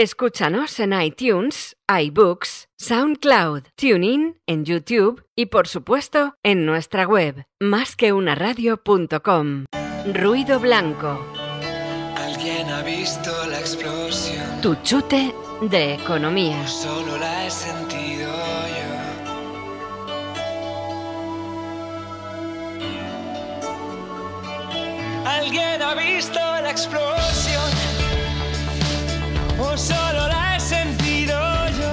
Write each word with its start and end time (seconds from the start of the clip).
Escúchanos 0.00 0.80
en 0.80 0.98
iTunes, 0.98 1.76
iBooks, 1.86 2.70
SoundCloud, 2.78 3.64
TuneIn, 3.76 4.40
en 4.46 4.64
YouTube 4.64 5.22
y 5.36 5.44
por 5.46 5.68
supuesto 5.68 6.36
en 6.42 6.64
nuestra 6.64 7.06
web 7.06 7.44
másqueunaradio.com. 7.60 9.66
Ruido 10.14 10.58
blanco. 10.58 11.22
Alguien 12.16 12.70
ha 12.70 12.82
visto 12.82 13.30
la 13.46 13.60
explosión. 13.60 14.62
Tu 14.62 14.74
chute 14.76 15.34
de 15.60 15.96
economía. 15.96 16.66
Solo 16.66 17.18
la 17.18 17.46
he 17.46 17.50
sentido 17.50 18.30
yo. 18.30 18.36
Alguien 25.26 25.82
ha 25.82 25.94
visto 25.94 26.38
la 26.38 26.70
explosión. 26.70 27.79
O 29.62 29.76
solo 29.76 30.28
la 30.28 30.56
he 30.56 30.60
sentido 30.60 31.38
yo. 31.78 31.92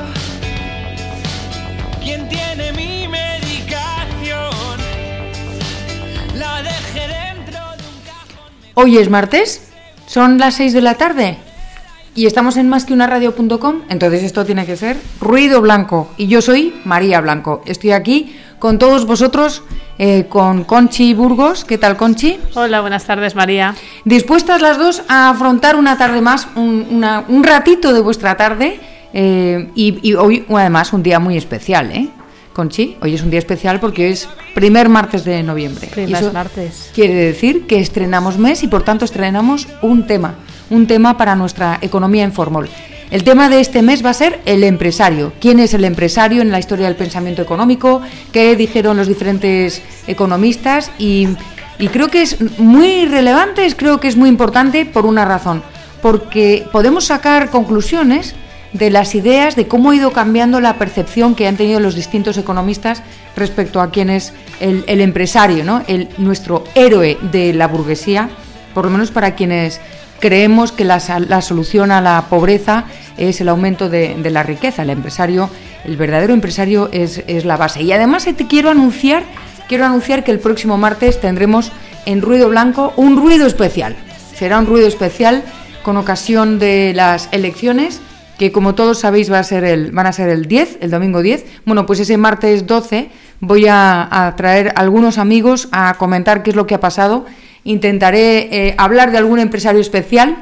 La 6.35 6.61
dejé 6.63 7.07
dentro 7.07 7.59
de 7.75 7.83
un 7.83 8.01
cajón. 8.05 8.51
Hoy 8.73 8.97
es 8.97 9.09
martes, 9.09 9.69
son 10.05 10.37
las 10.37 10.55
6 10.55 10.71
de 10.71 10.81
la 10.81 10.95
tarde 10.95 11.37
y 12.17 12.25
estamos 12.25 12.57
en 12.57 12.67
más 12.67 12.85
que 12.85 12.93
entonces 13.89 14.23
esto 14.23 14.43
tiene 14.43 14.65
que 14.65 14.75
ser 14.75 14.97
ruido 15.21 15.61
blanco 15.61 16.09
y 16.17 16.27
yo 16.27 16.41
soy 16.41 16.73
María 16.83 17.21
Blanco. 17.21 17.61
Estoy 17.65 17.91
aquí 17.91 18.35
con 18.59 18.79
todos 18.79 19.05
vosotros, 19.05 19.61
eh, 19.99 20.25
con 20.29 20.63
Conchi 20.63 21.13
Burgos. 21.13 21.63
¿Qué 21.65 21.77
tal, 21.77 21.95
Conchi? 21.97 22.39
Hola, 22.55 22.81
buenas 22.81 23.05
tardes, 23.05 23.35
María. 23.35 23.75
Dispuestas 24.05 24.61
las 24.61 24.77
dos 24.77 25.03
a 25.07 25.29
afrontar 25.29 25.75
una 25.75 25.97
tarde 25.97 26.21
más, 26.21 26.47
un, 26.55 26.87
una- 26.89 27.23
un 27.27 27.43
ratito 27.43 27.93
de 27.93 27.99
vuestra 28.01 28.35
tarde 28.37 28.79
eh, 29.13 29.69
y, 29.75 29.99
y 30.09 30.13
hoy 30.15 30.45
además 30.49 30.91
un 30.93 31.03
día 31.03 31.19
muy 31.19 31.37
especial, 31.37 31.91
¿eh? 31.91 32.09
Conchi, 32.53 32.97
hoy 33.01 33.13
es 33.13 33.21
un 33.21 33.29
día 33.29 33.37
especial 33.37 33.79
porque 33.79 34.05
hoy 34.07 34.11
es 34.13 34.27
primer 34.55 34.89
martes 34.89 35.23
de 35.23 35.43
noviembre. 35.43 35.87
Primer 35.91 36.23
eso 36.23 36.33
martes. 36.33 36.89
Quiere 36.95 37.13
decir 37.13 37.67
que 37.67 37.79
estrenamos 37.79 38.39
mes 38.39 38.63
y 38.63 38.67
por 38.67 38.81
tanto 38.81 39.05
estrenamos 39.05 39.67
un 39.83 40.07
tema, 40.07 40.33
un 40.71 40.87
tema 40.87 41.15
para 41.17 41.35
nuestra 41.35 41.77
economía 41.83 42.23
en 42.23 42.33
Formol. 42.33 42.67
El 43.09 43.23
tema 43.23 43.47
de 43.47 43.61
este 43.61 43.81
mes 43.81 44.03
va 44.03 44.09
a 44.09 44.13
ser 44.13 44.41
el 44.45 44.65
empresario. 44.65 45.31
¿Quién 45.39 45.59
es 45.59 45.73
el 45.73 45.85
empresario 45.85 46.41
en 46.41 46.51
la 46.51 46.59
historia 46.59 46.87
del 46.87 46.97
pensamiento 46.97 47.41
económico? 47.41 48.01
¿Qué 48.33 48.57
dijeron 48.57 48.97
los 48.97 49.07
diferentes 49.07 49.81
economistas? 50.07 50.91
Y, 50.97 51.29
creo 51.93 52.09
que 52.09 52.21
es 52.21 52.59
muy 52.59 53.05
relevante, 53.05 53.65
creo 53.77 54.01
que 54.01 54.09
es 54.09 54.17
muy 54.17 54.27
importante 54.27 54.85
por 54.85 55.05
una 55.05 55.23
razón. 55.23 55.63
Porque 56.01 56.65
podemos 56.73 57.05
sacar 57.05 57.49
conclusiones 57.49 58.35
de 58.73 58.89
las 58.89 59.15
ideas 59.15 59.55
de 59.55 59.69
cómo 59.69 59.91
ha 59.91 59.95
ido 59.95 60.11
cambiando 60.11 60.59
la 60.59 60.77
percepción 60.77 61.33
que 61.33 61.47
han 61.47 61.55
tenido 61.55 61.79
los 61.79 61.95
distintos 61.95 62.37
economistas 62.37 63.01
respecto 63.37 63.79
a 63.79 63.89
quién 63.89 64.09
es 64.09 64.33
el, 64.59 64.83
el 64.87 64.99
empresario, 64.99 65.63
¿no? 65.63 65.81
el, 65.87 66.09
nuestro 66.17 66.65
héroe 66.75 67.17
de 67.31 67.53
la 67.53 67.69
burguesía, 67.69 68.29
por 68.73 68.83
lo 68.83 68.91
menos 68.91 69.11
para 69.11 69.35
quienes 69.35 69.79
creemos 70.19 70.71
que 70.71 70.85
la, 70.85 71.01
la 71.27 71.41
solución 71.41 71.91
a 71.91 72.01
la 72.01 72.25
pobreza 72.29 72.85
es 73.17 73.41
el 73.41 73.49
aumento 73.49 73.89
de, 73.89 74.15
de 74.15 74.29
la 74.29 74.43
riqueza. 74.43 74.83
El 74.83 74.89
empresario, 74.89 75.49
el 75.85 75.97
verdadero 75.97 76.33
empresario 76.33 76.89
es, 76.91 77.23
es 77.27 77.45
la 77.45 77.57
base. 77.57 77.81
Y 77.83 77.91
además 77.91 78.27
eh, 78.27 78.33
te 78.33 78.47
quiero 78.47 78.69
anunciar, 78.69 79.23
quiero 79.67 79.85
anunciar 79.85 80.23
que 80.23 80.31
el 80.31 80.39
próximo 80.39 80.77
martes 80.77 81.19
tendremos 81.19 81.71
en 82.05 82.21
Ruido 82.21 82.49
Blanco 82.49 82.93
un 82.95 83.17
ruido 83.17 83.47
especial. 83.47 83.95
Será 84.35 84.59
un 84.59 84.65
ruido 84.65 84.87
especial 84.87 85.43
con 85.83 85.97
ocasión 85.97 86.59
de 86.59 86.93
las 86.95 87.29
elecciones 87.31 88.01
que 88.37 88.51
como 88.51 88.75
todos 88.75 88.99
sabéis 88.99 89.31
va 89.31 89.39
a 89.39 89.43
ser 89.43 89.63
el, 89.63 89.91
van 89.91 90.05
a 90.05 90.13
ser 90.13 90.29
el 90.29 90.45
10, 90.45 90.77
el 90.81 90.91
domingo 90.91 91.21
10. 91.21 91.45
Bueno, 91.65 91.85
pues 91.85 91.99
ese 91.99 92.17
martes 92.17 92.67
12 92.67 93.09
voy 93.39 93.67
a, 93.67 94.07
a 94.11 94.35
traer 94.35 94.73
algunos 94.75 95.17
amigos 95.17 95.67
a 95.71 95.95
comentar 95.95 96.43
qué 96.43 96.51
es 96.51 96.55
lo 96.55 96.67
que 96.67 96.75
ha 96.75 96.79
pasado. 96.79 97.25
Intentaré 97.67 98.69
eh, 98.69 98.75
hablar 98.77 99.11
de 99.11 99.17
algún 99.17 99.39
empresario 99.39 99.81
especial 99.81 100.37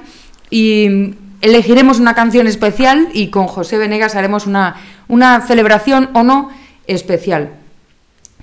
y 0.51 1.15
elegiremos 1.41 1.99
una 1.99 2.13
canción 2.13 2.45
especial 2.45 3.09
y 3.13 3.29
con 3.31 3.47
José 3.47 3.79
Venegas 3.79 4.13
haremos 4.13 4.45
una, 4.45 4.75
una 5.07 5.41
celebración 5.41 6.11
o 6.13 6.21
no 6.21 6.51
especial. 6.85 7.53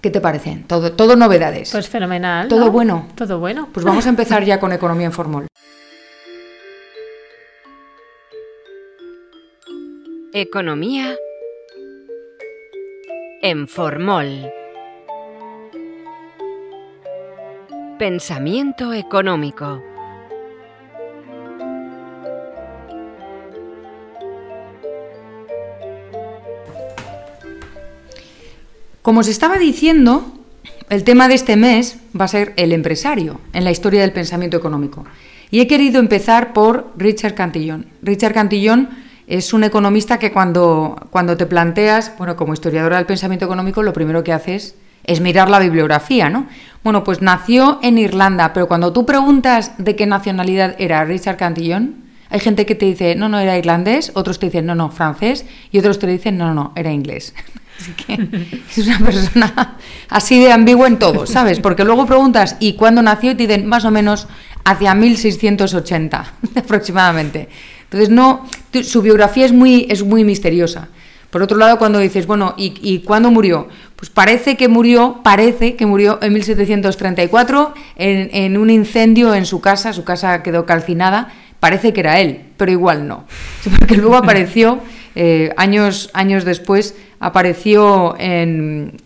¿Qué 0.00 0.10
te 0.10 0.20
parece? 0.20 0.64
Todo, 0.66 0.94
todo 0.94 1.14
novedades. 1.14 1.70
Pues 1.70 1.88
fenomenal. 1.88 2.48
Todo 2.48 2.64
¿no? 2.64 2.72
bueno. 2.72 3.06
Todo 3.14 3.38
bueno. 3.38 3.68
Pues 3.72 3.86
vamos 3.86 4.04
a 4.06 4.08
empezar 4.08 4.44
ya 4.44 4.58
con 4.58 4.72
Economía 4.72 5.06
en 5.06 5.12
Formol. 5.12 5.46
Economía 10.32 11.14
en 13.42 13.68
Formol. 13.68 14.50
Pensamiento 18.02 18.92
económico. 18.92 19.80
Como 29.02 29.20
os 29.20 29.28
estaba 29.28 29.56
diciendo, 29.56 30.34
el 30.90 31.04
tema 31.04 31.28
de 31.28 31.34
este 31.34 31.54
mes 31.54 32.00
va 32.20 32.24
a 32.24 32.28
ser 32.28 32.54
el 32.56 32.72
empresario 32.72 33.40
en 33.52 33.62
la 33.62 33.70
historia 33.70 34.00
del 34.00 34.12
pensamiento 34.12 34.56
económico. 34.56 35.04
Y 35.52 35.60
he 35.60 35.68
querido 35.68 36.00
empezar 36.00 36.52
por 36.52 36.92
Richard 36.96 37.36
Cantillon. 37.36 37.86
Richard 38.02 38.34
Cantillon 38.34 38.88
es 39.28 39.52
un 39.52 39.62
economista 39.62 40.18
que 40.18 40.32
cuando, 40.32 40.96
cuando 41.10 41.36
te 41.36 41.46
planteas, 41.46 42.18
bueno, 42.18 42.34
como 42.34 42.52
historiadora 42.52 42.96
del 42.96 43.06
pensamiento 43.06 43.44
económico, 43.44 43.80
lo 43.84 43.92
primero 43.92 44.24
que 44.24 44.32
haces 44.32 44.74
es 45.04 45.20
mirar 45.20 45.50
la 45.50 45.58
bibliografía, 45.58 46.28
¿no? 46.28 46.46
Bueno, 46.84 47.04
pues 47.04 47.22
nació 47.22 47.78
en 47.82 47.98
Irlanda, 47.98 48.52
pero 48.52 48.66
cuando 48.66 48.92
tú 48.92 49.06
preguntas 49.06 49.72
de 49.78 49.94
qué 49.94 50.06
nacionalidad 50.06 50.74
era 50.78 51.04
Richard 51.04 51.36
Cantillon, 51.36 52.02
hay 52.28 52.40
gente 52.40 52.64
que 52.64 52.74
te 52.74 52.86
dice, 52.86 53.14
no, 53.14 53.28
no, 53.28 53.38
era 53.38 53.58
irlandés, 53.58 54.10
otros 54.14 54.38
te 54.38 54.46
dicen, 54.46 54.64
no, 54.64 54.74
no, 54.74 54.90
francés, 54.90 55.44
y 55.70 55.78
otros 55.78 55.98
te 55.98 56.06
dicen, 56.06 56.38
no, 56.38 56.54
no, 56.54 56.72
era 56.74 56.90
inglés. 56.90 57.34
Así 57.78 57.92
que 57.92 58.14
es 58.76 58.86
una 58.86 58.98
persona 58.98 59.76
así 60.08 60.38
de 60.38 60.52
ambigua 60.52 60.86
en 60.86 60.98
todo, 60.98 61.26
¿sabes? 61.26 61.58
Porque 61.58 61.84
luego 61.84 62.06
preguntas, 62.06 62.56
¿y 62.60 62.74
cuándo 62.74 63.02
nació? 63.02 63.32
Y 63.32 63.34
te 63.34 63.46
dicen, 63.46 63.66
más 63.66 63.84
o 63.84 63.90
menos 63.90 64.28
hacia 64.64 64.94
1680 64.94 66.32
aproximadamente. 66.56 67.48
Entonces, 67.84 68.08
no, 68.10 68.46
su 68.82 69.02
biografía 69.02 69.46
es 69.46 69.52
muy, 69.52 69.86
es 69.90 70.04
muy 70.04 70.22
misteriosa. 70.22 70.88
Por 71.30 71.42
otro 71.42 71.56
lado, 71.56 71.78
cuando 71.78 71.98
dices, 71.98 72.26
bueno, 72.26 72.54
¿y, 72.56 72.74
¿y 72.82 73.00
cuándo 73.00 73.30
murió? 73.30 73.68
Pues 74.02 74.10
parece 74.10 74.56
que 74.56 74.66
murió, 74.66 75.20
parece 75.22 75.76
que 75.76 75.86
murió 75.86 76.18
en 76.22 76.32
1734 76.32 77.72
en, 77.94 78.56
un 78.56 78.68
incendio 78.68 79.32
en 79.32 79.46
su 79.46 79.60
casa, 79.60 79.92
su 79.92 80.02
casa 80.02 80.42
quedó 80.42 80.66
calcinada, 80.66 81.32
parece 81.60 81.92
que 81.92 82.00
era 82.00 82.18
él, 82.18 82.40
pero 82.56 82.72
igual 82.72 83.06
no. 83.06 83.26
Porque 83.78 83.96
luego 83.96 84.16
apareció, 84.16 84.80
eh, 85.14 85.54
años, 85.56 86.10
años 86.14 86.44
después, 86.44 86.96
apareció 87.22 88.14
en, 88.18 88.98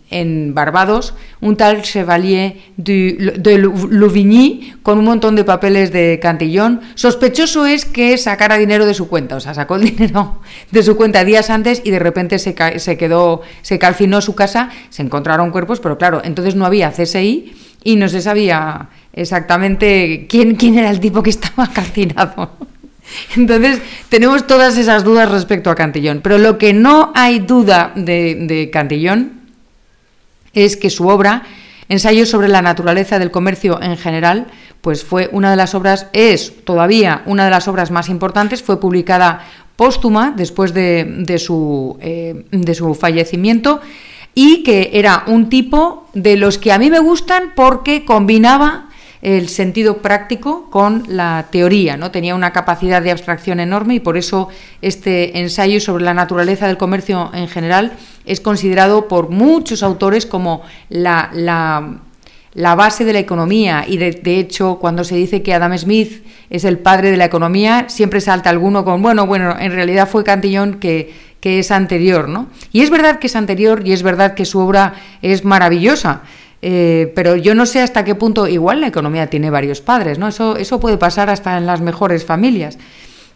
Barbados 0.53 1.13
un 1.41 1.55
tal 1.55 1.81
Chevalier 1.83 2.55
du- 2.77 3.15
de 3.37 3.57
Louvigny 3.57 4.73
con 4.81 4.97
un 4.99 5.05
montón 5.05 5.35
de 5.35 5.43
papeles 5.43 5.91
de 5.91 6.17
Cantillón. 6.21 6.81
Sospechoso 6.95 7.65
es 7.65 7.85
que 7.85 8.17
sacara 8.17 8.57
dinero 8.57 8.85
de 8.85 8.93
su 8.93 9.07
cuenta, 9.07 9.35
o 9.35 9.39
sea, 9.39 9.53
sacó 9.53 9.75
el 9.75 9.83
dinero 9.95 10.41
de 10.71 10.83
su 10.83 10.95
cuenta 10.97 11.23
días 11.23 11.49
antes 11.49 11.81
y 11.85 11.91
de 11.91 11.99
repente 11.99 12.39
se 12.39 12.55
quedó, 12.97 13.41
se 13.61 13.79
calcinó 13.79 14.21
su 14.21 14.33
casa, 14.35 14.69
se 14.89 15.03
encontraron 15.03 15.51
cuerpos, 15.51 15.79
pero 15.79 15.97
claro, 15.97 16.21
entonces 16.23 16.55
no 16.55 16.65
había 16.65 16.91
CSI 16.91 17.53
y 17.83 17.95
no 17.97 18.09
se 18.09 18.21
sabía 18.21 18.89
exactamente 19.13 20.25
quién, 20.27 20.55
quién 20.55 20.77
era 20.79 20.89
el 20.89 20.99
tipo 20.99 21.21
que 21.21 21.29
estaba 21.29 21.67
calcinado. 21.73 22.51
Entonces, 23.35 23.81
tenemos 24.09 24.47
todas 24.47 24.77
esas 24.77 25.03
dudas 25.03 25.29
respecto 25.29 25.69
a 25.69 25.75
Cantillón. 25.75 26.21
Pero 26.21 26.37
lo 26.37 26.57
que 26.57 26.73
no 26.73 27.11
hay 27.15 27.39
duda 27.39 27.91
de, 27.95 28.69
Cantillón 28.71 29.41
es 30.53 30.77
que 30.77 30.89
su 30.89 31.07
obra, 31.07 31.43
Ensayos 31.89 32.27
sobre 32.29 32.49
la 32.49 32.61
naturaleza 32.61 33.17
del 33.17 33.31
comercio 33.31 33.81
en 33.81 33.95
general, 33.95 34.47
pues 34.81 35.05
fue 35.05 35.29
una 35.31 35.51
de 35.51 35.55
las 35.55 35.73
obras, 35.73 36.07
es 36.11 36.65
todavía 36.65 37.21
una 37.25 37.45
de 37.45 37.51
las 37.51 37.69
obras 37.69 37.91
más 37.91 38.09
importantes, 38.09 38.61
fue 38.61 38.79
publicada 38.79 39.45
póstuma 39.77 40.33
después 40.35 40.73
de, 40.73 41.05
de 41.19 41.39
su, 41.39 41.97
eh, 42.01 42.45
de 42.51 42.75
su 42.75 42.93
fallecimiento 42.93 43.79
y 44.33 44.63
que 44.63 44.89
era 44.93 45.23
un 45.27 45.49
tipo 45.49 46.09
de 46.13 46.35
los 46.35 46.57
que 46.57 46.73
a 46.73 46.77
mí 46.77 46.89
me 46.89 46.99
gustan 46.99 47.53
porque 47.55 48.03
combinaba 48.03 48.86
el 49.21 49.49
sentido 49.49 49.97
práctico 49.97 50.69
con 50.69 51.03
la 51.07 51.47
teoría, 51.51 51.97
¿no? 51.97 52.11
Tenía 52.11 52.35
una 52.35 52.53
capacidad 52.53 53.01
de 53.01 53.11
abstracción 53.11 53.59
enorme 53.59 53.95
y 53.95 53.99
por 53.99 54.17
eso 54.17 54.49
este 54.81 55.39
ensayo 55.39 55.79
sobre 55.79 56.03
la 56.03 56.13
naturaleza 56.13 56.67
del 56.67 56.77
comercio 56.77 57.31
en 57.33 57.47
general 57.47 57.93
es 58.25 58.41
considerado 58.41 59.07
por 59.07 59.29
muchos 59.29 59.81
autores 59.83 60.25
como 60.25 60.61
la, 60.89 61.29
la, 61.33 62.75
base 62.75 63.05
de 63.05 63.13
la 63.13 63.19
economía 63.19 63.85
y 63.87 63.97
de, 63.97 64.11
de, 64.11 64.39
hecho 64.39 64.77
cuando 64.79 65.03
se 65.03 65.15
dice 65.15 65.41
que 65.41 65.53
Adam 65.53 65.77
Smith 65.77 66.23
es 66.49 66.63
el 66.63 66.77
padre 66.77 67.11
de 67.11 67.17
la 67.17 67.25
economía, 67.25 67.85
siempre 67.87 68.21
salta 68.21 68.49
alguno 68.49 68.85
con, 68.85 69.01
bueno, 69.01 69.25
bueno, 69.25 69.55
en 69.59 69.71
realidad 69.71 70.07
fue 70.07 70.23
Cantillón 70.23 70.75
que, 70.75 71.13
que 71.39 71.59
es 71.59 71.71
anterior, 71.71 72.27
¿no? 72.27 72.47
Y 72.71 72.81
es 72.81 72.89
verdad 72.89 73.19
que 73.19 73.27
es 73.27 73.35
anterior 73.35 73.81
y 73.85 73.93
es 73.93 74.03
verdad 74.03 74.33
que 74.33 74.45
su 74.45 74.59
obra 74.59 74.93
es 75.21 75.45
maravillosa. 75.45 76.21
Eh, 76.61 77.11
pero 77.15 77.35
yo 77.35 77.53
no 77.53 77.65
sé 77.65 77.81
hasta 77.81 78.03
qué 78.03 78.15
punto, 78.15 78.47
igual 78.47 78.81
la 78.81 78.87
economía 78.87 79.27
tiene 79.29 79.49
varios 79.49 79.81
padres, 79.81 80.17
¿no? 80.17 80.27
Eso, 80.27 80.57
eso 80.57 80.79
puede 80.79 80.97
pasar 80.97 81.29
hasta 81.29 81.57
en 81.57 81.65
las 81.65 81.81
mejores 81.81 82.25
familias. 82.25 82.77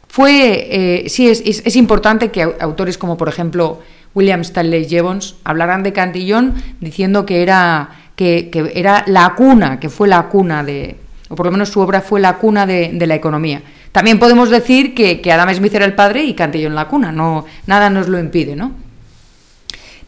Fue, 0.07 0.67
eh, 0.71 1.09
sí, 1.09 1.29
es, 1.29 1.41
es, 1.45 1.75
importante 1.75 2.31
que 2.31 2.41
autores 2.59 2.97
como, 2.97 3.17
por 3.17 3.29
ejemplo, 3.29 3.79
William 4.13 4.41
Stanley 4.41 4.89
Jevons 4.89 5.35
hablaran 5.43 5.83
de 5.83 5.93
Cantillón 5.93 6.55
diciendo 6.81 7.25
que 7.25 7.43
era, 7.43 7.91
que, 8.15 8.49
que 8.49 8.73
era 8.75 9.05
la 9.07 9.35
cuna, 9.35 9.79
que 9.79 9.89
fue 9.89 10.07
la 10.07 10.23
cuna 10.27 10.63
de, 10.63 10.97
o 11.29 11.35
por 11.35 11.45
lo 11.45 11.51
menos 11.53 11.69
su 11.69 11.79
obra 11.79 12.01
fue 12.01 12.19
la 12.19 12.37
cuna 12.37 12.65
de, 12.65 12.91
la 13.07 13.15
economía. 13.15 13.61
También 13.93 14.19
podemos 14.19 14.49
decir 14.49 14.93
que, 14.93 15.21
que, 15.21 15.31
Adam 15.31 15.53
Smith 15.53 15.73
era 15.73 15.85
el 15.85 15.93
padre 15.93 16.23
y 16.23 16.33
Cantillón 16.33 16.75
la 16.75 16.89
cuna, 16.89 17.13
no, 17.13 17.45
nada 17.67 17.89
nos 17.89 18.09
lo 18.09 18.19
impide, 18.19 18.55
¿no? 18.55 18.73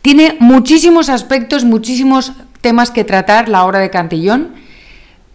Tiene 0.02 0.36
muchísimos 0.42 1.08
aspectos, 1.08 1.64
muchísimos 1.64 2.34
temas 2.64 2.90
que 2.90 3.04
tratar 3.04 3.50
la 3.50 3.66
obra 3.66 3.80
de 3.80 3.92
Cantillón, 3.92 4.54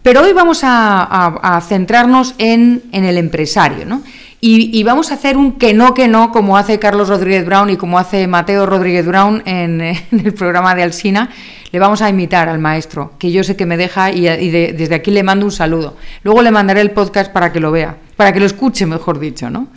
pero 0.02 0.22
hoy 0.22 0.32
vamos 0.32 0.60
a, 0.62 1.62
centrarnos 1.68 2.34
en, 2.38 2.82
en, 2.92 3.04
el 3.04 3.18
empresario, 3.18 3.84
¿no? 3.84 4.02
Y, 4.40 4.82
vamos 4.84 5.10
a 5.10 5.14
hacer 5.14 5.36
un 5.36 5.52
que 5.58 5.74
no, 5.74 5.94
que 5.94 6.08
no, 6.08 6.32
como 6.32 6.56
hace 6.56 6.78
Carlos 6.78 7.08
Rodríguez 7.08 7.44
Brown 7.44 7.70
y 7.70 7.76
como 7.76 7.98
hace 7.98 8.26
Mateo 8.26 8.66
Rodríguez 8.66 9.04
Brown 9.04 9.42
en, 9.44 9.80
el 10.10 10.32
programa 10.32 10.74
de 10.74 10.84
Alsina. 10.84 11.28
Le 11.70 11.78
vamos 11.78 12.00
a 12.00 12.08
imitar 12.08 12.48
al 12.48 12.58
maestro, 12.58 13.12
que 13.18 13.30
yo 13.30 13.44
sé 13.44 13.56
que 13.56 13.66
me 13.66 13.76
deja 13.76 14.10
y, 14.10 14.26
y 14.26 14.50
de, 14.50 14.72
desde 14.72 14.94
aquí 14.94 15.10
le 15.10 15.22
mando 15.22 15.44
un 15.44 15.52
saludo. 15.52 15.96
Luego 16.22 16.40
le 16.40 16.50
mandaré 16.50 16.80
el 16.80 16.92
podcast 16.92 17.30
para 17.30 17.52
que 17.52 17.60
lo 17.60 17.70
vea, 17.70 17.96
para 18.16 18.32
que 18.32 18.40
lo 18.40 18.46
escuche, 18.46 18.86
mejor 18.86 19.18
dicho, 19.18 19.50
¿no? 19.50 19.68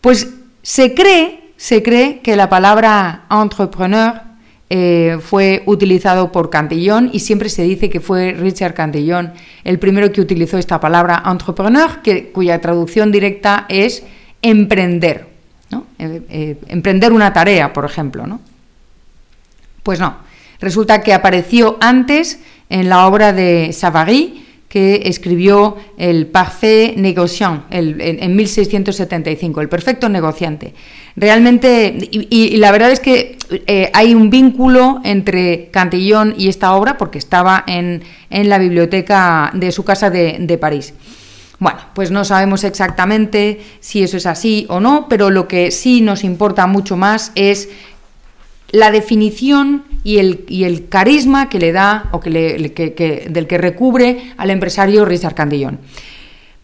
Pues 0.00 0.32
se 0.62 0.94
cree, 0.94 1.52
se 1.58 1.82
cree 1.82 2.20
que 2.20 2.36
la 2.36 2.48
palabra 2.48 3.24
entrepreneur 3.30 4.27
eh, 4.70 5.16
fue 5.22 5.62
utilizado 5.64 6.30
por 6.30 6.50
Cantillón 6.50 7.08
y 7.10 7.20
siempre 7.20 7.48
se 7.48 7.62
dice 7.62 7.88
que 7.88 8.00
fue 8.00 8.32
Richard 8.32 8.74
Cantillón 8.74 9.32
el 9.64 9.78
primero 9.78 10.12
que 10.12 10.20
utilizó 10.20 10.58
esta 10.58 10.78
palabra 10.78 11.22
entrepreneur, 11.24 12.00
cuya 12.32 12.60
traducción 12.60 13.10
directa 13.10 13.64
es 13.70 14.04
emprender, 14.42 15.26
eh, 15.98 16.22
eh, 16.28 16.58
emprender 16.68 17.12
una 17.12 17.32
tarea, 17.32 17.72
por 17.72 17.86
ejemplo. 17.86 18.26
¿no? 18.26 18.40
Pues 19.82 20.00
no, 20.00 20.18
resulta 20.60 21.00
que 21.00 21.14
apareció 21.14 21.78
antes 21.80 22.40
en 22.68 22.90
la 22.90 23.06
obra 23.06 23.32
de 23.32 23.72
Savary, 23.72 24.47
que 24.68 25.02
escribió 25.06 25.76
el 25.96 26.26
Parfait 26.26 26.94
Négociant 26.96 27.62
en, 27.70 28.00
en, 28.00 28.36
1675, 28.36 29.60
el 29.62 29.68
perfecto 29.68 30.08
negociante. 30.08 30.74
Realmente, 31.16 31.96
y, 32.10 32.26
y 32.30 32.56
la 32.58 32.70
verdad 32.70 32.90
es 32.90 33.00
que 33.00 33.38
eh, 33.66 33.90
hay 33.94 34.14
un 34.14 34.28
vínculo 34.28 35.00
entre 35.04 35.68
Cantillón 35.70 36.34
y 36.36 36.48
esta 36.48 36.74
obra, 36.74 36.98
porque 36.98 37.18
estaba 37.18 37.64
en, 37.66 38.02
en 38.28 38.48
la 38.48 38.58
biblioteca 38.58 39.50
de 39.54 39.72
su 39.72 39.84
casa 39.84 40.10
de, 40.10 40.36
de 40.38 40.58
París. 40.58 40.92
Bueno, 41.58 41.80
pues 41.94 42.10
no 42.10 42.24
sabemos 42.24 42.62
exactamente 42.62 43.60
si 43.80 44.02
eso 44.02 44.16
es 44.16 44.26
así 44.26 44.66
o 44.68 44.80
no, 44.80 45.06
pero 45.08 45.30
lo 45.30 45.48
que 45.48 45.70
sí 45.70 46.02
nos 46.02 46.22
importa 46.24 46.66
mucho 46.66 46.96
más 46.96 47.32
es 47.34 47.68
la 48.70 48.90
definición 48.90 49.84
y 50.04 50.18
el, 50.18 50.44
y 50.48 50.64
el 50.64 50.88
carisma 50.88 51.48
que 51.48 51.58
le 51.58 51.72
da 51.72 52.08
o 52.12 52.20
que 52.20 52.30
le, 52.30 52.72
que, 52.72 52.94
que, 52.94 53.26
del 53.30 53.46
que 53.46 53.58
recubre 53.58 54.32
al 54.36 54.50
empresario 54.50 55.04
Richard 55.04 55.34
Cantillón. 55.34 55.80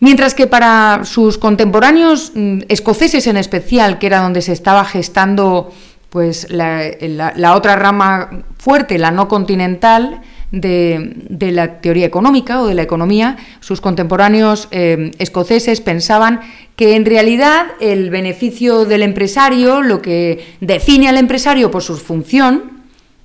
Mientras 0.01 0.35
que 0.35 0.47
para 0.47 1.05
sus 1.05 1.39
contemporáneos 1.39 2.33
mmm, 2.35 2.61
escoceses 2.69 3.27
en 3.27 3.37
especial, 3.37 3.99
que 3.99 4.07
era 4.07 4.21
donde 4.21 4.43
se 4.43 4.53
estaba 4.53 4.85
gestando 4.85 5.73
pues 6.11 6.49
la, 6.51 6.83
la 7.01 7.55
otra 7.57 7.75
rama 7.75 8.45
fuerte, 8.59 8.99
la 8.99 9.11
no 9.11 9.27
continental, 9.27 10.21
de, 10.61 11.13
de, 11.29 11.53
la 11.53 11.81
teoría 11.81 12.07
económica 12.07 12.63
o 12.63 12.67
de 12.67 12.75
la 12.75 12.83
economía, 12.83 13.37
sus 13.61 13.81
contemporáneos 13.81 14.69
eh, 14.71 15.11
escoceses 15.19 15.81
pensaban 15.81 16.41
que 16.77 16.97
en 16.97 17.05
realidad 17.05 17.67
el 17.81 18.11
beneficio 18.11 18.85
del 18.85 19.03
empresario, 19.03 19.83
lo 19.83 20.01
que 20.01 20.55
define 20.61 21.09
al 21.09 21.19
empresario 21.19 21.71
por 21.71 21.83
su 21.83 21.97
función, 21.97 22.73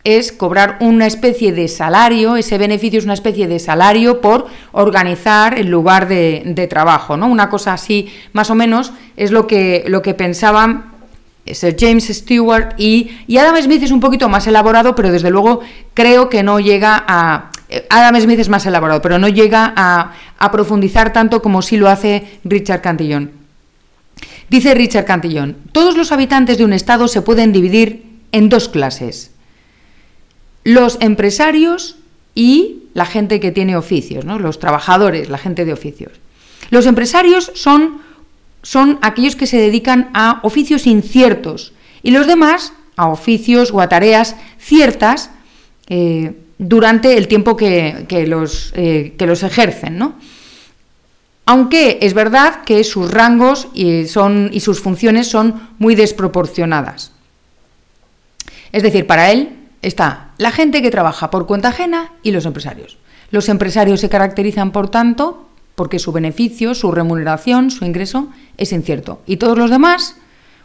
es 0.03 0.31
cobrar 0.31 0.77
una 0.79 1.07
especie 1.07 1.51
de 1.51 1.67
salario, 1.67 2.37
ese 2.37 2.57
beneficio 2.57 2.99
es 2.99 3.05
una 3.05 3.13
especie 3.13 3.47
de 3.47 3.59
salario 3.59 4.21
por 4.21 4.47
organizar 4.71 5.59
el 5.59 5.67
lugar 5.67 6.07
de, 6.07 6.41
de 6.45 6.67
trabajo, 6.67 7.17
¿no? 7.17 7.27
Una 7.27 7.49
cosa 7.49 7.73
así, 7.73 8.09
más 8.31 8.49
o 8.49 8.55
menos, 8.55 8.93
es 9.17 9.31
lo 9.31 9.45
que, 9.45 9.83
lo 9.87 10.01
que 10.01 10.13
pensaban 10.13 10.98
Sir 11.53 11.75
James 11.77 12.07
Stewart 12.07 12.75
y, 12.77 13.11
y, 13.27 13.37
Adam 13.37 13.61
Smith 13.61 13.83
es 13.83 13.91
un 13.91 13.99
poquito 13.99 14.29
más 14.29 14.47
elaborado, 14.47 14.95
pero 14.95 15.11
desde 15.11 15.29
luego 15.29 15.61
creo 15.93 16.29
que 16.29 16.43
no 16.43 16.59
llega 16.59 17.03
a... 17.07 17.51
Adam 17.89 18.19
Smith 18.19 18.39
es 18.39 18.49
más 18.49 18.65
elaborado, 18.65 19.01
pero 19.01 19.19
no 19.19 19.27
llega 19.27 19.73
a, 19.75 20.13
a 20.37 20.51
profundizar 20.51 21.13
tanto 21.13 21.41
como 21.41 21.61
sí 21.61 21.77
lo 21.77 21.87
hace 21.87 22.39
Richard 22.43 22.81
Cantillon. 22.81 23.31
Dice 24.49 24.73
Richard 24.73 25.05
Cantillon, 25.05 25.55
todos 25.71 25.95
los 25.95 26.11
habitantes 26.11 26.57
de 26.57 26.65
un 26.65 26.73
estado 26.73 27.07
se 27.07 27.21
pueden 27.21 27.51
dividir 27.51 28.05
en 28.31 28.49
dos 28.49 28.69
clases. 28.69 29.31
Los 30.63 30.97
empresarios 31.01 31.97
y 32.33 32.83
la 32.93 33.05
gente 33.05 33.39
que 33.39 33.51
tiene 33.51 33.77
oficios, 33.77 34.25
¿no? 34.25 34.39
los 34.39 34.59
trabajadores, 34.59 35.29
la 35.29 35.37
gente 35.37 35.65
de 35.65 35.73
oficios. 35.73 36.13
Los 36.69 36.85
empresarios 36.85 37.51
son 37.55 38.01
son 38.61 38.99
aquellos 39.01 39.35
que 39.35 39.47
se 39.47 39.57
dedican 39.57 40.09
a 40.13 40.39
oficios 40.43 40.87
inciertos 40.87 41.73
y 42.03 42.11
los 42.11 42.27
demás 42.27 42.73
a 42.95 43.07
oficios 43.07 43.71
o 43.71 43.79
a 43.79 43.87
tareas 43.89 44.35
ciertas 44.57 45.31
eh, 45.87 46.33
durante 46.57 47.17
el 47.17 47.27
tiempo 47.27 47.55
que, 47.55 48.05
que, 48.07 48.27
los, 48.27 48.73
eh, 48.75 49.15
que 49.17 49.25
los, 49.25 49.43
ejercen. 49.43 49.97
¿no? 49.97 50.15
Aunque 51.45 51.99
es 52.01 52.13
verdad 52.13 52.63
que 52.63 52.83
sus 52.83 53.11
rangos 53.11 53.69
y, 53.73 54.05
son, 54.05 54.49
y 54.51 54.59
sus 54.59 54.81
funciones 54.81 55.27
son 55.27 55.69
muy 55.79 55.95
desproporcionadas. 55.95 57.13
Es 58.71 58.83
decir, 58.83 59.07
para 59.07 59.31
él 59.31 59.55
está 59.81 60.31
la 60.37 60.51
gente 60.51 60.81
que 60.81 60.91
trabaja 60.91 61.31
por 61.31 61.47
cuenta 61.47 61.69
ajena 61.69 62.11
y 62.21 62.31
los 62.31 62.45
empresarios. 62.45 62.97
Los 63.31 63.47
empresarios 63.49 64.01
se 64.01 64.09
caracterizan, 64.09 64.71
por 64.71 64.89
tanto, 64.89 65.48
porque 65.79 65.97
su 65.97 66.11
beneficio, 66.11 66.75
su 66.75 66.91
remuneración, 66.91 67.71
su 67.71 67.85
ingreso 67.85 68.27
es 68.57 68.73
incierto. 68.73 69.21
Y 69.25 69.37
todos 69.37 69.57
los 69.57 69.71
demás, 69.71 70.17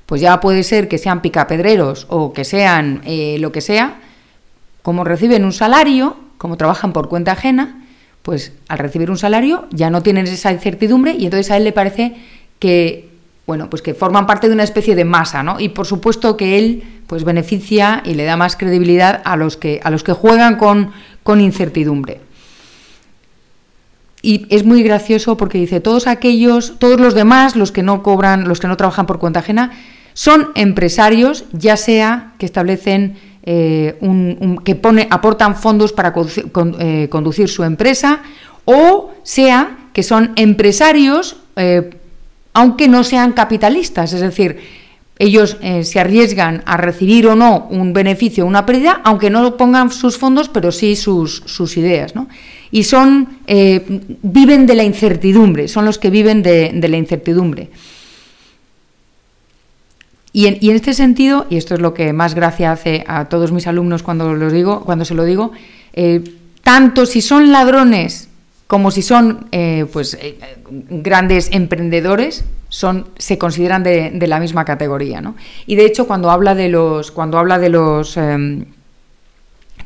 pues 0.07 0.21
ya 0.21 0.41
puede 0.41 0.65
ser 0.65 0.89
que 0.89 0.99
sean 0.99 1.23
picapedreros 1.23 2.09
o 2.11 2.33
que 2.33 2.45
sean 2.45 3.01
eh, 3.05 3.37
lo 3.39 3.53
que 3.53 3.61
sea, 3.61 4.01
como 4.83 5.05
reciben 5.05 5.45
un 5.45 5.53
salario, 5.53 6.17
como 6.37 6.57
trabajan 6.57 6.93
por 6.93 7.09
cuenta 7.09 7.31
ajena, 7.31 7.85
pues 8.23 8.55
al 8.67 8.79
recibir 8.81 9.09
un 9.09 9.17
salario 9.17 9.69
ya 9.71 9.89
no 9.89 10.03
tienen 10.03 10.27
esa 10.27 10.51
incertidumbre 10.51 11.15
y 11.17 11.27
entonces 11.27 11.49
a 11.53 11.59
él 11.59 11.63
le 11.63 11.71
parece 11.71 12.17
que 12.59 13.09
bueno, 13.47 13.71
pues 13.71 13.83
que 13.83 13.95
forman 13.95 14.27
parte 14.27 14.49
de 14.49 14.55
una 14.55 14.65
especie 14.65 14.97
de 14.97 15.05
masa, 15.05 15.45
¿no? 15.45 15.61
Y 15.61 15.69
por 15.69 15.87
supuesto 15.87 16.37
que 16.37 16.59
él 16.59 16.83
pues 17.07 17.23
beneficia 17.23 18.03
y 18.05 18.15
le 18.15 18.25
da 18.25 18.37
más 18.37 18.57
credibilidad 18.57 19.23
a 19.25 19.37
los 19.37 19.57
que 19.57 19.81
a 19.85 19.91
los 19.91 20.03
que 20.03 20.13
juegan 20.13 20.57
con, 20.57 20.91
con 21.23 21.41
incertidumbre. 21.41 22.24
Y 24.25 24.47
es 24.49 24.65
muy 24.65 24.83
gracioso 24.83 25.37
porque 25.37 25.59
dice, 25.59 25.81
todos 25.81 26.07
aquellos, 26.07 26.79
todos 26.79 26.99
los 26.99 27.15
demás, 27.15 27.57
los 27.57 27.73
que 27.73 27.83
no 27.83 28.03
cobran, 28.03 28.49
los 28.49 28.59
que 28.59 28.67
no 28.67 28.79
trabajan 28.79 29.05
por 29.05 29.19
cuenta 29.19 29.41
ajena, 29.41 29.73
son 30.15 30.49
empresarios, 30.55 31.45
ya 31.53 31.77
sea 31.77 32.33
que 32.39 32.47
establecen 32.47 33.19
eh, 33.43 33.99
un, 34.01 34.63
que 34.65 34.77
pone, 34.77 35.07
aportan 35.11 35.57
fondos 35.57 35.93
para 35.93 36.15
eh, 36.79 37.09
conducir, 37.11 37.49
su 37.51 37.65
empresa, 37.65 38.23
o 38.65 39.13
sea 39.25 39.77
que 39.93 40.03
son 40.03 40.33
empresarios, 40.37 41.37
eh, 41.57 41.91
aunque 42.55 42.89
no 42.89 43.05
sean 43.05 43.33
capitalistas, 43.33 44.15
es 44.15 44.23
decir, 44.23 44.59
ellos 45.19 45.59
eh, 45.61 45.85
se 45.85 46.01
arriesgan 46.01 46.63
a 46.67 46.77
recibir 46.77 47.27
o 47.29 47.37
no 47.37 47.69
un 47.71 47.93
beneficio 47.93 48.45
o 48.45 48.49
una 48.49 48.67
pérdida, 48.67 49.01
aunque 49.05 49.31
no 49.31 49.57
pongan 49.57 49.93
sus 49.93 50.19
fondos, 50.19 50.49
pero 50.49 50.73
sí 50.73 50.97
sus, 50.97 51.43
sus 51.47 51.77
ideas. 51.77 52.15
¿no? 52.15 52.29
Y 52.75 52.83
son, 52.83 53.39
eh, 53.47 54.01
viven 54.25 54.67
de 54.67 54.75
la 54.75 54.83
incertidumbre, 54.83 55.69
son 55.69 55.85
los 55.85 56.01
que 56.01 56.11
viven 56.11 56.43
de, 56.43 56.73
la 56.89 56.97
incertidumbre. 56.97 57.71
Y 60.33 60.49
en, 60.49 60.59
y 60.61 60.71
en, 60.71 60.75
este 60.75 60.93
sentido, 60.93 61.47
y 61.49 61.57
esto 61.57 61.75
es 61.75 61.81
lo 61.81 61.95
que 61.95 62.13
más 62.13 62.35
gracia 62.35 62.73
hace 62.73 63.05
a 63.07 63.27
todos 63.27 63.53
mis 63.53 63.69
alumnos 63.69 64.03
cuando, 64.03 64.35
los 64.35 64.53
digo, 64.53 64.81
cuando 64.81 65.05
se 65.05 65.15
lo 65.15 65.23
digo, 65.23 65.53
eh, 65.93 66.25
tanto 66.65 67.07
si 67.07 67.21
son 67.21 67.53
ladrones 67.53 68.29
como 68.67 68.91
si 68.91 69.03
son 69.03 69.47
eh, 69.53 69.87
pues, 69.93 70.19
grandes 70.69 71.51
emprendedores, 71.53 72.45
son, 72.71 73.07
se 73.19 73.39
consideran 73.39 73.85
de, 73.85 74.11
de 74.11 74.27
la 74.27 74.41
misma 74.41 74.65
categoría. 74.65 75.21
¿no? 75.21 75.37
Y 75.67 75.77
de 75.77 75.87
hecho, 75.87 76.09
cuando 76.09 76.29
habla 76.33 76.57
de 76.57 76.71
los, 76.71 77.13
cuando 77.13 77.39
habla 77.39 77.61
de 77.61 77.69
los, 77.69 78.17
eh, 78.17 78.67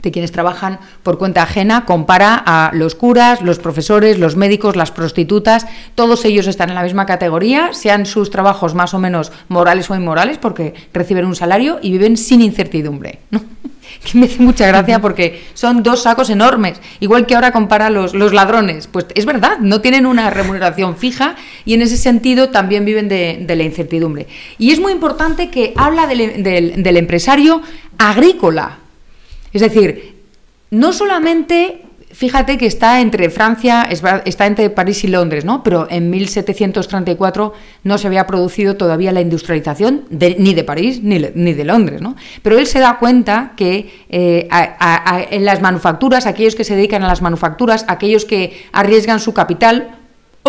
de 0.03 0.11
quienes 0.11 0.33
trabajan 0.33 0.79
por 1.03 1.19
cuenta 1.19 1.43
ajena, 1.43 1.85
compara 1.85 2.43
a 2.45 2.71
los 2.75 2.95
curas, 2.95 3.43
los 3.43 3.59
profesores, 3.59 4.19
los 4.19 4.37
médicos, 4.37 4.77
las 4.77 4.91
prostitutas, 4.91 5.67
todos 5.95 6.25
ellos 6.25 6.47
están 6.47 6.69
en 6.69 6.75
la 6.75 6.83
misma 6.83 7.07
categoría, 7.07 7.73
sean 7.73 8.07
sus 8.07 8.31
trabajos 8.31 8.75
más 8.75 8.95
o 8.95 8.99
menos 8.99 9.33
morales 9.49 9.91
o 9.91 9.97
inmorales, 9.97 10.39
porque 10.39 10.75
reciben 10.93 11.25
un 11.25 11.37
salario 11.37 11.79
y 11.83 11.91
viven 11.91 12.17
sin 12.17 12.43
incertidumbre. 12.43 13.21
¿no? 13.31 13.41
que 14.05 14.19
me 14.19 14.27
hace 14.27 14.43
mucha 14.43 14.67
gracia 14.67 15.01
porque 15.01 15.43
son 15.55 15.83
dos 15.83 16.03
sacos 16.03 16.31
enormes, 16.31 16.81
igual 17.01 17.27
que 17.27 17.35
ahora 17.35 17.53
compara 17.53 17.91
los, 17.91 18.15
los 18.15 18.33
ladrones. 18.33 18.87
Pues 18.87 19.07
es 19.15 19.27
verdad, 19.27 19.59
no 19.61 19.81
tienen 19.81 20.07
una 20.07 20.31
remuneración 20.31 20.97
fija 20.97 21.37
y 21.65 21.75
en 21.75 21.83
ese 21.83 21.97
sentido 21.97 22.51
también 22.51 22.85
viven 22.85 23.09
de, 23.09 23.45
de 23.47 23.57
la 23.57 23.63
incertidumbre. 23.63 24.27
Y 24.59 24.71
es 24.71 24.81
muy 24.81 24.93
importante 24.93 25.51
que 25.51 25.73
habla 25.77 26.07
del, 26.07 26.43
del, 26.43 26.83
del 26.83 26.97
empresario 26.97 27.63
agrícola, 27.99 28.79
es 29.53 29.63
decir, 29.63 30.17
no 30.71 30.93
solamente 30.93 31.83
fíjate 32.11 32.59
que 32.59 32.67
está 32.67 33.01
entre 33.01 33.31
Francia, 33.31 33.87
está 34.25 34.47
entre 34.47 34.71
París 34.71 35.05
y 35.05 35.09
Londres, 35.09 35.45
¿no? 35.45 35.63
Pero 35.63 35.87
en 35.91 36.11
1734 36.11 37.53
no 37.85 37.99
se 37.99 38.07
había 38.07 38.27
producido 38.27 38.77
todavía 38.77 39.13
la 39.13 39.21
industrialización 39.21 40.05
ni 40.11 40.55
de 40.55 40.65
París 40.65 41.01
ni, 41.03 41.19
de 41.19 41.65
Londres, 41.65 42.01
¿no? 42.01 42.17
Pero 42.43 42.59
él 42.59 42.67
se 42.67 42.81
da 42.81 42.99
cuenta 42.99 43.53
que 43.57 44.05
eh, 44.09 44.49
en 45.31 45.45
las 45.45 45.61
manufacturas, 45.61 46.27
aquellos 46.27 46.55
que 46.55 46.65
se 46.65 46.77
dedican 46.77 47.03
a 47.03 47.09
las 47.09 47.23
manufacturas, 47.23 47.85
aquellos 47.89 48.25
que 48.25 48.65
arriesgan 48.73 49.21
su 49.21 49.35
capital, 49.35 49.99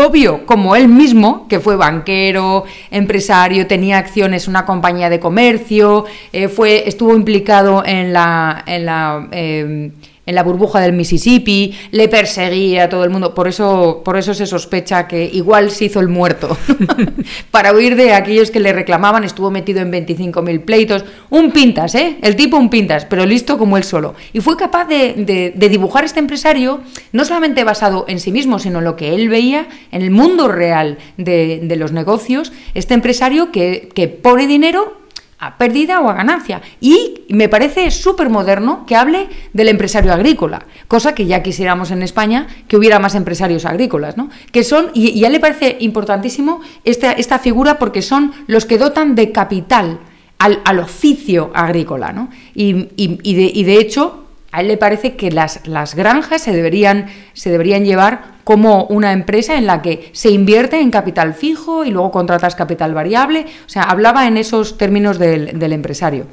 obvio, 0.05 0.45
como 0.45 0.75
él 0.75 0.87
mismo, 0.87 1.47
que 1.47 1.59
fue 1.59 1.75
banquero, 1.75 2.65
empresario, 2.91 3.67
tenía 3.67 3.97
acciones 3.97 4.45
en 4.45 4.51
una 4.51 4.65
compañía 4.65 5.09
de 5.09 5.19
comercio, 5.19 6.05
eh, 6.33 6.47
fue, 6.47 6.87
estuvo 6.87 7.15
implicado 7.15 7.83
en 7.85 8.13
la, 8.13 8.63
en 8.65 8.85
la 8.85 9.27
eh, 9.31 9.91
en 10.29 10.35
la 10.35 10.43
burbuja 10.43 10.79
del 10.79 10.93
Mississippi, 10.93 11.75
le 11.89 12.07
perseguía 12.07 12.83
a 12.83 12.89
todo 12.89 13.03
el 13.03 13.09
mundo, 13.09 13.33
por 13.33 13.47
eso, 13.47 14.03
por 14.05 14.15
eso 14.15 14.35
se 14.35 14.45
sospecha 14.45 15.07
que 15.07 15.25
igual 15.25 15.71
se 15.71 15.85
hizo 15.85 15.99
el 15.99 16.07
muerto. 16.07 16.55
Para 17.51 17.73
huir 17.73 17.95
de 17.95 18.13
aquellos 18.13 18.51
que 18.51 18.59
le 18.59 18.71
reclamaban, 18.71 19.23
estuvo 19.23 19.49
metido 19.49 19.81
en 19.81 19.91
25.000 19.91 20.65
pleitos. 20.65 21.03
Un 21.31 21.51
pintas, 21.51 21.95
¿eh? 21.95 22.17
El 22.21 22.35
tipo 22.35 22.57
un 22.57 22.69
pintas, 22.69 23.05
pero 23.05 23.25
listo 23.25 23.57
como 23.57 23.75
él 23.75 23.83
solo. 23.83 24.13
Y 24.31 24.39
fue 24.41 24.55
capaz 24.55 24.85
de, 24.85 25.55
dibujar 25.57 26.03
este 26.03 26.19
empresario, 26.19 26.81
no 27.11 27.25
solamente 27.25 27.63
basado 27.63 28.05
en 28.07 28.19
sí 28.19 28.31
mismo, 28.31 28.59
sino 28.59 28.77
en 28.77 28.85
lo 28.85 28.95
que 28.95 29.15
él 29.15 29.29
veía 29.29 29.67
en 29.91 30.03
el 30.03 30.11
mundo 30.11 30.47
real 30.47 30.99
de, 31.17 31.59
de 31.63 31.75
los 31.75 31.91
negocios, 31.91 32.53
este 32.75 32.93
empresario 32.93 33.51
que, 33.51 33.89
que 33.95 34.07
pone 34.07 34.45
dinero 34.45 34.98
a 35.39 35.57
pérdida 35.57 36.01
o 36.01 36.09
a 36.09 36.13
ganancia. 36.13 36.61
Y 36.81 37.21
me 37.29 37.49
parece 37.49 37.91
súper 37.91 38.29
moderno 38.29 38.85
que 38.85 38.95
hable 38.95 39.29
del 39.53 39.69
empresario 39.69 40.13
agrícola, 40.13 40.65
cosa 40.87 41.15
que 41.15 41.25
ya 41.25 41.41
quisiéramos 41.41 41.91
en 41.91 42.03
España 42.03 42.47
que 42.67 42.77
hubiera 42.77 42.99
más 42.99 43.15
empresarios 43.15 43.65
agrícolas, 43.65 44.17
¿no? 44.17 44.29
Que 44.51 44.63
son, 44.63 44.91
y, 44.93 45.09
y 45.09 45.23
a 45.23 45.27
él 45.27 45.33
le 45.33 45.39
parece 45.39 45.77
importantísimo 45.79 46.61
esta, 46.83 47.13
esta 47.13 47.39
figura 47.39 47.79
porque 47.79 48.01
son 48.01 48.33
los 48.47 48.65
que 48.65 48.77
dotan 48.77 49.15
de 49.15 49.31
capital 49.31 49.99
al, 50.37 50.61
al 50.65 50.79
oficio 50.79 51.51
agrícola, 51.53 52.11
¿no? 52.11 52.29
Y, 52.53 52.89
y, 52.95 53.19
y 53.23 53.63
de 53.63 53.79
hecho, 53.79 54.28
a 54.51 54.61
él 54.61 54.67
le 54.67 54.77
parece 54.77 55.15
que 55.15 55.31
las, 55.31 55.67
las 55.67 55.95
granjas 55.95 56.41
se 56.41 56.51
deberían, 56.51 57.07
se 57.33 57.51
deberían 57.51 57.85
llevar 57.85 58.39
como 58.43 58.85
una 58.85 59.11
empresa 59.11 59.57
en 59.57 59.67
la 59.67 59.81
que 59.81 60.09
se 60.13 60.31
invierte 60.31 60.79
en 60.79 60.91
capital 60.91 61.33
fijo 61.33 61.85
y 61.85 61.91
luego 61.91 62.11
contratas 62.11 62.55
capital 62.55 62.93
variable. 62.93 63.45
O 63.65 63.69
sea, 63.69 63.83
hablaba 63.83 64.27
en 64.27 64.37
esos 64.37 64.77
términos 64.77 65.19
del, 65.19 65.59
del 65.59 65.73
empresario. 65.73 66.25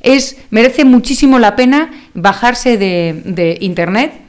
Es, 0.00 0.36
merece 0.50 0.84
muchísimo 0.84 1.38
la 1.38 1.56
pena 1.56 1.90
bajarse 2.12 2.76
de, 2.76 3.22
de 3.24 3.56
internet 3.60 4.24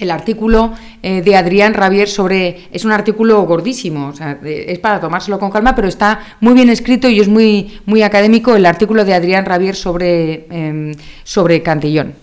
el 0.00 0.10
artículo 0.10 0.72
eh, 1.02 1.22
de 1.22 1.36
Adrián 1.36 1.74
Ravier 1.74 2.08
sobre 2.08 2.68
es 2.72 2.84
un 2.84 2.92
artículo 2.92 3.42
gordísimo, 3.42 4.08
o 4.08 4.14
sea, 4.14 4.38
es 4.42 4.78
para 4.78 4.98
tomárselo 4.98 5.38
con 5.38 5.50
calma, 5.50 5.74
pero 5.74 5.88
está 5.88 6.20
muy 6.40 6.54
bien 6.54 6.70
escrito 6.70 7.08
y 7.08 7.20
es 7.20 7.28
muy 7.28 7.78
muy 7.86 8.02
académico 8.02 8.56
el 8.56 8.66
artículo 8.66 9.04
de 9.04 9.14
Adrián 9.14 9.44
Ravier 9.44 9.76
sobre 9.76 10.46
eh, 10.50 10.96
sobre 11.22 11.62
Cantillón. 11.62 12.14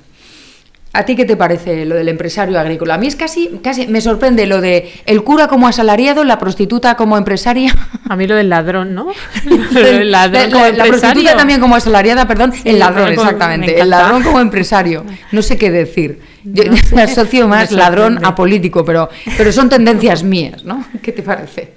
¿A 0.93 1.05
ti 1.05 1.15
qué 1.15 1.25
te 1.25 1.37
parece 1.37 1.85
lo 1.85 1.95
del 1.95 2.09
empresario 2.09 2.59
agrícola? 2.59 2.95
A 2.95 2.97
mí 2.97 3.07
es 3.07 3.15
casi, 3.15 3.59
casi 3.63 3.87
me 3.87 4.01
sorprende 4.01 4.47
lo 4.47 4.61
de 4.61 4.91
el 5.05 5.23
cura 5.23 5.47
como 5.47 5.67
asalariado, 5.67 6.23
la 6.23 6.39
prostituta 6.39 6.95
como 6.95 7.17
empresaria. 7.17 7.75
A 8.09 8.15
mí 8.15 8.25
lo 8.25 8.35
del 8.35 8.49
ladrón, 8.49 8.95
¿no? 8.95 9.11
el 9.75 10.11
ladrón 10.11 10.51
la, 10.51 10.71
la, 10.71 10.77
la, 10.77 10.85
prostituta 10.85 11.35
también 11.35 11.59
como 11.59 11.75
asalariada, 11.75 12.27
perdón, 12.27 12.53
sí, 12.53 12.61
el 12.65 12.79
ladrón, 12.79 13.09
exactamente. 13.09 13.79
El 13.79 13.89
ladrón 13.89 14.23
como 14.23 14.39
empresario. 14.39 15.05
No 15.31 15.41
sé 15.41 15.57
qué 15.57 15.71
decir. 15.71 16.19
Yo 16.43 16.63
no 16.63 16.77
sé, 16.77 17.01
asocio 17.01 17.47
más 17.47 17.71
ladrón 17.71 18.19
a 18.23 18.33
político, 18.33 18.85
pero, 18.85 19.09
pero 19.37 19.51
son 19.51 19.69
tendencias 19.69 20.23
mías, 20.23 20.63
¿no? 20.63 20.85
¿Qué 21.01 21.11
te 21.11 21.21
parece? 21.21 21.76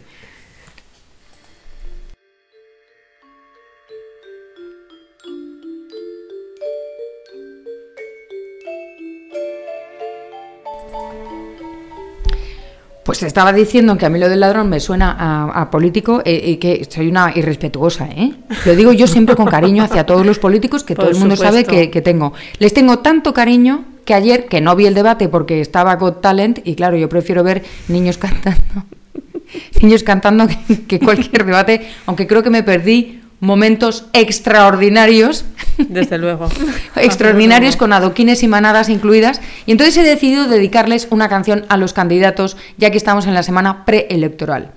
Pues 13.10 13.24
estaba 13.24 13.52
diciendo 13.52 13.98
que 13.98 14.06
a 14.06 14.08
mí 14.08 14.20
lo 14.20 14.28
del 14.28 14.38
ladrón 14.38 14.68
me 14.68 14.78
suena 14.78 15.16
a, 15.18 15.62
a 15.62 15.68
político 15.68 16.22
eh, 16.24 16.40
y 16.46 16.56
que 16.58 16.86
soy 16.88 17.08
una 17.08 17.32
irrespetuosa, 17.34 18.06
¿eh? 18.06 18.34
Lo 18.64 18.76
digo 18.76 18.92
yo 18.92 19.08
siempre 19.08 19.34
con 19.34 19.46
cariño 19.46 19.82
hacia 19.82 20.06
todos 20.06 20.24
los 20.24 20.38
políticos 20.38 20.84
que 20.84 20.94
Por 20.94 21.06
todo 21.06 21.12
el 21.12 21.18
mundo 21.18 21.34
supuesto. 21.34 21.56
sabe 21.56 21.64
que, 21.64 21.90
que, 21.90 22.02
tengo. 22.02 22.34
Les 22.60 22.72
tengo 22.72 23.00
tanto 23.00 23.34
cariño 23.34 23.84
que 24.04 24.14
ayer, 24.14 24.46
que 24.46 24.60
no 24.60 24.76
vi 24.76 24.86
el 24.86 24.94
debate 24.94 25.28
porque 25.28 25.60
estaba 25.60 25.96
Got 25.96 26.20
Talent, 26.20 26.60
y 26.62 26.76
claro, 26.76 26.96
yo 26.96 27.08
prefiero 27.08 27.42
ver 27.42 27.64
niños 27.88 28.16
cantando, 28.16 28.84
niños 29.82 30.04
cantando 30.04 30.46
que, 30.46 30.86
que 30.86 31.00
cualquier 31.00 31.44
debate, 31.44 31.88
aunque 32.06 32.28
creo 32.28 32.44
que 32.44 32.50
me 32.50 32.62
perdí 32.62 33.19
momentos 33.40 34.06
extraordinarios. 34.12 35.44
Desde 35.78 36.18
luego. 36.18 36.48
extraordinarios 36.96 37.76
con 37.76 37.92
adoquines 37.92 38.42
y 38.42 38.48
manadas 38.48 38.88
incluidas. 38.88 39.40
Y 39.66 39.72
entonces 39.72 39.96
he 39.96 40.02
decidido 40.02 40.46
dedicarles 40.46 41.08
una 41.10 41.28
canción 41.28 41.64
a 41.68 41.76
los 41.76 41.92
candidatos, 41.92 42.56
ya 42.76 42.90
que 42.90 42.98
estamos 42.98 43.26
en 43.26 43.34
la 43.34 43.42
semana 43.42 43.84
preelectoral. 43.84 44.72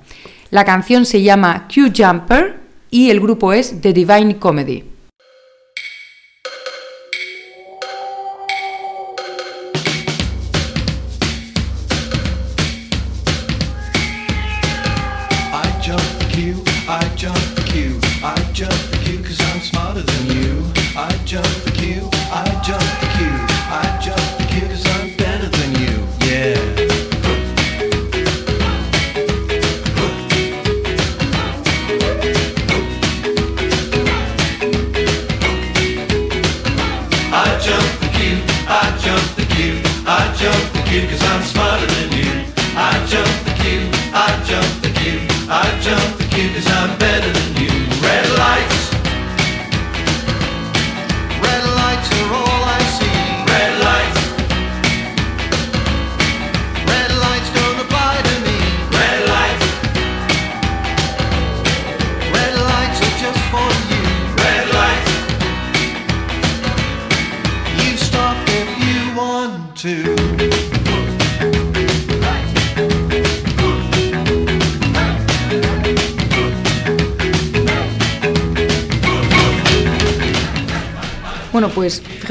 La 0.50 0.66
canción 0.66 1.06
se 1.06 1.22
llama 1.22 1.68
Q 1.74 1.92
Jumper 1.96 2.60
y 2.90 3.10
el 3.10 3.20
grupo 3.20 3.54
es 3.54 3.82
The 3.82 3.92
Divine 3.92 4.38
Comedy. 4.38 4.93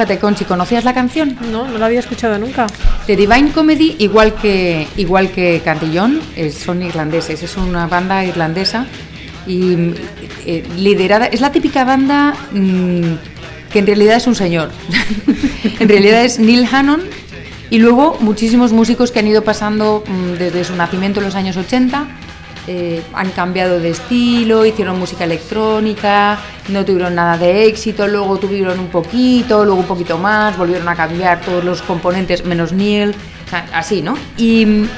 Fíjate, 0.03 0.19
Conchi, 0.19 0.45
¿conocías 0.45 0.83
la 0.83 0.95
canción? 0.95 1.37
No, 1.53 1.69
no 1.69 1.79
la 1.79 1.87
había 1.87 2.01
escuchado 2.01 2.37
nunca. 2.37 2.67
The 3.07 3.15
Divine 3.15 3.53
Comedy, 3.53 3.95
igual 4.01 4.35
que, 4.35 4.89
igual 4.97 5.31
que 5.31 5.63
Cantillón, 5.65 6.21
son 6.51 6.83
irlandeses, 6.83 7.41
es 7.41 7.57
una 7.57 7.87
banda 7.87 8.25
irlandesa 8.25 8.87
y 9.47 9.93
eh, 10.45 10.65
liderada, 10.77 11.27
es 11.27 11.41
la 11.41 11.53
típica 11.53 11.85
banda 11.85 12.35
mmm, 12.51 13.15
que 13.73 13.79
en 13.79 13.87
realidad 13.87 14.17
es 14.17 14.27
un 14.27 14.35
señor. 14.35 14.73
en 15.79 15.89
realidad 15.89 16.25
es 16.25 16.41
Neil 16.41 16.67
Hannon 16.73 17.03
y 17.71 17.79
luego 17.79 18.17
muchísimos 18.19 18.73
músicos 18.73 19.13
que 19.13 19.21
han 19.21 19.29
ido 19.29 19.45
pasando 19.45 20.03
mm, 20.05 20.33
desde 20.33 20.65
su 20.65 20.75
nacimiento 20.75 21.21
en 21.21 21.27
los 21.27 21.37
años 21.37 21.57
80. 21.57 22.09
Eh, 22.67 23.03
han 23.13 23.31
cambiado 23.31 23.81
de 23.81 23.91
estilo, 23.91 24.65
hicieron 24.65 24.99
música 24.99 25.25
electrónica, 25.25 26.39
no 26.69 26.85
tuvieron 26.85 27.15
nada 27.15 27.37
de 27.37 27.67
éxito, 27.67 28.07
luego 28.07 28.39
tuvieron 28.39 28.79
un 28.79 28.87
poquito, 28.87 29.65
luego 29.65 29.81
un 29.81 29.87
poquito 29.87 30.17
más, 30.19 30.57
volvieron 30.57 30.89
a 30.89 30.95
cambiar 30.95 31.41
todos 31.41 31.65
los 31.65 31.83
componentes 31.83 32.45
menos 32.45 32.73
Neil, 32.73 33.15
así, 33.73 34.01
¿no? 34.01 34.15
Y 34.37 34.65
mm, 34.65 34.89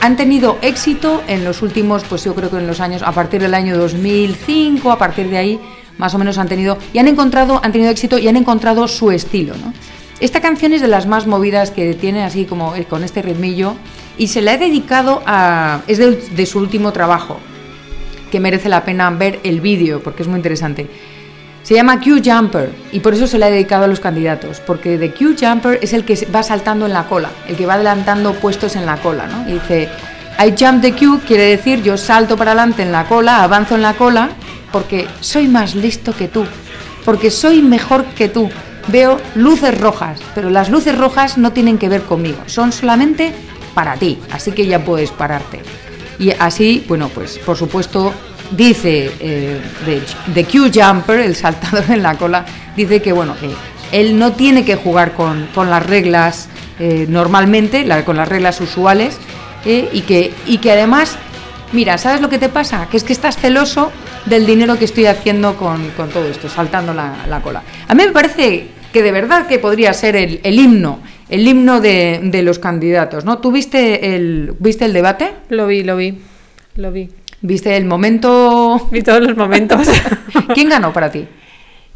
han 0.00 0.16
tenido 0.16 0.58
éxito 0.62 1.22
en 1.28 1.44
los 1.44 1.62
últimos, 1.62 2.02
pues 2.08 2.24
yo 2.24 2.34
creo 2.34 2.50
que 2.50 2.56
en 2.56 2.66
los 2.66 2.80
años, 2.80 3.02
a 3.02 3.12
partir 3.12 3.40
del 3.40 3.54
año 3.54 3.78
2005, 3.78 4.90
a 4.90 4.98
partir 4.98 5.28
de 5.28 5.38
ahí, 5.38 5.60
más 5.98 6.12
o 6.14 6.18
menos 6.18 6.38
han 6.38 6.48
tenido, 6.48 6.76
y 6.92 6.98
han 6.98 7.06
encontrado, 7.06 7.60
han 7.62 7.70
tenido 7.70 7.90
éxito 7.90 8.18
y 8.18 8.26
han 8.26 8.36
encontrado 8.36 8.88
su 8.88 9.12
estilo, 9.12 9.54
¿no? 9.56 9.72
Esta 10.18 10.40
canción 10.40 10.72
es 10.72 10.80
de 10.80 10.88
las 10.88 11.06
más 11.06 11.26
movidas 11.26 11.70
que 11.72 11.94
tiene, 11.94 12.22
así 12.22 12.44
como 12.44 12.74
eh, 12.74 12.84
con 12.84 13.02
este 13.02 13.22
ritmillo, 13.22 13.74
y 14.22 14.28
se 14.28 14.40
la 14.40 14.54
he 14.54 14.58
dedicado 14.58 15.20
a, 15.26 15.80
es 15.88 15.98
de, 15.98 16.46
su 16.46 16.60
último 16.60 16.92
trabajo, 16.92 17.40
que 18.30 18.38
merece 18.38 18.68
la 18.68 18.84
pena 18.84 19.10
ver 19.10 19.40
el 19.42 19.60
vídeo, 19.60 20.00
porque 20.00 20.22
es 20.22 20.28
muy 20.28 20.36
interesante. 20.36 20.86
Se 21.64 21.74
llama 21.74 21.98
Q 21.98 22.22
Jumper 22.24 22.70
y 22.92 23.00
por 23.00 23.14
eso 23.14 23.26
se 23.26 23.36
la 23.36 23.48
he 23.48 23.50
dedicado 23.50 23.82
a 23.82 23.88
los 23.88 23.98
candidatos, 23.98 24.60
porque 24.60 24.96
de 24.96 25.12
Q 25.12 25.34
Jumper 25.40 25.80
es 25.82 25.92
el 25.92 26.04
que 26.04 26.28
va 26.32 26.44
saltando 26.44 26.86
en 26.86 26.92
la 26.92 27.08
cola, 27.08 27.30
el 27.48 27.56
que 27.56 27.66
va 27.66 27.74
adelantando 27.74 28.32
puestos 28.34 28.76
en 28.76 28.86
la 28.86 28.98
cola, 28.98 29.26
¿no? 29.26 29.50
Y 29.50 29.54
dice, 29.54 29.88
I 30.38 30.54
jump 30.56 30.82
the 30.82 30.92
Q 30.92 31.22
quiere 31.26 31.42
decir 31.42 31.82
yo 31.82 31.96
salto 31.96 32.36
para 32.36 32.52
adelante 32.52 32.84
en 32.84 32.92
la 32.92 33.06
cola, 33.06 33.42
avanzo 33.42 33.74
en 33.74 33.82
la 33.82 33.94
cola, 33.94 34.30
porque 34.70 35.08
soy 35.18 35.48
más 35.48 35.74
listo 35.74 36.14
que 36.14 36.28
tú, 36.28 36.44
porque 37.04 37.32
soy 37.32 37.60
mejor 37.60 38.04
que 38.04 38.28
tú. 38.28 38.48
Veo 38.86 39.20
luces 39.36 39.80
rojas, 39.80 40.20
pero 40.34 40.50
las 40.50 40.68
luces 40.68 40.96
rojas 40.96 41.38
no 41.38 41.52
tienen 41.52 41.78
que 41.78 41.88
ver 41.88 42.02
conmigo, 42.02 42.38
son 42.46 42.70
solamente 42.72 43.32
para 43.74 43.94
ti, 43.96 44.18
así 44.30 44.52
que 44.52 44.66
ya 44.66 44.84
puedes 44.84 45.10
pararte. 45.10 45.60
Y 46.18 46.30
así, 46.30 46.84
bueno, 46.86 47.08
pues 47.08 47.38
por 47.38 47.56
supuesto, 47.56 48.12
dice 48.50 49.10
eh, 49.18 49.60
de, 49.86 50.02
de 50.32 50.44
Q 50.44 50.70
Jumper, 50.72 51.20
el 51.20 51.34
saltador 51.34 51.84
en 51.88 52.02
la 52.02 52.16
cola, 52.16 52.44
dice 52.76 53.00
que, 53.02 53.12
bueno, 53.12 53.34
que 53.40 53.50
él 53.98 54.18
no 54.18 54.32
tiene 54.32 54.64
que 54.64 54.76
jugar 54.76 55.14
con, 55.14 55.48
con 55.54 55.70
las 55.70 55.84
reglas 55.84 56.48
eh, 56.78 57.06
normalmente, 57.08 57.86
con 58.04 58.16
las 58.16 58.28
reglas 58.28 58.60
usuales, 58.60 59.18
eh, 59.64 59.88
y, 59.92 60.02
que, 60.02 60.32
y 60.46 60.58
que 60.58 60.72
además, 60.72 61.16
mira, 61.72 61.98
¿sabes 61.98 62.20
lo 62.20 62.28
que 62.28 62.38
te 62.38 62.48
pasa? 62.48 62.88
Que 62.90 62.96
es 62.96 63.04
que 63.04 63.12
estás 63.12 63.36
celoso 63.36 63.90
del 64.26 64.46
dinero 64.46 64.78
que 64.78 64.84
estoy 64.84 65.06
haciendo 65.06 65.56
con, 65.56 65.90
con 65.90 66.08
todo 66.10 66.26
esto, 66.26 66.48
saltando 66.48 66.94
la, 66.94 67.26
la 67.28 67.40
cola. 67.40 67.62
A 67.88 67.94
mí 67.94 68.04
me 68.04 68.12
parece 68.12 68.68
que 68.92 69.02
de 69.02 69.12
verdad 69.12 69.46
que 69.46 69.58
podría 69.58 69.92
ser 69.94 70.16
el 70.16 70.40
himno, 70.44 71.00
el 71.32 71.48
himno 71.48 71.80
de, 71.80 72.20
de 72.22 72.42
los 72.42 72.58
candidatos, 72.58 73.24
¿no? 73.24 73.38
¿Tú 73.38 73.50
viste 73.52 74.14
el, 74.14 74.54
viste 74.58 74.84
el 74.84 74.92
debate? 74.92 75.32
Lo 75.48 75.66
vi, 75.66 75.82
lo 75.82 75.96
vi, 75.96 76.20
lo 76.76 76.92
vi. 76.92 77.08
¿Viste 77.40 77.76
el 77.76 77.86
momento? 77.86 78.88
Vi 78.90 79.02
todos 79.02 79.20
los 79.22 79.36
momentos. 79.36 79.88
¿Quién 80.54 80.68
ganó 80.68 80.92
para 80.92 81.10
ti? 81.10 81.26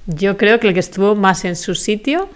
Yo 0.06 0.36
creo 0.36 0.58
que 0.58 0.68
el 0.68 0.74
que 0.74 0.80
estuvo 0.80 1.14
más 1.14 1.44
en 1.44 1.54
su 1.54 1.74
sitio 1.74 2.28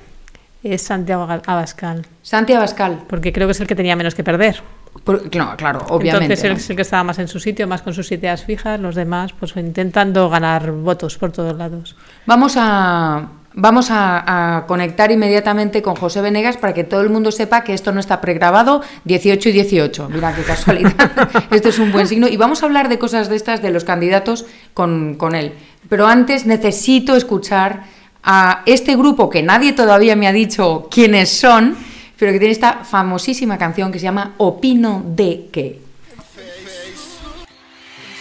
es 0.62 0.82
Santiago 0.82 1.26
Abascal, 1.46 2.04
Santi 2.22 2.52
Abascal. 2.52 3.04
porque 3.08 3.32
creo 3.32 3.48
que 3.48 3.52
es 3.52 3.60
el 3.60 3.66
que 3.66 3.74
tenía 3.74 3.96
menos 3.96 4.14
que 4.14 4.22
perder. 4.22 4.60
Por- 5.04 5.34
no, 5.34 5.56
claro, 5.56 5.86
obviamente. 5.88 6.24
Entonces 6.34 6.44
él 6.44 6.50
¿no? 6.52 6.56
es 6.58 6.68
el 6.68 6.76
que 6.76 6.82
estaba 6.82 7.02
más 7.04 7.18
en 7.18 7.28
su 7.28 7.40
sitio, 7.40 7.66
más 7.66 7.80
con 7.80 7.94
sus 7.94 8.12
ideas 8.12 8.44
fijas, 8.44 8.78
los 8.78 8.94
demás 8.94 9.32
pues 9.32 9.56
intentando 9.56 10.28
ganar 10.28 10.70
votos 10.72 11.16
por 11.16 11.32
todos 11.32 11.56
lados. 11.56 11.96
Vamos 12.26 12.54
a 12.58 13.26
vamos 13.54 13.88
a, 13.90 14.64
conectar 14.66 15.10
inmediatamente 15.10 15.82
con 15.82 15.96
José 15.96 16.20
Venegas 16.20 16.56
para 16.56 16.74
que 16.74 16.84
todo 16.84 17.00
el 17.00 17.10
mundo 17.10 17.32
sepa 17.32 17.64
que 17.64 17.74
esto 17.74 17.92
no 17.92 18.00
está 18.00 18.20
pregrabado 18.20 18.82
18 19.04 19.48
y 19.48 19.52
18. 19.52 20.08
Mira 20.08 20.34
qué 20.34 20.42
casualidad. 20.42 20.94
Esto 21.50 21.68
es 21.68 21.78
un 21.78 21.92
buen 21.92 22.06
signo. 22.06 22.28
Y 22.28 22.36
vamos 22.36 22.62
a 22.62 22.66
hablar 22.66 22.88
de 22.88 22.98
cosas 22.98 23.28
de 23.28 23.36
estas 23.36 23.62
de 23.62 23.70
los 23.70 23.84
candidatos 23.84 24.46
con, 24.74 25.14
con 25.14 25.34
él. 25.34 25.52
Pero 25.88 26.06
antes 26.06 26.46
necesito 26.46 27.16
escuchar 27.16 27.84
a 28.22 28.62
este 28.66 28.96
grupo 28.96 29.30
que 29.30 29.42
nadie 29.42 29.72
todavía 29.72 30.14
me 30.16 30.28
ha 30.28 30.32
dicho 30.32 30.88
quiénes 30.90 31.30
son, 31.30 31.76
pero 32.18 32.32
que 32.32 32.38
tiene 32.38 32.52
esta 32.52 32.84
famosísima 32.84 33.58
canción 33.58 33.90
que 33.90 33.98
se 33.98 34.04
llama 34.04 34.34
Opino 34.38 35.02
de 35.04 35.48
qué. 35.50 35.80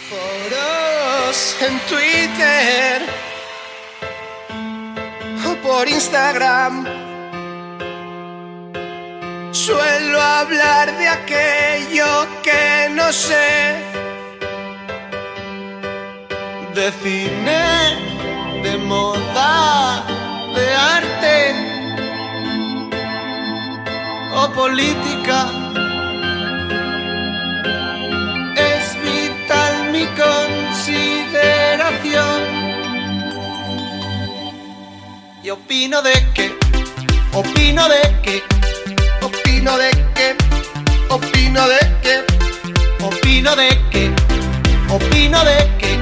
foros 0.08 1.56
en 1.60 1.78
Twitter 1.88 3.29
o 5.46 5.54
por 5.56 5.88
Instagram. 5.88 6.86
Suelo 9.52 10.20
hablar 10.20 10.96
de 10.98 11.08
aquello 11.08 12.26
que 12.42 12.88
no 12.90 13.10
sé. 13.12 13.76
De 16.74 16.92
cine, 17.02 17.96
de 18.62 18.76
moda, 18.78 20.04
de 20.54 20.74
arte 20.96 21.54
o 24.34 24.48
política. 24.52 25.48
Es 28.56 28.96
vital 29.02 29.92
mi 29.92 30.06
consideración. 30.24 32.49
Y 35.50 35.52
opino 35.52 36.00
de 36.00 36.12
que, 36.32 36.56
opino 37.32 37.88
de 37.88 38.00
que, 38.22 38.40
opino 39.20 39.76
de 39.78 39.90
que, 40.14 40.36
opino 41.10 41.66
de 41.66 41.80
que, 42.04 42.24
opino 43.02 43.56
de 43.56 43.68
que, 43.90 44.14
opino 44.88 45.42
de 45.42 45.68
que, 45.80 45.98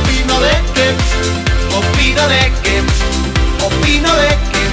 opino 0.05 0.39
de 0.39 0.61
que, 0.73 0.93
opino 1.75 2.27
de 2.27 2.51
que, 2.61 2.83
opino 3.65 4.13
de 4.15 4.37
que, 4.53 4.69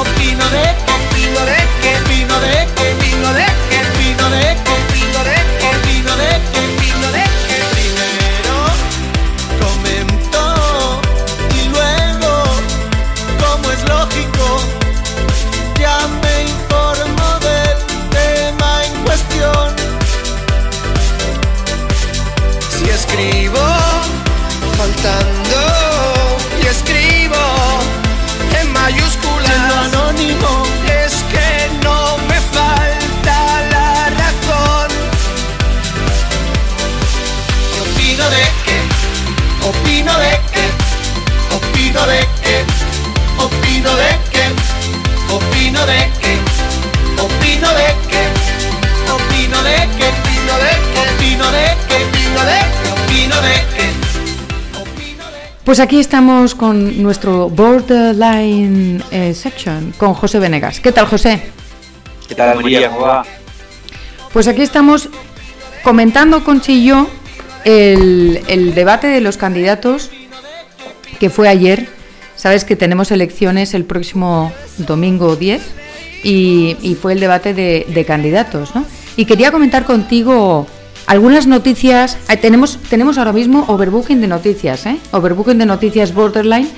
opino 0.00 0.50
de 0.50 0.64
que, 0.66 0.94
opino 0.98 1.44
de 1.46 1.56
que, 1.80 1.96
opino 2.00 2.40
de 2.40 2.66
que, 2.74 3.03
el 3.24 3.30
vino 3.98 4.28
de 4.28 4.54
vino 4.92 5.20
de 5.24 5.36
vino 5.86 6.16
de 6.16 6.28
vino 6.78 7.08
de 7.10 7.22
que 7.48 7.58
primero 7.72 8.56
comentó 9.62 11.00
y 11.56 11.68
luego 11.70 12.44
como 13.40 13.70
es 13.72 13.82
lógico, 13.88 14.60
ya 15.80 15.96
me 16.22 16.42
informó 16.50 17.38
del 17.40 17.78
tema 18.10 18.84
en 18.84 18.92
cuestión. 19.04 19.74
Si 22.68 22.90
escribo 22.90 23.58
fantasma. 24.76 25.43
Pues 55.64 55.80
aquí 55.80 55.98
estamos 55.98 56.54
con 56.54 57.02
nuestro 57.02 57.48
Borderline 57.48 59.02
eh, 59.10 59.32
Section, 59.32 59.94
con 59.96 60.12
José 60.12 60.38
Venegas. 60.38 60.78
¿Qué 60.78 60.92
tal, 60.92 61.06
José? 61.06 61.40
¿Qué 62.28 62.34
tal, 62.34 62.62
María? 62.62 62.90
¿Cómo 62.90 63.00
va? 63.00 63.24
Pues 64.34 64.46
aquí 64.46 64.60
estamos 64.60 65.08
comentando 65.82 66.44
con 66.44 66.60
Chillo 66.60 67.08
el, 67.64 68.42
el 68.48 68.74
debate 68.74 69.06
de 69.06 69.22
los 69.22 69.38
candidatos 69.38 70.10
que 71.18 71.30
fue 71.30 71.48
ayer. 71.48 71.88
Sabes 72.36 72.66
que 72.66 72.76
tenemos 72.76 73.10
elecciones 73.10 73.72
el 73.72 73.86
próximo 73.86 74.52
domingo 74.76 75.34
10 75.34 75.62
y, 76.24 76.76
y 76.82 76.94
fue 76.94 77.14
el 77.14 77.20
debate 77.20 77.54
de, 77.54 77.86
de 77.88 78.04
candidatos, 78.04 78.74
¿no? 78.74 78.84
Y 79.16 79.24
quería 79.24 79.50
comentar 79.50 79.84
contigo 79.84 80.66
algunas 81.06 81.46
noticias. 81.46 82.16
eh, 82.28 82.36
tenemos, 82.36 82.78
tenemos 82.88 83.18
ahora 83.18 83.32
mismo 83.32 83.64
overbooking 83.68 84.20
de 84.20 84.26
noticias, 84.28 84.86
¿eh? 84.86 84.98
Overbooking 85.12 85.58
de 85.58 85.66
noticias 85.66 86.12
borderline. 86.14 86.68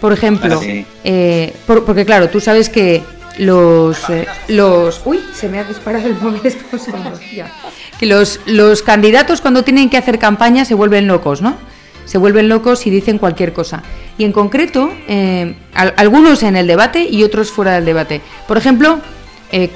Por 0.00 0.12
ejemplo, 0.12 0.58
Ah, 0.60 0.62
sí. 0.62 0.84
eh, 1.04 1.54
por- 1.66 1.84
porque 1.84 2.04
claro, 2.04 2.28
tú 2.28 2.40
sabes 2.40 2.68
que 2.68 3.02
los, 3.38 3.98
eh, 4.10 4.26
los... 4.48 5.00
Uy, 5.04 5.20
se 5.34 5.48
me 5.48 5.58
ha 5.58 5.64
disparado 5.64 6.06
el 6.08 6.14
móvil. 6.20 6.40
ya. 7.34 7.50
Que 7.98 8.06
los, 8.06 8.40
los 8.46 8.82
candidatos 8.82 9.40
cuando 9.40 9.64
tienen 9.64 9.88
que 9.90 9.96
hacer 9.96 10.18
campaña 10.18 10.64
se 10.64 10.74
vuelven 10.74 11.06
locos, 11.06 11.40
¿no? 11.42 11.56
Se 12.04 12.18
vuelven 12.18 12.48
locos 12.50 12.86
y 12.86 12.90
dicen 12.90 13.16
cualquier 13.18 13.52
cosa. 13.54 13.82
Y 14.18 14.24
en 14.24 14.32
concreto, 14.32 14.92
eh, 15.08 15.56
al- 15.72 15.94
algunos 15.96 16.42
en 16.42 16.56
el 16.56 16.66
debate 16.66 17.08
y 17.10 17.22
otros 17.24 17.50
fuera 17.50 17.72
del 17.74 17.84
debate. 17.86 18.20
Por 18.46 18.58
ejemplo, 18.58 19.00
eh, 19.52 19.70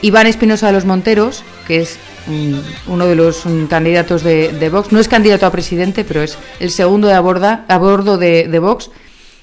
Iván 0.00 0.26
Espinosa 0.26 0.68
de 0.68 0.72
los 0.72 0.84
Monteros, 0.86 1.42
que 1.66 1.80
es 1.82 1.98
uno 2.88 3.06
de 3.06 3.14
los 3.14 3.44
mm, 3.46 3.66
candidatos 3.66 4.22
de, 4.22 4.52
de 4.52 4.68
Vox, 4.68 4.92
no 4.92 4.98
es 5.00 5.08
candidato 5.08 5.46
a 5.46 5.50
presidente, 5.52 6.04
pero 6.04 6.22
es 6.22 6.36
el 6.60 6.70
segundo 6.70 7.08
de 7.08 7.14
a, 7.14 7.20
borda- 7.20 7.64
a 7.68 7.78
bordo 7.78 8.18
de, 8.18 8.48
de 8.48 8.58
Vox, 8.58 8.90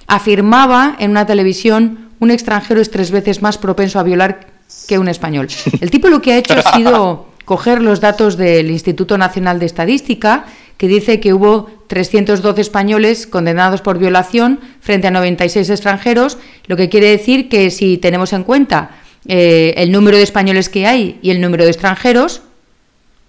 afirmaba 0.08 0.96
en 1.00 1.12
una 1.12 1.26
televisión 1.26 2.10
un 2.20 2.32
extranjero 2.32 2.80
es 2.82 2.92
tres 2.92 3.12
veces 3.12 3.42
más 3.42 3.58
propenso 3.58 4.00
a 4.00 4.04
violar 4.04 4.48
que 4.88 4.98
un 5.00 5.08
español. 5.08 5.48
El 5.82 5.92
tipo 5.92 6.08
lo 6.10 6.22
que 6.22 6.34
ha 6.34 6.38
hecho 6.38 6.54
ha 6.58 6.76
sido 6.76 7.28
coger 7.46 7.82
los 7.82 8.00
datos 8.00 8.38
del 8.38 8.72
Instituto 8.72 9.18
Nacional 9.18 9.60
de 9.60 9.66
Estadística, 9.66 10.46
que 10.78 10.88
dice 10.88 11.20
que 11.20 11.34
hubo 11.34 11.70
312 11.88 12.60
españoles 12.62 13.28
condenados 13.28 13.82
por 13.82 13.98
violación 14.00 14.60
frente 14.80 15.08
a 15.08 15.12
96 15.12 15.70
extranjeros, 15.70 16.38
lo 16.68 16.76
que 16.78 16.90
quiere 16.90 17.08
decir 17.10 17.50
que 17.50 17.70
si 17.70 17.98
tenemos 17.98 18.34
en 18.34 18.44
cuenta 18.44 18.92
eh, 19.28 19.74
el 19.78 19.92
número 19.92 20.18
de 20.18 20.24
españoles 20.24 20.70
que 20.70 20.88
hay 20.88 21.20
y 21.22 21.30
el 21.32 21.42
número 21.42 21.64
de 21.66 21.70
extranjeros, 21.72 22.42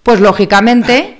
pues 0.05 0.19
lógicamente, 0.19 1.17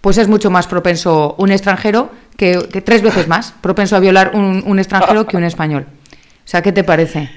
pues 0.00 0.16
es 0.16 0.28
mucho 0.28 0.48
más 0.48 0.68
propenso 0.68 1.34
un 1.38 1.50
extranjero 1.50 2.08
que, 2.36 2.68
que 2.72 2.80
tres 2.80 3.02
veces 3.02 3.26
más 3.26 3.52
propenso 3.60 3.96
a 3.96 3.98
violar 4.00 4.30
un, 4.34 4.62
un 4.64 4.78
extranjero 4.78 5.26
que 5.26 5.36
un 5.36 5.42
español. 5.42 5.86
O 6.12 6.48
sea, 6.48 6.62
¿qué 6.62 6.70
te 6.70 6.84
parece? 6.84 7.28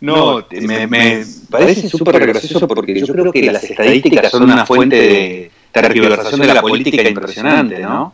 No, 0.00 0.44
te- 0.44 0.60
me, 0.60 0.88
me 0.88 1.24
parece 1.48 1.88
súper 1.88 2.18
gracioso 2.26 2.66
porque 2.66 2.98
yo 2.98 3.06
creo 3.06 3.30
que 3.30 3.42
las 3.52 3.62
estadísticas 3.62 4.32
son 4.32 4.42
una 4.42 4.66
fuente 4.66 4.96
de 4.96 5.50
tergiversación 5.70 6.40
de 6.40 6.46
la 6.52 6.60
política 6.60 7.08
impresionante, 7.08 7.78
¿no? 7.78 8.12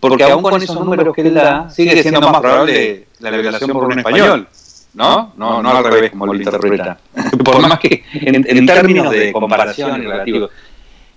Porque 0.00 0.24
aún 0.24 0.42
con 0.42 0.62
esos 0.62 0.80
números 0.80 1.14
que 1.14 1.20
él 1.20 1.34
da, 1.34 1.68
sigue 1.68 2.00
siendo 2.00 2.22
más 2.22 2.40
probable 2.40 3.06
la 3.20 3.30
violación 3.30 3.70
por 3.70 3.84
un 3.84 3.98
español, 3.98 4.48
¿no? 4.94 5.34
No, 5.36 5.62
no 5.62 5.76
al 5.76 5.84
revés 5.84 6.10
como 6.10 6.24
lo 6.26 6.34
interpreta. 6.34 6.96
Por 7.44 7.60
más 7.60 7.78
que 7.78 8.02
en, 8.14 8.44
en 8.48 8.66
términos 8.66 9.10
de 9.10 9.30
comparación 9.32 10.02
y 10.02 10.06
relativo. 10.06 10.48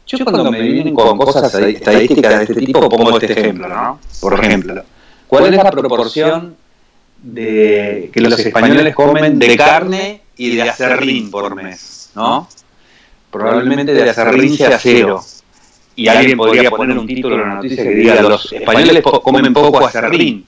Yo 0.08 0.24
cuando 0.24 0.52
me 0.52 0.62
vienen 0.62 0.94
con 0.94 1.18
cosas 1.18 1.54
estadísticas 1.54 2.38
de 2.38 2.44
este 2.44 2.54
tipo 2.56 2.88
pongo 2.89 3.18
este 3.20 3.34
ejemplo, 3.34 3.68
¿no? 3.68 4.00
Por 4.22 4.39
ejemplo, 4.39 4.84
¿cuál 5.28 5.54
es 5.54 5.63
la 5.63 5.72
proporción 5.72 6.56
de 7.22 8.12
que 8.13 8.22
los 8.22 8.38
españoles 8.38 8.94
comen 8.94 9.39
de 9.39 9.58
carne 9.58 10.22
y 10.38 10.56
de 10.56 10.62
acerrín 10.70 11.32
por 11.32 11.56
mes, 11.56 12.12
¿no? 12.15 12.48
Probablemente 13.32 13.94
de 13.94 14.10
acerrín 14.10 14.56
sea 14.56 14.78
cero. 14.80 15.24
Y 15.96 16.08
alguien 16.08 16.38
podría 16.38 16.70
poner 16.70 16.98
un 16.98 17.08
título 17.08 17.36
en 17.36 17.41
la 17.41 17.56
noticia 17.56 17.84
que 17.84 17.89
diga 17.89 18.22
los 18.22 18.52
españoles 18.52 19.02
comen 19.02 19.54
poco 19.54 19.86
acerrín, 19.86 20.46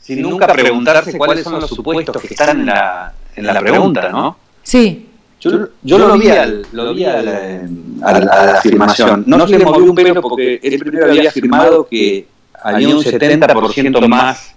sin 0.00 0.20
nunca 0.20 0.48
preguntarse 0.48 1.16
cuáles 1.16 1.44
son 1.44 1.60
los 1.60 1.70
supuestos 1.70 2.20
que 2.20 2.28
están 2.28 2.60
en 2.60 2.66
la, 2.66 3.14
en 3.36 3.46
la 3.46 3.60
pregunta, 3.60 4.10
¿no? 4.10 4.36
Sí, 4.62 5.08
Yo, 5.50 5.68
yo 5.82 5.98
lo 5.98 6.18
vi, 6.18 6.28
al, 6.28 6.66
lo 6.72 6.94
vi 6.94 7.04
al, 7.04 7.28
eh, 7.28 7.68
a, 8.02 8.12
la, 8.12 8.32
a 8.32 8.46
la 8.46 8.58
afirmación. 8.58 9.24
No 9.26 9.46
se 9.46 9.58
le 9.58 9.64
movió 9.64 9.84
un 9.84 9.94
pelo 9.94 10.20
porque 10.20 10.60
él 10.62 10.78
primero 10.78 11.06
había 11.06 11.28
afirmado 11.28 11.86
que 11.86 12.26
había 12.62 12.88
un 12.88 13.02
70% 13.02 14.08
más 14.08 14.54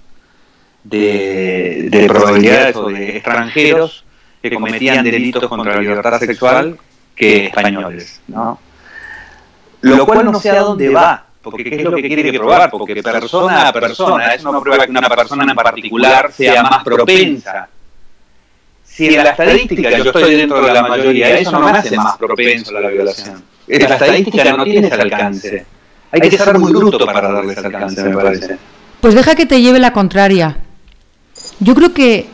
de, 0.84 1.88
de 1.89 2.08
probabilidades 2.08 2.75
o 2.75 2.88
de 2.88 3.17
extranjeros 3.17 4.04
que 4.41 4.54
cometían 4.54 5.04
delitos 5.04 5.47
contra 5.47 5.75
la 5.75 5.82
libertad 5.82 6.19
sexual 6.19 6.78
que 7.15 7.45
españoles, 7.45 8.21
¿no? 8.28 8.60
Lo 9.82 10.06
cual 10.06 10.25
no 10.25 10.39
sé 10.39 10.49
a 10.49 10.60
dónde 10.62 10.89
va, 10.89 11.25
porque 11.41 11.63
qué 11.63 11.75
es 11.75 11.84
lo 11.84 11.95
que 11.95 12.02
quiere 12.02 12.34
probar, 12.34 12.69
porque 12.71 13.02
persona 13.02 13.67
a 13.67 13.73
persona, 13.73 14.34
eso 14.34 14.52
no 14.52 14.62
prueba 14.62 14.86
que 14.86 14.91
una 14.91 15.02
persona 15.10 15.43
en 15.43 15.56
particular 15.56 16.32
sea 16.32 16.63
más 16.63 16.84
propensa 16.84 17.69
si 19.07 19.15
en 19.15 19.23
la 19.23 19.29
estadística 19.31 19.89
yo 19.97 20.03
estoy 20.03 20.35
dentro 20.35 20.62
de 20.65 20.73
la 20.73 20.83
mayoría, 20.83 21.39
eso 21.39 21.51
no 21.51 21.62
me 21.62 21.71
hace 21.71 21.95
más 21.95 22.17
propenso 22.17 22.75
a 22.77 22.81
la 22.81 22.89
violación. 22.89 23.41
La 23.67 23.77
estadística 23.77 24.53
no 24.57 24.63
tiene 24.65 24.88
ese 24.88 25.01
alcance. 25.01 25.65
Hay 26.12 26.21
que 26.21 26.38
ser 26.38 26.59
muy 26.59 26.73
bruto 26.73 27.05
para 27.05 27.31
darle 27.31 27.53
ese 27.53 27.65
alcance, 27.65 28.03
me 28.03 28.15
parece. 28.15 28.57
Pues 28.99 29.13
deja 29.15 29.35
que 29.35 29.45
te 29.45 29.62
lleve 29.62 29.79
la 29.79 29.93
contraria. 29.93 30.57
Yo 31.59 31.75
creo 31.75 31.93
que 31.93 32.27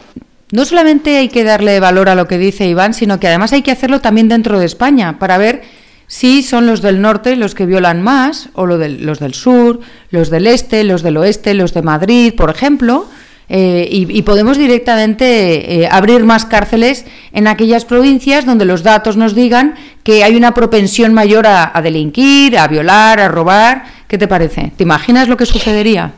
no 0.51 0.65
solamente 0.65 1.17
hay 1.17 1.29
que 1.29 1.43
darle 1.43 1.79
valor 1.79 2.09
a 2.09 2.15
lo 2.15 2.27
que 2.27 2.37
dice 2.39 2.65
Iván, 2.67 2.93
sino 2.93 3.19
que 3.19 3.27
además 3.27 3.53
hay 3.53 3.61
que 3.61 3.71
hacerlo 3.71 4.01
también 4.01 4.27
dentro 4.29 4.57
de 4.59 4.65
España 4.65 5.19
para 5.19 5.37
ver 5.37 5.61
si 6.07 6.41
son 6.41 6.65
los 6.67 6.81
del 6.81 7.01
norte 7.01 7.35
los 7.35 7.53
que 7.53 7.65
violan 7.65 8.01
más 8.01 8.49
o 8.53 8.65
lo 8.65 8.77
del- 8.77 9.05
los 9.05 9.19
del 9.19 9.33
sur, 9.33 9.79
los 10.11 10.29
del 10.29 10.47
este, 10.47 10.83
los 10.83 11.03
del 11.03 11.17
oeste, 11.17 11.53
los 11.53 11.73
de 11.73 11.81
Madrid, 11.83 12.33
por 12.35 12.49
ejemplo. 12.49 13.07
Eh, 13.49 13.87
y, 13.91 14.17
y 14.17 14.21
podemos 14.23 14.57
directamente 14.57 15.83
eh, 15.83 15.87
abrir 15.91 16.23
más 16.23 16.45
cárceles 16.45 17.05
en 17.31 17.47
aquellas 17.47 17.85
provincias 17.85 18.45
donde 18.45 18.65
los 18.65 18.83
datos 18.83 19.17
nos 19.17 19.35
digan 19.35 19.75
que 20.03 20.23
hay 20.23 20.35
una 20.35 20.53
propensión 20.53 21.13
mayor 21.13 21.45
a, 21.47 21.71
a 21.77 21.81
delinquir, 21.81 22.57
a 22.57 22.67
violar, 22.67 23.19
a 23.19 23.27
robar. 23.27 23.85
¿Qué 24.07 24.17
te 24.17 24.27
parece? 24.27 24.71
¿Te 24.75 24.83
imaginas 24.83 25.27
lo 25.27 25.37
que 25.37 25.45
sucedería? 25.45 26.13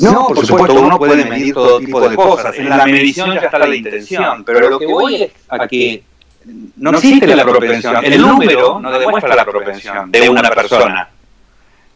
No, 0.00 0.26
por 0.28 0.46
supuesto, 0.46 0.80
uno 0.80 0.98
puede 0.98 1.24
medir 1.24 1.52
todo 1.52 1.78
tipo 1.78 2.00
de 2.08 2.16
cosas. 2.16 2.56
En 2.58 2.68
la 2.70 2.84
medición 2.86 3.34
ya 3.34 3.40
está 3.40 3.58
la 3.58 3.74
intención, 3.74 4.42
pero 4.44 4.70
lo 4.70 4.78
que 4.78 4.86
voy 4.86 5.22
es 5.22 5.30
a 5.48 5.68
que 5.68 6.02
no 6.76 6.90
existe 6.90 7.36
la 7.36 7.44
propensión. 7.44 7.96
El 8.04 8.20
número 8.20 8.80
no 8.80 8.98
demuestra 8.98 9.34
la 9.36 9.44
propensión 9.44 10.10
de 10.10 10.28
una 10.30 10.50
persona. 10.50 11.08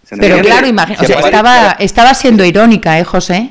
¿Se 0.04 0.16
Pero 0.16 0.38
claro, 0.38 0.68
o 0.68 0.72
sea, 0.76 0.84
aparece- 0.86 1.24
estaba, 1.24 1.70
estaba 1.80 2.14
siendo 2.14 2.44
irónica, 2.44 2.96
¿eh, 2.98 3.04
José? 3.04 3.50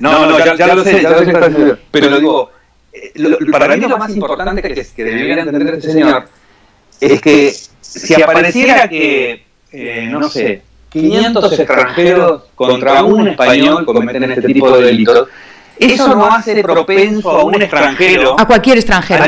No, 0.00 0.26
no, 0.26 0.38
ya, 0.38 0.54
ya 0.54 0.74
lo 0.74 0.84
sé, 0.84 1.02
ya 1.02 1.10
lo 1.10 1.24
sé. 1.24 1.76
Pero 1.90 2.10
lo 2.10 2.18
digo, 2.18 2.50
eh, 2.92 3.12
lo- 3.16 3.38
para 3.50 3.76
mí 3.76 3.86
lo 3.86 3.98
más 3.98 4.10
importante 4.14 4.62
que, 4.62 4.74
que 4.74 5.04
debería 5.04 5.40
entender 5.42 5.74
este 5.74 5.92
señor 5.92 6.28
es 7.00 7.20
que 7.20 7.54
si 7.80 8.20
apareciera 8.22 8.88
que, 8.88 9.44
eh, 9.72 10.06
no 10.10 10.28
sé, 10.28 10.62
500 10.90 11.52
extranjeros 11.58 12.42
contra 12.54 13.02
un 13.04 13.28
español 13.28 13.84
cometen 13.84 14.24
este 14.30 14.42
tipo 14.42 14.76
de 14.76 14.84
delitos, 14.86 15.28
eso 15.78 16.08
no 16.14 16.26
hace 16.26 16.62
propenso 16.62 17.30
a 17.30 17.44
un 17.44 17.60
extranjero, 17.62 18.38
A 18.38 18.46
cualquier 18.46 18.76
a, 18.76 18.80
extranjero. 18.80 19.22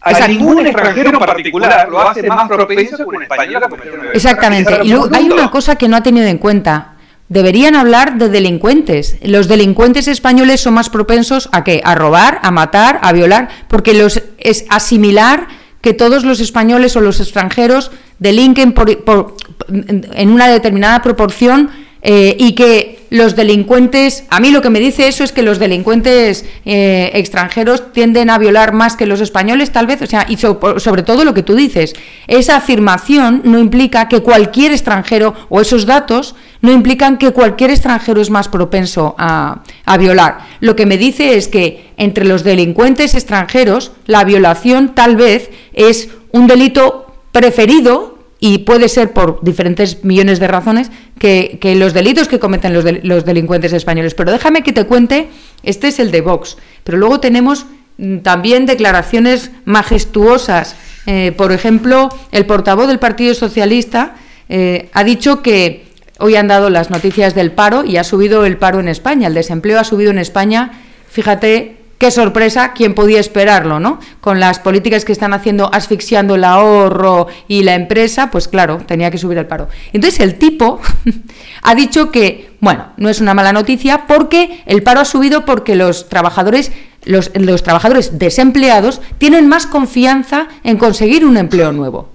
a 0.00 0.10
Exacto. 0.10 0.28
ningún 0.32 0.66
extranjero 0.66 1.10
en 1.10 1.18
particular, 1.18 1.88
lo 1.88 2.00
hace 2.00 2.22
más 2.28 2.48
propenso 2.48 2.96
que 2.96 3.02
un 3.04 3.22
español 3.22 3.64
a 3.64 3.68
cometer 3.68 3.90
violación. 3.90 4.16
Exactamente. 4.16 4.78
Y 4.84 4.88
luego 4.90 5.08
hay 5.12 5.28
una 5.28 5.50
cosa 5.50 5.76
que 5.76 5.88
no 5.88 5.96
ha 5.96 6.02
tenido 6.02 6.26
en 6.26 6.38
cuenta. 6.38 6.92
Deberían 7.28 7.74
hablar 7.74 8.18
de 8.18 8.28
delincuentes. 8.28 9.16
Los 9.22 9.48
delincuentes 9.48 10.06
españoles 10.06 10.60
son 10.60 10.74
más 10.74 10.90
propensos 10.90 11.48
a 11.52 11.64
qué? 11.64 11.80
A 11.84 11.94
robar, 11.96 12.38
a 12.42 12.50
matar, 12.52 13.00
a 13.02 13.12
violar, 13.12 13.48
porque 13.68 13.94
los 13.94 14.22
es 14.38 14.64
asimilar 14.68 15.48
que 15.80 15.92
todos 15.92 16.24
los 16.24 16.40
españoles 16.40 16.94
o 16.96 17.00
los 17.00 17.18
extranjeros 17.20 17.90
delinquen 18.20 18.72
por- 18.72 19.04
por- 19.04 19.36
en 19.68 20.30
una 20.30 20.48
determinada 20.48 21.02
proporción 21.02 21.70
eh, 22.02 22.36
y 22.38 22.54
que 22.54 23.06
los 23.10 23.34
delincuentes, 23.34 24.24
a 24.30 24.38
mí 24.38 24.50
lo 24.52 24.62
que 24.62 24.70
me 24.70 24.78
dice 24.78 25.08
eso 25.08 25.24
es 25.24 25.32
que 25.32 25.42
los 25.42 25.58
delincuentes 25.58 26.44
eh, 26.64 27.10
extranjeros 27.14 27.92
tienden 27.92 28.30
a 28.30 28.38
violar 28.38 28.72
más 28.72 28.94
que 28.96 29.06
los 29.06 29.20
españoles, 29.20 29.70
tal 29.72 29.86
vez, 29.88 30.02
o 30.02 30.06
sea, 30.06 30.24
y 30.28 30.36
so- 30.36 30.60
sobre 30.78 31.02
todo 31.02 31.24
lo 31.24 31.34
que 31.34 31.42
tú 31.42 31.54
dices, 31.56 31.94
esa 32.28 32.56
afirmación 32.56 33.42
no 33.44 33.58
implica 33.58 34.08
que 34.08 34.20
cualquier 34.20 34.70
extranjero, 34.72 35.34
o 35.48 35.60
esos 35.60 35.86
datos, 35.86 36.36
no 36.62 36.72
implican 36.72 37.18
que 37.18 37.32
cualquier 37.32 37.70
extranjero 37.70 38.20
es 38.20 38.30
más 38.30 38.48
propenso 38.48 39.14
a, 39.18 39.62
a 39.84 39.96
violar. 39.96 40.38
Lo 40.60 40.76
que 40.76 40.86
me 40.86 40.98
dice 40.98 41.36
es 41.36 41.48
que 41.48 41.92
entre 41.96 42.24
los 42.24 42.44
delincuentes 42.44 43.14
extranjeros, 43.14 43.92
la 44.06 44.24
violación 44.24 44.94
tal 44.94 45.16
vez 45.16 45.50
es 45.72 46.08
un 46.32 46.46
delito 46.46 47.14
preferido 47.32 48.16
y 48.38 48.58
puede 48.58 48.88
ser 48.88 49.12
por 49.12 49.40
diferentes 49.42 50.04
millones 50.04 50.40
de 50.40 50.48
razones 50.48 50.90
que, 51.18 51.58
que 51.60 51.74
los 51.74 51.94
delitos 51.94 52.28
que 52.28 52.38
cometen 52.38 52.74
los, 52.74 52.84
los 53.02 53.24
delincuentes 53.24 53.72
españoles. 53.72 54.14
Pero 54.14 54.32
déjame 54.32 54.62
que 54.62 54.72
te 54.72 54.84
cuente, 54.84 55.28
este 55.62 55.88
es 55.88 55.98
el 55.98 56.10
de 56.10 56.20
Vox, 56.20 56.56
pero 56.84 56.98
luego 56.98 57.20
tenemos 57.20 57.66
mm, 57.96 58.18
también 58.18 58.66
declaraciones 58.66 59.50
majestuosas. 59.64 60.76
Eh, 61.06 61.32
por 61.36 61.52
ejemplo, 61.52 62.10
el 62.32 62.46
portavoz 62.46 62.88
del 62.88 62.98
Partido 62.98 63.32
Socialista 63.34 64.16
eh, 64.48 64.90
ha 64.92 65.02
dicho 65.04 65.42
que 65.42 65.85
hoy 66.18 66.36
han 66.36 66.48
dado 66.48 66.70
las 66.70 66.90
noticias 66.90 67.34
del 67.34 67.52
paro 67.52 67.84
y 67.84 67.96
ha 67.96 68.04
subido 68.04 68.44
el 68.44 68.56
paro 68.56 68.80
en 68.80 68.88
España, 68.88 69.28
el 69.28 69.34
desempleo 69.34 69.78
ha 69.80 69.84
subido 69.84 70.10
en 70.10 70.18
España, 70.18 70.72
fíjate 71.08 71.76
qué 71.98 72.10
sorpresa, 72.10 72.72
quién 72.74 72.94
podía 72.94 73.20
esperarlo, 73.20 73.80
¿no? 73.80 73.98
Con 74.20 74.38
las 74.38 74.58
políticas 74.58 75.04
que 75.06 75.12
están 75.12 75.32
haciendo 75.32 75.70
asfixiando 75.72 76.34
el 76.34 76.44
ahorro 76.44 77.26
y 77.48 77.62
la 77.62 77.74
empresa, 77.74 78.30
pues 78.30 78.48
claro, 78.48 78.78
tenía 78.86 79.10
que 79.10 79.16
subir 79.16 79.38
el 79.38 79.46
paro. 79.46 79.68
Entonces 79.94 80.20
el 80.20 80.34
tipo 80.34 80.80
ha 81.62 81.74
dicho 81.74 82.10
que, 82.10 82.50
bueno, 82.60 82.88
no 82.98 83.08
es 83.08 83.20
una 83.22 83.32
mala 83.32 83.52
noticia 83.54 84.06
porque 84.06 84.62
el 84.66 84.82
paro 84.82 85.00
ha 85.00 85.04
subido 85.06 85.46
porque 85.46 85.74
los 85.74 86.08
trabajadores 86.08 86.70
los, 87.04 87.30
los 87.34 87.62
trabajadores 87.62 88.18
desempleados 88.18 89.00
tienen 89.18 89.48
más 89.48 89.66
confianza 89.66 90.48
en 90.64 90.76
conseguir 90.76 91.24
un 91.24 91.36
empleo 91.36 91.72
nuevo. 91.72 92.10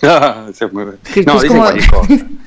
Se 0.52 0.66
mueve. 0.66 0.98
No, 1.26 1.40
dicen 1.40 1.48
como- 1.58 1.70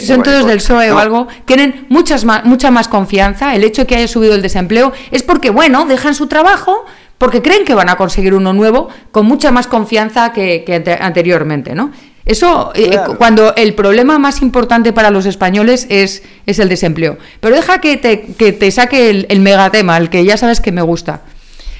son 0.00 0.22
todos 0.22 0.46
del. 0.46 0.58
PSOE 0.58 0.90
o 0.92 0.98
algo, 0.98 1.28
tienen 1.44 1.86
muchas 1.88 2.24
más, 2.24 2.44
mucha 2.44 2.70
más 2.70 2.88
confianza. 2.88 3.54
El 3.54 3.64
hecho 3.64 3.82
de 3.82 3.86
que 3.86 3.96
haya 3.96 4.08
subido 4.08 4.34
el 4.34 4.42
desempleo 4.42 4.92
es 5.10 5.22
porque, 5.22 5.50
bueno, 5.50 5.84
dejan 5.86 6.14
su 6.14 6.26
trabajo 6.26 6.84
porque 7.18 7.40
creen 7.42 7.64
que 7.64 7.74
van 7.74 7.88
a 7.88 7.96
conseguir 7.96 8.34
uno 8.34 8.52
nuevo 8.52 8.88
con 9.12 9.26
mucha 9.26 9.50
más 9.52 9.66
confianza 9.68 10.32
que, 10.32 10.64
que 10.64 10.74
ante- 10.76 10.98
anteriormente, 11.00 11.74
¿no? 11.74 11.92
Eso, 12.24 12.70
eh, 12.74 12.90
Claro. 12.90 13.18
cuando 13.18 13.54
el 13.56 13.74
problema 13.74 14.18
más 14.18 14.42
importante 14.42 14.92
para 14.92 15.10
los 15.10 15.26
españoles 15.26 15.86
es, 15.88 16.22
es 16.46 16.58
el 16.60 16.68
desempleo. 16.68 17.18
Pero 17.40 17.56
deja 17.56 17.80
que 17.80 17.96
te, 17.96 18.22
que 18.34 18.52
te 18.52 18.70
saque 18.70 19.10
el, 19.10 19.26
el 19.28 19.40
megatema, 19.40 19.96
el 19.98 20.08
que 20.10 20.24
ya 20.24 20.36
sabes 20.36 20.60
que 20.60 20.70
me 20.72 20.82
gusta. 20.82 21.22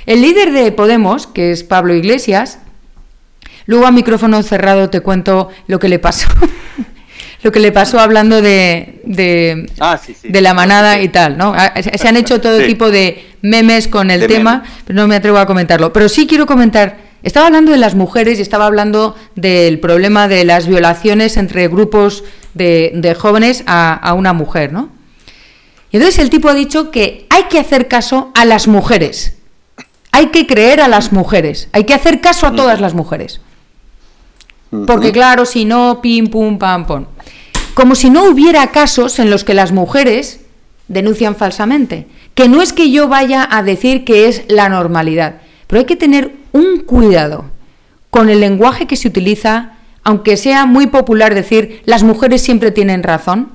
El 0.06 0.20
líder 0.22 0.50
de 0.52 0.72
Podemos, 0.72 1.28
que 1.28 1.52
es 1.52 1.62
Pablo 1.64 1.94
Iglesias, 1.94 2.58
Luego 3.66 3.86
a 3.86 3.92
micrófono 3.92 4.42
cerrado 4.42 4.90
te 4.90 5.00
cuento 5.02 5.48
lo 5.68 5.78
que 5.78 5.88
le 5.88 6.00
pasó. 6.00 6.26
lo 7.42 7.50
que 7.52 7.60
le 7.60 7.72
pasó 7.72 7.98
hablando 8.00 8.40
de, 8.40 9.00
de, 9.04 9.70
Ah, 9.80 9.98
sí, 10.04 10.14
sí. 10.20 10.28
de 10.28 10.40
la 10.40 10.54
manada 10.54 10.96
Sí. 10.98 11.02
y 11.04 11.08
tal, 11.08 11.36
¿no? 11.36 11.52
Ah, 11.56 11.72
Se 11.82 11.96
se 11.98 12.08
han 12.08 12.16
hecho 12.16 12.40
todo 12.40 12.58
tipo 12.64 12.90
de 12.90 13.24
memes 13.42 13.88
con 13.88 14.10
el 14.10 14.20
De 14.20 14.28
tema, 14.28 14.58
memes. 14.58 14.70
pero 14.86 14.96
no 15.00 15.08
me 15.08 15.16
atrevo 15.16 15.38
a 15.38 15.46
comentarlo. 15.46 15.92
Pero 15.92 16.08
sí 16.08 16.26
quiero 16.26 16.46
comentar, 16.46 16.98
estaba 17.24 17.46
hablando 17.46 17.72
de 17.72 17.78
las 17.78 17.94
mujeres 17.94 18.38
y 18.38 18.42
estaba 18.42 18.66
hablando 18.66 19.16
del 19.34 19.80
problema 19.80 20.28
de 20.28 20.44
las 20.44 20.66
violaciones 20.68 21.36
entre 21.36 21.66
grupos 21.68 22.22
de, 22.54 22.92
de 22.94 23.14
jóvenes 23.14 23.64
a, 23.66 23.92
a 23.94 24.14
una 24.14 24.32
mujer, 24.32 24.72
¿no? 24.72 24.90
Y 25.90 25.96
entonces 25.96 26.20
el 26.20 26.30
tipo 26.30 26.48
ha 26.48 26.54
dicho 26.54 26.90
que 26.90 27.26
hay 27.28 27.44
que 27.44 27.58
hacer 27.58 27.86
caso 27.88 28.30
a 28.34 28.44
las 28.44 28.66
mujeres. 28.68 29.36
Hay 30.10 30.26
que 30.26 30.46
creer 30.46 30.80
a 30.80 30.88
las 30.88 31.12
mujeres. 31.12 31.68
Hay 31.72 31.84
que 31.84 31.94
hacer 31.94 32.20
caso 32.20 32.46
a 32.46 32.54
todas 32.54 32.80
las 32.80 32.94
mujeres. 32.94 33.40
Porque 34.86 35.12
claro, 35.12 35.44
si 35.44 35.64
no, 35.66 36.00
pim, 36.00 36.28
pum, 36.28 36.58
pam, 36.58 36.86
pum. 36.86 37.04
Como 37.74 37.94
si 37.94 38.08
no 38.08 38.24
hubiera 38.24 38.70
casos 38.70 39.18
en 39.18 39.30
los 39.30 39.44
que 39.44 39.54
las 39.54 39.70
mujeres 39.70 40.40
denuncian 40.88 41.36
falsamente. 41.36 42.06
Que 42.34 42.48
no 42.48 42.62
es 42.62 42.72
que 42.72 42.90
yo 42.90 43.08
vaya 43.08 43.46
a 43.50 43.62
decir 43.62 44.04
que 44.04 44.28
es 44.28 44.44
la 44.48 44.70
normalidad, 44.70 45.42
pero 45.66 45.80
hay 45.80 45.86
que 45.86 45.96
tener 45.96 46.34
un 46.52 46.80
cuidado 46.80 47.44
con 48.10 48.30
el 48.30 48.40
lenguaje 48.40 48.86
que 48.86 48.96
se 48.96 49.08
utiliza, 49.08 49.72
aunque 50.04 50.36
sea 50.36 50.64
muy 50.66 50.86
popular 50.86 51.34
decir 51.34 51.82
las 51.84 52.02
mujeres 52.02 52.42
siempre 52.42 52.70
tienen 52.70 53.02
razón. 53.02 53.50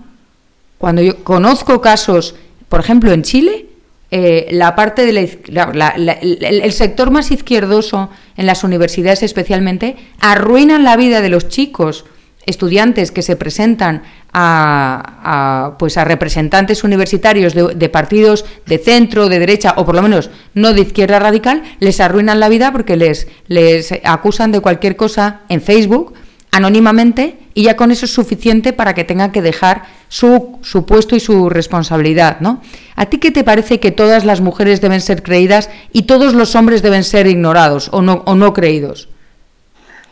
Cuando 0.78 1.02
yo 1.02 1.24
conozco 1.24 1.82
casos, 1.82 2.36
por 2.70 2.80
ejemplo, 2.80 3.12
en 3.12 3.24
Chile, 3.24 3.67
eh, 4.12 4.48
la 4.52 4.76
parte 4.76 5.06
de 5.06 5.12
la 5.48 5.74
la- 5.74 6.12
el 6.22 6.72
sector 6.72 7.12
más 7.12 7.30
izquierdoso 7.32 8.10
en 8.38 8.46
las 8.46 8.64
universidades 8.64 9.22
especialmente 9.24 9.96
arruinan 10.20 10.84
la 10.84 10.96
vida 10.96 11.22
de 11.22 11.30
los 11.30 11.50
chicos 11.50 12.06
estudiantes 12.46 13.12
que 13.12 13.22
se 13.22 13.36
presentan 13.36 14.04
a, 14.32 15.72
a, 15.72 15.78
pues 15.78 15.98
a 15.98 16.06
representantes 16.06 16.86
universitarios 16.86 17.54
de, 17.54 17.76
de 17.76 17.90
partidos 17.90 18.46
de 18.66 18.78
centro, 18.78 19.28
de 19.28 19.40
derecha 19.40 19.74
o 19.76 19.86
por 19.86 19.96
lo 19.96 20.02
menos 20.02 20.30
no 20.54 20.72
de 20.74 20.82
izquierda 20.82 21.20
radical, 21.20 21.64
les 21.82 22.00
arruinan 22.00 22.40
la 22.40 22.48
vida 22.48 22.72
porque 22.72 22.96
les, 22.96 23.28
les 23.48 23.92
acusan 24.06 24.54
de 24.54 24.62
cualquier 24.62 24.96
cosa 24.96 25.42
en 25.50 25.62
Facebook 25.62 26.14
anónimamente 26.52 27.38
y 27.58 27.64
ya 27.64 27.76
con 27.76 27.90
eso 27.90 28.06
es 28.06 28.14
suficiente 28.14 28.72
para 28.72 28.94
que 28.94 29.04
tengan 29.04 29.32
que 29.32 29.42
dejar 29.42 29.82
su, 30.10 30.60
su 30.62 30.86
puesto 30.86 31.16
y 31.16 31.20
su 31.20 31.50
responsabilidad, 31.50 32.40
¿no? 32.40 32.62
¿A 32.96 33.08
ti 33.08 33.18
qué 33.18 33.32
te 33.32 33.44
parece 33.44 33.80
que 33.80 33.90
todas 33.90 34.26
las 34.26 34.42
mujeres 34.42 34.80
deben 34.80 35.02
ser 35.02 35.24
creídas 35.24 35.72
y 35.92 36.04
todos 36.04 36.36
los 36.36 36.54
hombres 36.56 36.84
deben 36.84 37.04
ser 37.04 37.26
ignorados 37.26 37.90
o 37.92 38.04
no, 38.04 38.22
o 38.28 38.36
no 38.36 38.54
creídos? 38.54 39.10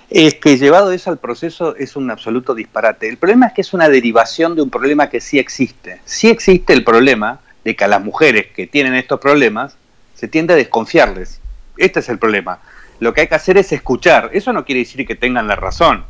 Es 0.09 0.33
que 0.33 0.57
llevado 0.57 0.91
eso 0.91 1.11
al 1.11 1.19
proceso 1.19 1.75
es 1.75 1.95
un 1.95 2.09
absoluto 2.09 2.55
disparate. 2.55 3.07
El 3.07 3.17
problema 3.17 3.45
es 3.45 3.53
que 3.53 3.61
es 3.61 3.75
una 3.75 3.89
derivación 3.89 4.55
de 4.55 4.63
un 4.63 4.71
problema 4.71 5.11
que 5.11 5.21
sí 5.21 5.37
existe. 5.37 6.01
Sí 6.03 6.29
existe 6.29 6.73
el 6.73 6.83
problema 6.83 7.41
de 7.63 7.75
que 7.75 7.83
a 7.83 7.87
las 7.87 8.03
mujeres 8.03 8.47
que 8.55 8.65
tienen 8.65 8.95
estos 8.95 9.19
problemas 9.19 9.77
se 10.15 10.27
tiende 10.27 10.53
a 10.53 10.57
desconfiarles. 10.57 11.39
Este 11.77 11.99
es 11.99 12.09
el 12.09 12.17
problema. 12.17 12.57
Lo 12.99 13.13
que 13.13 13.21
hay 13.21 13.27
que 13.27 13.35
hacer 13.35 13.59
es 13.59 13.71
escuchar. 13.71 14.31
Eso 14.33 14.51
no 14.51 14.65
quiere 14.65 14.79
decir 14.79 15.05
que 15.05 15.13
tengan 15.13 15.47
la 15.47 15.55
razón. 15.55 16.05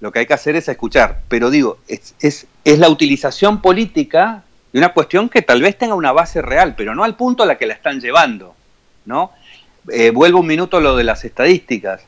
Lo 0.00 0.12
que 0.12 0.20
hay 0.20 0.26
que 0.26 0.34
hacer 0.34 0.56
es 0.56 0.68
escuchar. 0.68 1.22
Pero 1.28 1.50
digo, 1.50 1.78
es, 1.88 2.14
es, 2.20 2.46
es 2.64 2.78
la 2.78 2.88
utilización 2.88 3.60
política 3.60 4.42
de 4.72 4.78
una 4.78 4.92
cuestión 4.92 5.28
que 5.28 5.42
tal 5.42 5.62
vez 5.62 5.76
tenga 5.76 5.94
una 5.94 6.12
base 6.12 6.42
real, 6.42 6.74
pero 6.76 6.94
no 6.94 7.04
al 7.04 7.16
punto 7.16 7.42
a 7.42 7.46
la 7.46 7.58
que 7.58 7.66
la 7.66 7.74
están 7.74 8.00
llevando. 8.00 8.54
¿no? 9.08 9.32
Eh, 9.90 10.10
vuelvo 10.10 10.40
un 10.40 10.46
minuto 10.46 10.76
a 10.76 10.80
lo 10.80 10.96
de 10.96 11.02
las 11.02 11.24
estadísticas. 11.24 12.02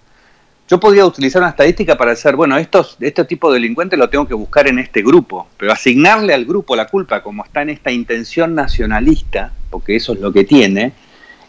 Yo 0.68 0.78
podría 0.78 1.04
utilizar 1.04 1.42
una 1.42 1.50
estadística 1.50 1.96
para 1.96 2.12
decir, 2.12 2.36
bueno, 2.36 2.56
estos, 2.56 2.96
este 3.00 3.24
tipo 3.24 3.50
de 3.50 3.54
delincuentes 3.54 3.98
lo 3.98 4.08
tengo 4.08 4.28
que 4.28 4.34
buscar 4.34 4.68
en 4.68 4.78
este 4.78 5.02
grupo, 5.02 5.48
pero 5.56 5.72
asignarle 5.72 6.32
al 6.32 6.44
grupo 6.44 6.76
la 6.76 6.86
culpa, 6.86 7.24
como 7.24 7.44
está 7.44 7.62
en 7.62 7.70
esta 7.70 7.90
intención 7.90 8.54
nacionalista, 8.54 9.52
porque 9.68 9.96
eso 9.96 10.12
es 10.12 10.20
lo 10.20 10.32
que 10.32 10.44
tiene, 10.44 10.92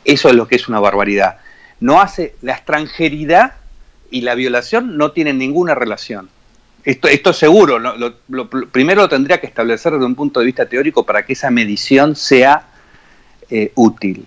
eso 0.06 0.30
es 0.30 0.36
lo 0.36 0.48
que 0.48 0.56
es 0.56 0.68
una 0.68 0.80
barbaridad. 0.80 1.38
No 1.80 2.02
hace 2.02 2.34
la 2.42 2.54
extranjeridad 2.54 3.54
y 4.12 4.22
la 4.22 4.36
violación 4.36 4.98
no 4.98 5.12
tienen 5.12 5.40
ninguna 5.40 5.74
relación. 5.74 6.30
Esto, 6.84 7.08
esto 7.08 7.32
seguro, 7.34 7.80
lo, 7.80 8.50
primero 8.72 9.04
lo 9.04 9.10
tendría 9.10 9.40
que 9.40 9.48
establecer 9.48 9.94
desde 9.94 10.06
un 10.06 10.16
punto 10.16 10.40
de 10.40 10.48
vista 10.48 10.66
teórico 10.66 11.06
para 11.06 11.26
que 11.26 11.34
esa 11.34 11.52
medición 11.52 12.16
sea 12.16 12.68
eh, 13.50 13.72
útil. 13.76 14.26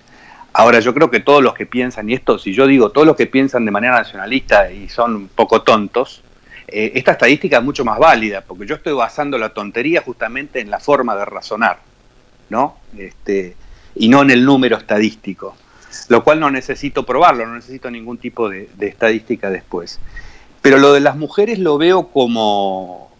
Ahora, 0.53 0.79
yo 0.79 0.95
creo 0.95 1.11
que 1.11 1.19
todos 1.19 1.43
los 1.43 1.55
que 1.55 1.67
piensan, 1.67 2.09
y 2.09 2.15
esto, 2.15 2.39
si 2.39 2.53
yo 2.53 2.67
digo 2.67 2.91
todos 2.91 3.07
los 3.07 3.17
que 3.17 3.27
piensan 3.27 3.65
de 3.65 3.73
manera 3.73 3.95
nacionalista 3.95 4.71
y 4.71 4.89
son 4.89 5.17
un 5.17 5.29
poco 5.29 5.63
tontos, 5.63 6.23
eh, 6.69 6.93
esta 6.95 7.13
estadística 7.13 7.59
es 7.59 7.65
mucho 7.65 7.85
más 7.85 7.99
válida, 7.99 8.41
porque 8.41 8.67
yo 8.67 8.77
estoy 8.77 8.93
basando 8.93 9.37
la 9.37 9.49
tontería 9.49 10.03
justamente 10.03 10.61
en 10.61 10.71
la 10.71 10.79
forma 10.79 11.17
de 11.17 11.25
razonar, 11.25 11.81
¿no? 12.51 12.77
Este, 12.97 13.57
y 13.97 14.09
no 14.09 14.23
en 14.23 14.31
el 14.31 14.45
número 14.45 14.77
estadístico, 14.77 15.57
lo 16.09 16.25
cual 16.25 16.41
no 16.41 16.51
necesito 16.51 17.05
probarlo, 17.05 17.47
no 17.47 17.55
necesito 17.55 17.91
ningún 17.91 18.19
tipo 18.19 18.49
de, 18.49 18.69
de 18.77 18.89
estadística 18.89 19.51
después. 19.51 19.99
Pero 20.63 20.79
lo 20.79 20.93
de 20.93 21.01
las 21.01 21.17
mujeres 21.17 21.59
lo 21.59 21.77
veo 21.79 22.09
como, 22.09 23.11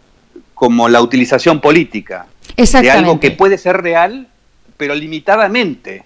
como 0.55 0.89
la 0.89 1.03
utilización 1.03 1.61
política 1.61 2.27
de 2.57 2.91
algo 2.91 3.21
que 3.21 3.31
puede 3.31 3.59
ser 3.59 3.83
real, 3.83 4.29
pero 4.77 4.95
limitadamente. 4.95 6.05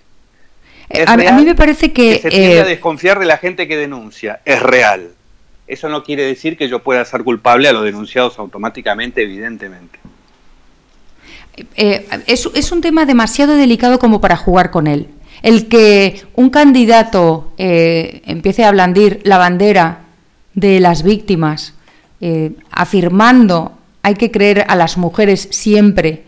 Es 0.88 1.08
a, 1.08 1.16
real, 1.16 1.34
a, 1.34 1.36
mí 1.36 1.44
me 1.44 1.54
parece 1.54 1.92
que, 1.92 2.14
que 2.14 2.18
se 2.22 2.30
tiende 2.30 2.56
eh, 2.56 2.60
a 2.60 2.64
desconfiar 2.64 3.18
de 3.18 3.26
la 3.26 3.36
gente 3.36 3.68
que 3.68 3.76
denuncia. 3.76 4.40
Es 4.44 4.60
real. 4.62 5.10
Eso 5.66 5.88
no 5.90 6.02
quiere 6.02 6.24
decir 6.24 6.56
que 6.56 6.68
yo 6.68 6.82
pueda 6.82 7.04
ser 7.04 7.22
culpable 7.24 7.68
a 7.68 7.72
los 7.72 7.84
denunciados 7.84 8.38
automáticamente, 8.38 9.22
evidentemente. 9.22 9.98
Eh, 11.76 12.06
es, 12.26 12.48
es, 12.54 12.72
un 12.72 12.80
tema 12.80 13.04
demasiado 13.04 13.56
delicado 13.56 13.98
como 13.98 14.20
para 14.20 14.36
jugar 14.36 14.70
con 14.70 14.86
él. 14.86 15.08
El 15.42 15.68
que 15.68 16.22
un 16.34 16.50
candidato 16.50 17.52
eh, 17.58 18.22
empiece 18.26 18.64
a 18.64 18.70
blandir 18.70 19.20
la 19.24 19.38
bandera 19.38 20.00
de 20.54 20.80
las 20.80 21.02
víctimas, 21.02 21.74
eh, 22.20 22.52
afirmando 22.70 23.72
hay 24.02 24.14
que 24.14 24.30
creer 24.30 24.64
a 24.68 24.76
las 24.76 24.96
mujeres 24.96 25.48
siempre. 25.50 26.24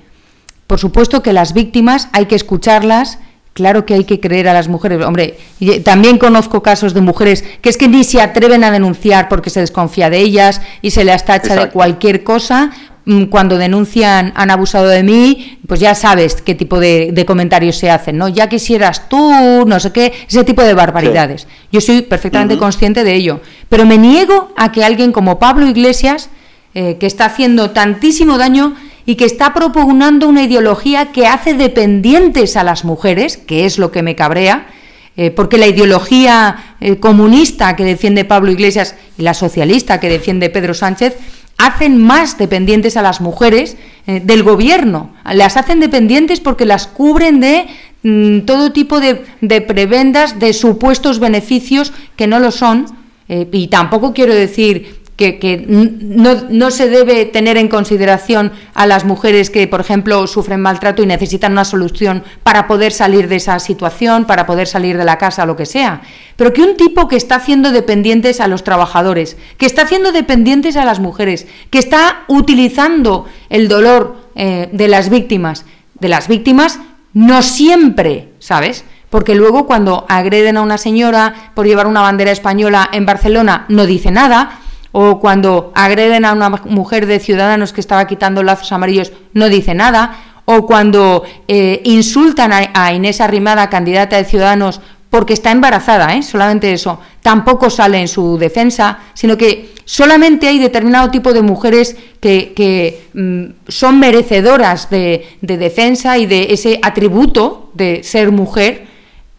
Por 0.66 0.79
supuesto 0.79 1.23
que 1.23 1.33
las 1.33 1.55
víctimas 1.55 2.09
hay 2.12 2.27
que 2.27 2.37
escucharlas 2.37 3.18
Claro 3.53 3.85
que 3.85 3.94
hay 3.94 4.05
que 4.05 4.20
creer 4.20 4.49
a 4.49 4.55
las 4.55 4.68
mujeres. 4.68 5.05
Hombre, 5.05 5.37
también 5.85 6.18
conozco 6.18 6.62
casos 6.62 6.94
de 6.94 7.01
mujeres 7.01 7.44
que 7.61 7.68
es 7.68 7.77
que 7.77 7.88
ni 7.88 8.05
se 8.05 8.20
atreven 8.20 8.62
a 8.62 8.70
denunciar 8.70 9.29
porque 9.29 9.51
se 9.51 9.61
desconfía 9.61 10.09
de 10.09 10.18
ellas 10.18 10.61
y 10.83 10.92
se 10.92 11.05
les 11.05 11.25
tacha 11.25 11.49
Exacto. 11.49 11.66
de 11.66 11.73
cualquier 11.73 12.23
cosa. 12.23 12.70
Mm, 13.11 13.25
Cuando 13.25 13.59
denuncian 13.59 14.33
han 14.37 14.51
abusado 14.53 14.87
de 14.87 15.03
mí, 15.03 15.59
pues 15.66 15.81
ya 15.81 15.96
sabes 15.96 16.40
qué 16.42 16.55
tipo 16.55 16.79
de, 16.79 17.11
de 17.12 17.27
comentarios 17.27 17.77
se 17.77 17.90
hacen, 17.90 18.16
¿no? 18.16 18.29
Ya 18.29 18.49
quisieras 18.49 19.09
tú, 19.09 19.64
no 19.66 19.81
sé 19.81 19.90
qué, 19.90 20.12
ese 20.29 20.44
tipo 20.44 20.62
de 20.62 20.75
barbaridades. 20.75 21.42
Sí. 21.42 21.49
Yo 21.73 21.81
soy 21.81 22.03
perfectamente 22.03 22.55
uh 22.55 22.57
-huh. 22.59 22.61
consciente 22.61 23.03
de 23.03 23.14
ello. 23.16 23.40
Pero 23.68 23.85
me 23.85 23.99
niego 23.99 24.53
a 24.57 24.70
que 24.70 24.85
alguien 24.85 25.11
como 25.11 25.40
Pablo 25.40 25.66
Iglesias, 25.66 26.31
eh, 26.75 26.99
que 27.01 27.07
está 27.07 27.25
haciendo 27.25 27.70
tantísimo 27.70 28.38
daño, 28.38 28.77
y 29.07 29.16
que 29.16 29.25
está 29.25 29.55
propugnando 29.55 30.29
una 30.29 30.44
ideología 30.44 31.11
que 31.11 31.27
hace 31.27 31.55
dependientes 31.55 32.57
a 32.57 32.62
las 32.62 32.85
mujeres, 32.85 33.38
que 33.38 33.64
es 33.64 33.77
lo 33.77 33.90
que 33.90 34.03
me 34.03 34.14
cabrea, 34.14 34.68
eh, 35.16 35.33
porque 35.33 35.59
la 35.59 35.66
ideología 35.66 36.77
eh, 36.81 36.96
comunista 37.01 37.75
que 37.75 37.85
defiende 37.85 38.25
Pablo 38.25 38.53
Iglesias 38.53 38.94
y 39.18 39.23
la 39.23 39.35
socialista 39.35 39.99
que 39.99 40.09
defiende 40.09 40.49
Pedro 40.49 40.75
Sánchez 40.75 41.16
hacen 41.61 42.03
más 42.03 42.38
dependientes 42.38 42.96
a 42.96 43.03
las 43.03 43.20
mujeres 43.20 43.77
eh, 44.07 44.20
del 44.25 44.42
gobierno, 44.42 45.11
las 45.25 45.57
hacen 45.57 45.81
dependientes 45.81 46.40
porque 46.40 46.64
las 46.64 46.87
cubren 46.87 47.40
de 47.40 47.66
mm, 48.03 48.40
todo 48.40 48.73
tipo 48.73 48.99
de, 49.01 49.16
prebendas, 49.61 50.38
de 50.38 50.53
supuestos 50.53 51.18
beneficios 51.18 51.92
que 52.16 52.27
no 52.27 52.38
lo 52.38 52.51
son, 52.51 52.87
eh, 53.29 53.46
y 53.53 53.68
tampoco 53.68 54.12
quiero 54.12 54.35
decir 54.35 55.00
que, 55.21 55.67
no, 55.69 56.71
se 56.71 56.89
debe 56.89 57.27
tener 57.27 57.59
en 57.59 57.69
consideración 57.69 58.53
a 58.73 58.87
las 58.87 59.05
mujeres 59.05 59.51
que, 59.51 59.67
por 59.67 59.81
ejemplo, 59.81 60.27
sufren 60.27 60.63
maltrato 60.63 61.03
y 61.03 61.07
necesitan 61.07 61.53
una 61.53 61.67
solución 61.67 62.25
para 62.43 62.67
poder 62.67 62.93
salir 62.93 63.29
de 63.29 63.37
esa 63.37 63.59
situación, 63.59 64.25
para 64.25 64.47
poder 64.47 64.67
salir 64.67 64.97
de 64.97 65.05
la 65.05 65.19
casa, 65.19 65.45
lo 65.45 65.57
que 65.57 65.67
sea. 65.67 66.01
Pero 66.37 66.55
que 66.55 66.63
un 66.63 66.77
tipo 66.77 67.07
que 67.07 67.17
está 67.17 67.37
haciendo 67.37 67.71
dependientes 67.71 68.41
a 68.41 68.49
los 68.49 68.65
trabajadores, 68.65 69.37
que 69.59 69.67
está 69.67 69.83
haciendo 69.83 70.11
dependientes 70.11 70.77
a 70.77 70.87
las 70.87 71.01
mujeres, 71.01 71.47
que 71.69 71.79
está 71.79 72.25
utilizando 72.27 73.27
el 73.51 73.69
dolor 73.69 74.17
eh, 74.35 74.71
de 74.73 74.89
las 74.89 75.11
víctimas, 75.11 75.67
de 75.99 76.09
las 76.09 76.29
víctimas, 76.29 76.81
no 77.13 77.43
siempre, 77.43 78.33
¿sabes? 78.39 78.85
Porque 79.11 79.35
luego 79.35 79.67
cuando 79.67 80.07
agreden 80.09 80.57
a 80.57 80.63
una 80.63 80.79
señora 80.79 81.53
por 81.55 81.67
llevar 81.67 81.89
una 81.89 82.01
bandera 82.01 82.31
española 82.31 82.89
en 82.93 83.05
Barcelona 83.07 83.67
no 83.69 83.85
dice 83.85 84.13
nada, 84.13 84.60
o 84.92 85.20
cuando 85.20 85.72
agreden 85.74 86.24
a 86.24 86.33
una 86.33 86.48
mujer 86.48 87.07
de 87.07 87.20
Ciudadanos 87.20 87.72
que 87.72 87.81
estaba 87.81 88.07
quitando 88.07 88.42
lazos 88.42 88.72
amarillos, 88.72 89.12
no 89.33 89.48
dice 89.48 89.74
nada, 89.74 90.16
o 90.44 90.66
cuando 90.66 91.22
eh, 91.46 91.81
insultan 91.85 92.50
a, 92.53 92.92
Inés 92.92 93.20
Arrimada, 93.20 93.70
candidata 93.70 94.16
de 94.16 94.24
Ciudadanos, 94.24 94.81
porque 95.09 95.33
está 95.33 95.50
embarazada, 95.50 96.14
¿eh? 96.14 96.22
solamente 96.22 96.72
eso, 96.72 97.00
tampoco 97.20 97.68
sale 97.68 98.00
en 98.00 98.09
su 98.09 98.38
defensa, 98.38 98.98
sino 99.14 99.37
que 99.37 99.72
solamente 99.85 100.48
hay 100.48 100.59
determinado 100.59 101.11
tipo 101.11 101.33
de 101.33 101.42
mujeres 101.42 101.96
que, 102.20 103.09
mm, 103.12 103.68
son 103.68 103.98
merecedoras 103.98 104.90
de, 104.90 105.26
de, 105.40 105.57
defensa 105.57 106.18
y 106.18 106.26
de 106.26 106.48
ese 106.50 106.79
atributo 106.83 107.70
de 107.74 108.03
ser 108.03 108.31
mujer. 108.31 108.87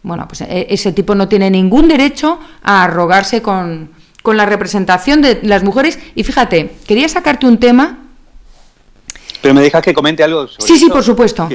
Bueno, 0.02 0.26
pues 0.28 0.42
e, 0.42 0.66
ese 0.68 0.92
tipo 0.92 1.14
no 1.14 1.28
tiene 1.28 1.50
ningún 1.50 1.88
derecho 1.88 2.38
a 2.62 2.84
arrogarse 2.84 3.40
con, 3.40 3.90
con 4.22 4.36
la 4.36 4.46
representación 4.46 5.20
de 5.20 5.40
las 5.42 5.62
mujeres. 5.62 5.98
Y 6.14 6.24
fíjate, 6.24 6.70
quería 6.86 7.08
sacarte 7.08 7.46
un 7.46 7.58
tema. 7.58 7.98
Pero 9.42 9.54
me 9.54 9.60
dejas 9.60 9.82
que 9.82 9.92
comente 9.92 10.22
algo 10.22 10.46
sobre 10.46 10.66
Sí, 10.66 10.78
sí, 10.78 10.88
por 10.88 11.02
supuesto. 11.02 11.48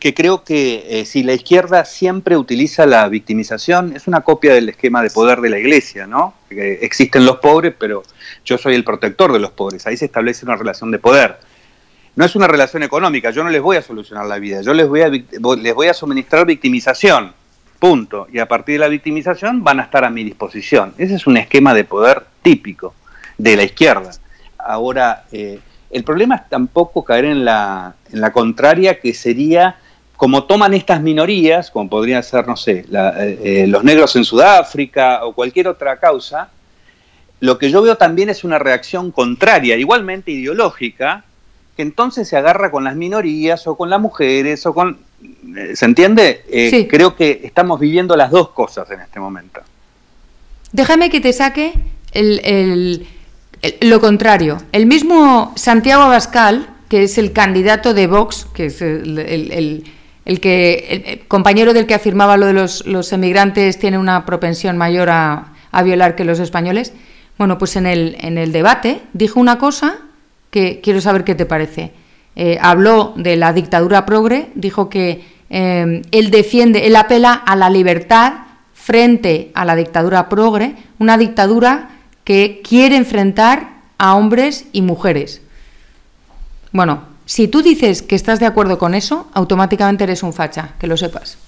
Que, 0.00 0.12
creo 0.12 0.44
que 0.44 1.00
eh, 1.00 1.06
si 1.06 1.22
la 1.22 1.32
izquierda 1.32 1.86
siempre 1.86 2.36
utiliza 2.36 2.84
la 2.84 3.08
victimización, 3.08 3.96
es 3.96 4.06
una 4.06 4.20
copia 4.20 4.52
del 4.52 4.68
esquema 4.68 5.02
de 5.02 5.08
poder 5.08 5.40
de 5.40 5.48
la 5.48 5.58
iglesia, 5.58 6.06
¿no? 6.06 6.34
Que 6.50 6.80
existen 6.82 7.24
los 7.24 7.38
pobres, 7.38 7.72
pero 7.78 8.02
yo 8.44 8.58
soy 8.58 8.74
el 8.74 8.84
protector 8.84 9.32
de 9.32 9.38
los 9.38 9.52
pobres. 9.52 9.86
Ahí 9.86 9.96
se 9.96 10.04
establece 10.04 10.44
una 10.44 10.56
relación 10.56 10.90
de 10.90 10.98
poder. 10.98 11.38
No 12.16 12.24
es 12.26 12.36
una 12.36 12.46
relación 12.46 12.82
económica, 12.82 13.30
yo 13.30 13.42
no 13.42 13.50
les 13.50 13.62
voy 13.62 13.78
a 13.78 13.82
solucionar 13.82 14.26
la 14.26 14.38
vida, 14.38 14.60
yo 14.60 14.74
les 14.74 14.86
voy 14.86 15.00
a, 15.00 15.08
les 15.08 15.74
voy 15.74 15.88
a 15.88 15.94
suministrar 15.94 16.46
victimización 16.46 17.32
Punto. 17.84 18.28
Y 18.32 18.38
a 18.38 18.48
partir 18.48 18.76
de 18.76 18.78
la 18.78 18.88
victimización 18.88 19.62
van 19.62 19.78
a 19.78 19.82
estar 19.82 20.06
a 20.06 20.08
mi 20.08 20.24
disposición. 20.24 20.94
Ese 20.96 21.16
es 21.16 21.26
un 21.26 21.36
esquema 21.36 21.74
de 21.74 21.84
poder 21.84 22.24
típico 22.40 22.94
de 23.36 23.56
la 23.58 23.64
izquierda. 23.64 24.10
Ahora, 24.56 25.24
eh, 25.30 25.60
el 25.90 26.02
problema 26.02 26.36
es 26.36 26.48
tampoco 26.48 27.04
caer 27.04 27.26
en 27.26 27.44
la, 27.44 27.94
en 28.10 28.22
la 28.22 28.32
contraria, 28.32 28.98
que 28.98 29.12
sería 29.12 29.76
como 30.16 30.44
toman 30.44 30.72
estas 30.72 31.02
minorías, 31.02 31.70
como 31.70 31.90
podrían 31.90 32.22
ser, 32.22 32.48
no 32.48 32.56
sé, 32.56 32.86
eh, 32.90 33.40
eh, 33.44 33.66
los 33.68 33.84
negros 33.84 34.16
en 34.16 34.24
Sudáfrica 34.24 35.22
o 35.26 35.34
cualquier 35.34 35.68
otra 35.68 35.98
causa, 35.98 36.48
lo 37.40 37.58
que 37.58 37.70
yo 37.70 37.82
veo 37.82 37.98
también 37.98 38.30
es 38.30 38.44
una 38.44 38.58
reacción 38.58 39.10
contraria, 39.10 39.76
igualmente 39.76 40.30
ideológica, 40.30 41.24
que 41.76 41.82
entonces 41.82 42.28
se 42.28 42.38
agarra 42.38 42.70
con 42.70 42.84
las 42.84 42.96
minorías 42.96 43.66
o 43.66 43.76
con 43.76 43.90
las 43.90 44.00
mujeres 44.00 44.64
o 44.64 44.72
con 44.72 45.00
¿Se 45.74 45.84
entiende? 45.84 46.44
Eh, 46.48 46.86
creo 46.88 47.14
que 47.14 47.40
estamos 47.44 47.78
viviendo 47.78 48.16
las 48.16 48.30
dos 48.30 48.50
cosas 48.50 48.90
en 48.90 49.00
este 49.00 49.20
momento. 49.20 49.60
Déjame 50.72 51.10
que 51.10 51.20
te 51.20 51.32
saque 51.32 51.74
lo 53.80 54.00
contrario. 54.00 54.58
El 54.72 54.86
mismo 54.86 55.52
Santiago 55.56 56.02
Abascal, 56.02 56.68
que 56.88 57.04
es 57.04 57.18
el 57.18 57.32
candidato 57.32 57.94
de 57.94 58.06
Vox, 58.06 58.46
que 58.52 58.66
es 58.66 58.82
el, 58.82 59.84
que 60.40 61.24
compañero 61.28 61.72
del 61.74 61.86
que 61.86 61.94
afirmaba 61.94 62.36
lo 62.36 62.46
de 62.46 62.52
los, 62.54 63.12
emigrantes 63.12 63.78
tiene 63.78 63.98
una 63.98 64.26
propensión 64.26 64.76
mayor 64.76 65.10
a, 65.10 65.52
violar 65.84 66.16
que 66.16 66.24
los 66.24 66.40
españoles. 66.40 66.92
Bueno, 67.38 67.58
pues 67.58 67.76
en 67.76 67.86
el, 67.86 68.16
en 68.20 68.38
el 68.38 68.52
debate 68.52 69.00
dijo 69.12 69.40
una 69.40 69.58
cosa 69.58 69.98
que 70.50 70.80
quiero 70.80 71.00
saber 71.00 71.24
qué 71.24 71.34
te 71.34 71.46
parece. 71.46 71.92
Eh, 72.36 72.58
habló 72.60 73.12
de 73.16 73.36
la 73.36 73.52
dictadura 73.52 74.06
progre, 74.06 74.50
dijo 74.54 74.88
que 74.88 75.24
eh, 75.50 76.02
él 76.10 76.30
defiende, 76.30 76.86
él 76.86 76.96
apela 76.96 77.32
a 77.32 77.54
la 77.54 77.70
libertad 77.70 78.32
frente 78.72 79.52
a 79.54 79.64
la 79.64 79.76
dictadura 79.76 80.28
progre, 80.28 80.74
una 80.98 81.16
dictadura 81.16 81.90
que 82.24 82.60
quiere 82.68 82.96
enfrentar 82.96 83.74
a 83.98 84.14
hombres 84.16 84.66
y 84.72 84.82
mujeres. 84.82 85.42
Bueno, 86.72 87.04
si 87.24 87.48
tú 87.48 87.62
dices 87.62 88.02
que 88.02 88.16
estás 88.16 88.40
de 88.40 88.46
acuerdo 88.46 88.78
con 88.78 88.94
eso, 88.94 89.28
automáticamente 89.32 90.04
eres 90.04 90.22
un 90.22 90.32
facha, 90.32 90.70
que 90.78 90.86
lo 90.86 90.96
sepas. 90.96 91.38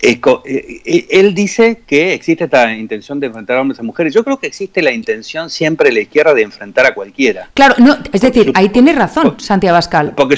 Él 0.00 1.34
dice 1.34 1.82
que 1.86 2.14
existe 2.14 2.44
esta 2.44 2.72
intención 2.74 3.20
de 3.20 3.28
enfrentar 3.28 3.56
a 3.56 3.60
hombres 3.60 3.78
y 3.80 3.82
mujeres. 3.82 4.14
Yo 4.14 4.24
creo 4.24 4.38
que 4.38 4.46
existe 4.46 4.82
la 4.82 4.92
intención 4.92 5.50
siempre 5.50 5.88
de 5.88 5.94
la 5.94 6.00
izquierda 6.00 6.34
de 6.34 6.42
enfrentar 6.42 6.86
a 6.86 6.94
cualquiera. 6.94 7.50
Claro, 7.54 7.76
no, 7.78 7.98
es 8.12 8.20
decir, 8.20 8.52
ahí 8.54 8.68
tiene 8.70 8.92
razón 8.92 9.38
Santiago 9.38 9.74
Abascal. 9.74 10.14
Porque 10.16 10.36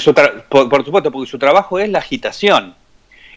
por, 0.49 0.85
supuesto, 0.85 1.11
porque 1.11 1.29
su 1.29 1.39
trabajo 1.39 1.79
es 1.79 1.89
la 1.89 1.99
agitación. 1.99 2.75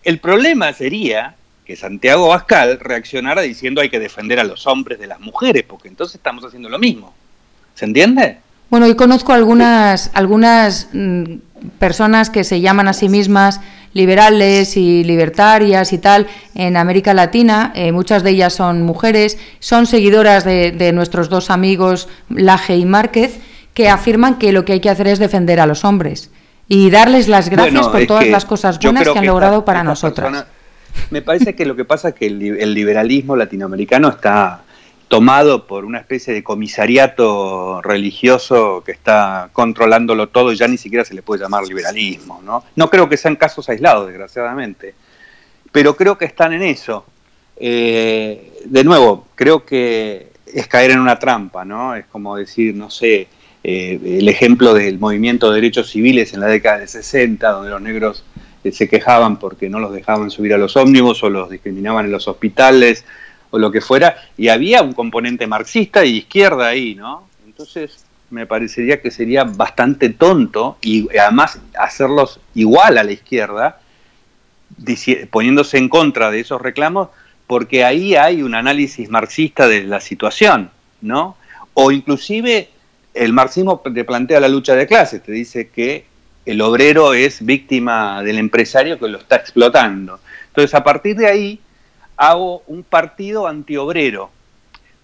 El 0.04 0.18
problema 0.18 0.72
sería 0.72 1.34
que 1.64 1.76
Santiago 1.76 2.26
Abascal 2.26 2.78
reaccionara 2.80 3.42
diciendo 3.42 3.80
hay 3.80 3.90
que 3.90 3.98
defender 3.98 4.40
a 4.40 4.44
los 4.44 4.66
hombres 4.66 4.98
de 4.98 5.06
las 5.06 5.20
mujeres, 5.20 5.64
porque 5.66 5.88
entonces 5.88 6.16
estamos 6.16 6.44
haciendo 6.44 6.68
lo 6.68 6.78
mismo. 6.78 7.14
¿Se 7.74 7.84
entiende? 7.84 8.38
Bueno, 8.70 8.86
y 8.86 8.94
conozco 8.94 9.32
algunas, 9.32 10.10
algunas 10.14 10.88
mm, 10.92 11.24
personas 11.78 12.28
que 12.28 12.44
se 12.44 12.60
llaman 12.60 12.88
a 12.88 12.92
sí 12.92 13.08
mismas 13.08 13.60
liberales 13.92 14.76
y 14.76 15.04
libertarias 15.04 15.92
y 15.92 15.98
tal 15.98 16.26
en 16.54 16.76
América 16.76 17.14
Latina, 17.14 17.72
eh, 17.74 17.92
muchas 17.92 18.22
de 18.22 18.30
ellas 18.30 18.52
son 18.52 18.82
mujeres, 18.82 19.38
son 19.60 19.86
seguidoras 19.86 20.44
de, 20.44 20.92
nuestros 20.92 21.28
dos 21.28 21.50
amigos 21.50 22.08
Laje 22.28 22.76
y 22.76 22.84
Márquez, 22.84 23.38
que 23.74 23.88
afirman 23.88 24.38
que 24.38 24.52
lo 24.52 24.64
que 24.64 24.74
hay 24.74 24.80
que 24.80 24.90
hacer 24.90 25.08
es 25.08 25.18
defender 25.18 25.60
a 25.60 25.66
los 25.66 25.84
hombres 25.84 26.30
y 26.68 26.90
darles 26.90 27.28
las 27.28 27.48
gracias 27.48 27.88
por 27.88 28.06
todas 28.06 28.26
las 28.28 28.44
cosas 28.44 28.78
buenas 28.78 29.08
que 29.08 29.18
han 29.18 29.26
logrado 29.26 29.64
para 29.64 29.82
nosotras. 29.82 30.46
me 31.10 31.22
parece 31.22 31.54
que 31.54 31.64
lo 31.64 31.76
que 31.76 31.84
pasa 31.84 32.10
es 32.10 32.14
que 32.14 32.26
el 32.26 32.74
liberalismo 32.74 33.36
latinoamericano 33.36 34.08
está 34.08 34.62
tomado 35.08 35.66
por 35.66 35.84
una 35.86 35.98
especie 35.98 36.34
de 36.34 36.44
comisariato 36.44 37.80
religioso 37.82 38.82
que 38.84 38.92
está 38.92 39.48
controlándolo 39.52 40.28
todo 40.28 40.52
y 40.52 40.56
ya 40.56 40.68
ni 40.68 40.76
siquiera 40.76 41.04
se 41.04 41.14
le 41.14 41.22
puede 41.22 41.42
llamar 41.42 41.64
liberalismo. 41.66 42.40
¿no? 42.44 42.62
no 42.76 42.90
creo 42.90 43.08
que 43.08 43.16
sean 43.16 43.36
casos 43.36 43.68
aislados, 43.68 44.06
desgraciadamente, 44.06 44.94
pero 45.72 45.96
creo 45.96 46.18
que 46.18 46.26
están 46.26 46.52
en 46.52 46.62
eso. 46.62 47.06
Eh, 47.56 48.52
de 48.64 48.84
nuevo, 48.84 49.26
creo 49.34 49.64
que 49.64 50.28
es 50.46 50.66
caer 50.68 50.92
en 50.92 51.00
una 51.00 51.18
trampa, 51.18 51.64
¿no? 51.64 51.94
Es 51.94 52.06
como 52.06 52.36
decir, 52.36 52.74
no 52.74 52.90
sé, 52.90 53.28
eh, 53.64 54.18
el 54.20 54.28
ejemplo 54.28 54.72
del 54.74 54.98
movimiento 54.98 55.50
de 55.50 55.56
derechos 55.56 55.90
civiles 55.90 56.32
en 56.34 56.40
la 56.40 56.46
década 56.46 56.78
de 56.78 56.86
60, 56.86 57.50
donde 57.50 57.70
los 57.70 57.82
negros 57.82 58.24
eh, 58.62 58.72
se 58.72 58.88
quejaban 58.88 59.38
porque 59.38 59.68
no 59.68 59.80
los 59.80 59.92
dejaban 59.92 60.30
subir 60.30 60.54
a 60.54 60.58
los 60.58 60.76
ómnibus 60.76 61.22
o 61.22 61.30
los 61.30 61.50
discriminaban 61.50 62.06
en 62.06 62.12
los 62.12 62.28
hospitales 62.28 63.04
o 63.50 63.58
lo 63.58 63.70
que 63.70 63.80
fuera, 63.80 64.16
y 64.36 64.48
había 64.48 64.82
un 64.82 64.92
componente 64.92 65.46
marxista 65.46 66.04
y 66.04 66.18
izquierda 66.18 66.68
ahí, 66.68 66.94
¿no? 66.94 67.28
Entonces 67.46 68.04
me 68.30 68.46
parecería 68.46 69.00
que 69.00 69.10
sería 69.10 69.44
bastante 69.44 70.10
tonto 70.10 70.76
y 70.82 71.08
además 71.16 71.58
hacerlos 71.78 72.40
igual 72.54 72.98
a 72.98 73.04
la 73.04 73.12
izquierda, 73.12 73.80
poniéndose 75.30 75.78
en 75.78 75.88
contra 75.88 76.30
de 76.30 76.40
esos 76.40 76.60
reclamos, 76.60 77.08
porque 77.46 77.84
ahí 77.84 78.14
hay 78.14 78.42
un 78.42 78.54
análisis 78.54 79.08
marxista 79.08 79.66
de 79.66 79.84
la 79.84 80.00
situación, 80.00 80.70
¿no? 81.00 81.36
O 81.72 81.90
inclusive 81.90 82.68
el 83.14 83.32
marxismo 83.32 83.80
te 83.80 84.04
plantea 84.04 84.40
la 84.40 84.48
lucha 84.48 84.74
de 84.74 84.86
clases, 84.86 85.22
te 85.22 85.32
dice 85.32 85.70
que 85.70 86.04
el 86.44 86.60
obrero 86.60 87.14
es 87.14 87.44
víctima 87.44 88.22
del 88.22 88.38
empresario 88.38 88.98
que 88.98 89.08
lo 89.08 89.18
está 89.18 89.36
explotando. 89.36 90.20
Entonces, 90.48 90.74
a 90.74 90.82
partir 90.82 91.16
de 91.16 91.26
ahí, 91.26 91.60
hago 92.18 92.62
un 92.66 92.82
partido 92.82 93.46
antiobrero. 93.46 94.30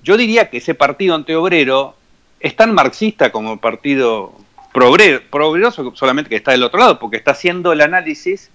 Yo 0.03 0.18
diría 0.18 0.50
que 0.50 0.59
ese 0.59 0.74
partido 0.74 1.14
antiobrero 1.14 1.94
es 2.40 2.55
tan 2.57 2.74
marxista 2.74 3.33
como 3.33 3.55
el 3.55 3.59
partido 3.59 4.35
progreso, 4.72 5.95
solamente 5.95 6.28
que 6.28 6.36
está 6.36 6.51
del 6.51 6.64
otro 6.64 6.80
lado, 6.80 6.99
porque 6.99 7.16
está 7.16 7.30
haciendo 7.30 7.72
el 7.72 7.80
análisis 7.80 8.51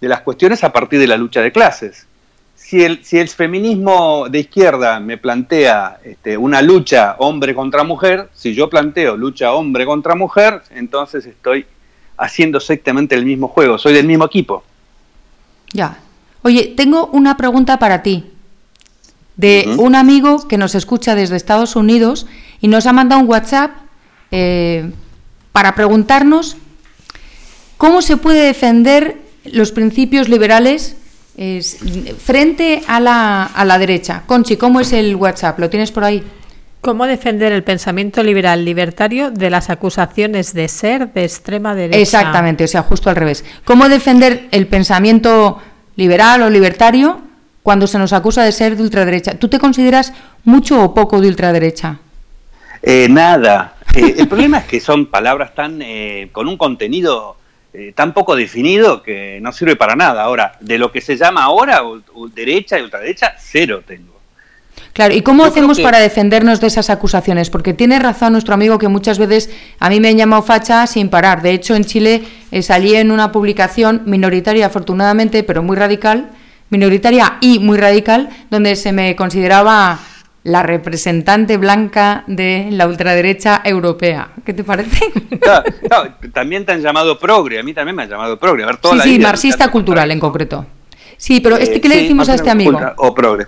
de 0.00 0.08
las 0.08 0.20
cuestiones 0.20 0.62
a 0.62 0.72
partir 0.72 1.00
de 1.00 1.06
la 1.06 1.16
lucha 1.16 1.40
de 1.40 1.50
clases. 1.50 2.06
Si 2.54 2.84
el, 2.84 3.02
si 3.04 3.18
el 3.18 3.28
feminismo 3.28 4.28
de 4.28 4.40
izquierda 4.40 5.00
me 5.00 5.16
plantea 5.16 5.98
este, 6.04 6.36
una 6.36 6.60
lucha 6.60 7.16
hombre 7.18 7.54
contra 7.54 7.82
mujer, 7.82 8.28
si 8.34 8.54
yo 8.54 8.68
planteo 8.68 9.16
lucha 9.16 9.52
hombre 9.52 9.86
contra 9.86 10.14
mujer, 10.14 10.62
entonces 10.70 11.24
estoy 11.24 11.66
haciendo 12.18 12.58
exactamente 12.58 13.14
el 13.14 13.24
mismo 13.24 13.48
juego, 13.48 13.78
soy 13.78 13.94
del 13.94 14.06
mismo 14.06 14.26
equipo. 14.26 14.62
Ya, 15.72 15.98
Oye, 16.48 16.72
tengo 16.74 17.10
una 17.12 17.36
pregunta 17.36 17.78
para 17.78 18.02
ti. 18.02 18.24
de 19.36 19.76
un 19.78 19.94
amigo 19.94 20.48
que 20.48 20.56
nos 20.56 20.74
escucha 20.74 21.14
desde 21.14 21.36
Estados 21.36 21.76
Unidos 21.76 22.26
y 22.62 22.68
nos 22.68 22.86
ha 22.86 22.94
mandado 22.94 23.20
un 23.20 23.28
WhatsApp 23.28 23.70
eh, 24.30 24.90
para 25.52 25.74
preguntarnos 25.74 26.56
cómo 27.76 28.00
se 28.00 28.16
puede 28.16 28.46
defender 28.46 29.18
los 29.44 29.72
principios 29.72 30.30
liberales 30.30 30.96
eh, 31.36 31.62
frente 32.18 32.82
a 32.88 32.98
la, 32.98 33.44
a 33.44 33.66
la 33.66 33.78
derecha. 33.78 34.22
Conchi, 34.26 34.56
¿cómo 34.56 34.80
es 34.80 34.94
el 34.94 35.14
WhatsApp? 35.16 35.58
¿Lo 35.58 35.68
tienes 35.68 35.92
por 35.92 36.02
ahí? 36.02 36.22
¿Cómo 36.80 37.06
defender 37.06 37.52
el 37.52 37.62
pensamiento 37.62 38.22
liberal 38.22 38.64
libertario 38.64 39.30
de 39.30 39.50
las 39.50 39.68
acusaciones 39.68 40.54
de 40.54 40.66
ser 40.68 41.12
de 41.12 41.24
extrema 41.24 41.74
derecha? 41.74 42.00
Exactamente, 42.00 42.64
o 42.64 42.68
sea, 42.68 42.82
justo 42.82 43.10
al 43.10 43.16
revés. 43.16 43.44
¿Cómo 43.64 43.90
defender 43.90 44.48
el 44.50 44.66
pensamiento 44.66 45.60
liberal 45.98 46.42
o 46.42 46.48
libertario 46.48 47.20
cuando 47.62 47.88
se 47.88 47.98
nos 47.98 48.12
acusa 48.12 48.44
de 48.44 48.52
ser 48.52 48.76
de 48.76 48.82
ultraderecha? 48.84 49.34
¿Tú 49.34 49.48
te 49.48 49.58
consideras 49.58 50.14
mucho 50.44 50.82
o 50.82 50.94
poco 50.94 51.20
de 51.20 51.28
ultraderecha? 51.28 51.98
Eh, 52.80 53.08
nada. 53.10 53.74
Eh, 53.94 54.14
el 54.18 54.28
problema 54.28 54.58
es 54.58 54.66
que 54.66 54.80
son 54.80 55.06
palabras 55.06 55.54
tan 55.56 55.82
eh, 55.82 56.28
con 56.30 56.46
un 56.46 56.56
contenido 56.56 57.36
eh, 57.72 57.92
tan 57.94 58.14
poco 58.14 58.36
definido 58.36 59.02
que 59.02 59.40
no 59.42 59.50
sirve 59.52 59.74
para 59.74 59.96
nada. 59.96 60.22
Ahora, 60.22 60.52
de 60.60 60.78
lo 60.78 60.92
que 60.92 61.00
se 61.00 61.16
llama 61.16 61.42
ahora 61.42 61.82
derecha 62.32 62.78
y 62.78 62.82
ultraderecha, 62.82 63.34
cero 63.36 63.82
tengo. 63.84 64.17
Claro, 64.98 65.14
¿y 65.14 65.22
cómo 65.22 65.44
Yo 65.44 65.50
hacemos 65.50 65.76
que- 65.76 65.84
para 65.84 66.00
defendernos 66.00 66.60
de 66.60 66.66
esas 66.66 66.90
acusaciones? 66.90 67.50
Porque 67.50 67.72
tiene 67.72 68.00
razón 68.00 68.32
nuestro 68.32 68.54
amigo 68.54 68.78
que 68.80 68.88
muchas 68.88 69.16
veces 69.20 69.48
a 69.78 69.88
mí 69.90 70.00
me 70.00 70.08
han 70.08 70.16
llamado 70.16 70.42
facha 70.42 70.88
sin 70.88 71.08
parar. 71.08 71.40
De 71.40 71.52
hecho, 71.52 71.76
en 71.76 71.84
Chile 71.84 72.24
eh, 72.50 72.62
salí 72.62 72.96
en 72.96 73.12
una 73.12 73.30
publicación 73.30 74.02
minoritaria, 74.06 74.66
afortunadamente, 74.66 75.44
pero 75.44 75.62
muy 75.62 75.76
radical, 75.76 76.30
minoritaria 76.70 77.34
y 77.40 77.60
muy 77.60 77.78
radical, 77.78 78.28
donde 78.50 78.74
se 78.74 78.90
me 78.90 79.14
consideraba 79.14 80.00
la 80.42 80.64
representante 80.64 81.58
blanca 81.58 82.24
de 82.26 82.66
la 82.72 82.88
ultraderecha 82.88 83.62
europea. 83.64 84.30
¿Qué 84.44 84.52
te 84.52 84.64
parece? 84.64 84.98
Claro, 85.40 85.62
claro, 85.88 86.14
también 86.34 86.66
te 86.66 86.72
han 86.72 86.82
llamado 86.82 87.20
progre, 87.20 87.60
a 87.60 87.62
mí 87.62 87.72
también 87.72 87.94
me 87.94 88.02
han 88.02 88.08
llamado 88.10 88.36
progre. 88.36 88.64
A 88.64 88.66
ver, 88.66 88.78
toda 88.78 88.94
sí, 88.94 88.98
la 88.98 89.04
sí, 89.04 89.10
vida 89.18 89.28
marxista 89.28 89.70
cultural 89.70 90.10
en 90.10 90.18
concreto. 90.18 90.66
Sí, 91.16 91.38
pero 91.38 91.56
este, 91.56 91.76
Eh, 91.76 91.80
¿qué 91.80 91.88
le 91.88 91.94
sí, 91.94 92.00
decimos 92.02 92.28
a 92.28 92.34
este 92.34 92.50
amigo? 92.50 92.80
O 92.96 93.14
progre. 93.14 93.46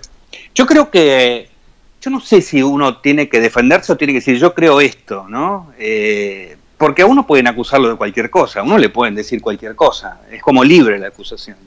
Yo 0.55 0.67
creo 0.67 0.91
que, 0.91 1.49
yo 2.01 2.11
no 2.11 2.21
sé 2.21 2.41
si 2.41 2.63
uno 2.63 2.99
tiene 2.99 3.29
que 3.29 3.41
defenderse 3.41 3.93
o 3.93 3.97
tiene 3.97 4.13
que 4.13 4.21
decir 4.21 4.39
yo 4.39 4.55
creo 4.55 4.81
esto, 4.81 5.27
¿no? 5.29 5.73
Eh, 5.79 6.57
porque 6.79 7.03
a 7.03 7.07
uno 7.07 7.27
pueden 7.27 7.47
acusarlo 7.47 7.91
de 7.91 7.97
cualquier 7.97 8.31
cosa, 8.31 8.61
a 8.61 8.63
uno 8.63 8.79
le 8.79 8.89
pueden 8.89 9.15
decir 9.15 9.43
cualquier 9.43 9.75
cosa, 9.75 10.21
es 10.31 10.43
como 10.43 10.65
libre 10.65 10.99
la 10.99 11.09
acusación. 11.09 11.59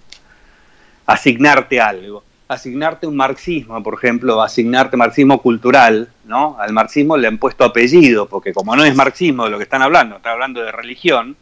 Asignarte 1.06 1.80
algo, 1.80 2.24
asignarte 2.48 3.06
un 3.06 3.16
marxismo, 3.16 3.82
por 3.84 3.94
ejemplo, 3.94 4.42
asignarte 4.42 4.98
marxismo 4.98 5.42
cultural, 5.42 6.10
¿no? 6.26 6.58
Al 6.60 6.74
marxismo 6.74 7.16
le 7.16 7.28
han 7.28 7.38
puesto 7.38 7.64
apellido, 7.64 8.28
porque 8.28 8.54
como 8.54 8.76
no 8.76 8.84
es 8.86 8.96
marxismo 8.96 9.46
de 9.46 9.52
lo 9.52 9.58
que 9.58 9.64
están 9.66 9.82
hablando, 9.82 10.18
están 10.18 10.34
hablando 10.34 10.62
de 10.62 10.72
religión, 10.72 11.38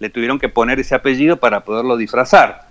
le 0.00 0.10
tuvieron 0.10 0.38
que 0.38 0.48
poner 0.48 0.80
ese 0.80 0.94
apellido 0.94 1.36
para 1.36 1.60
poderlo 1.60 1.96
disfrazar. 1.96 2.66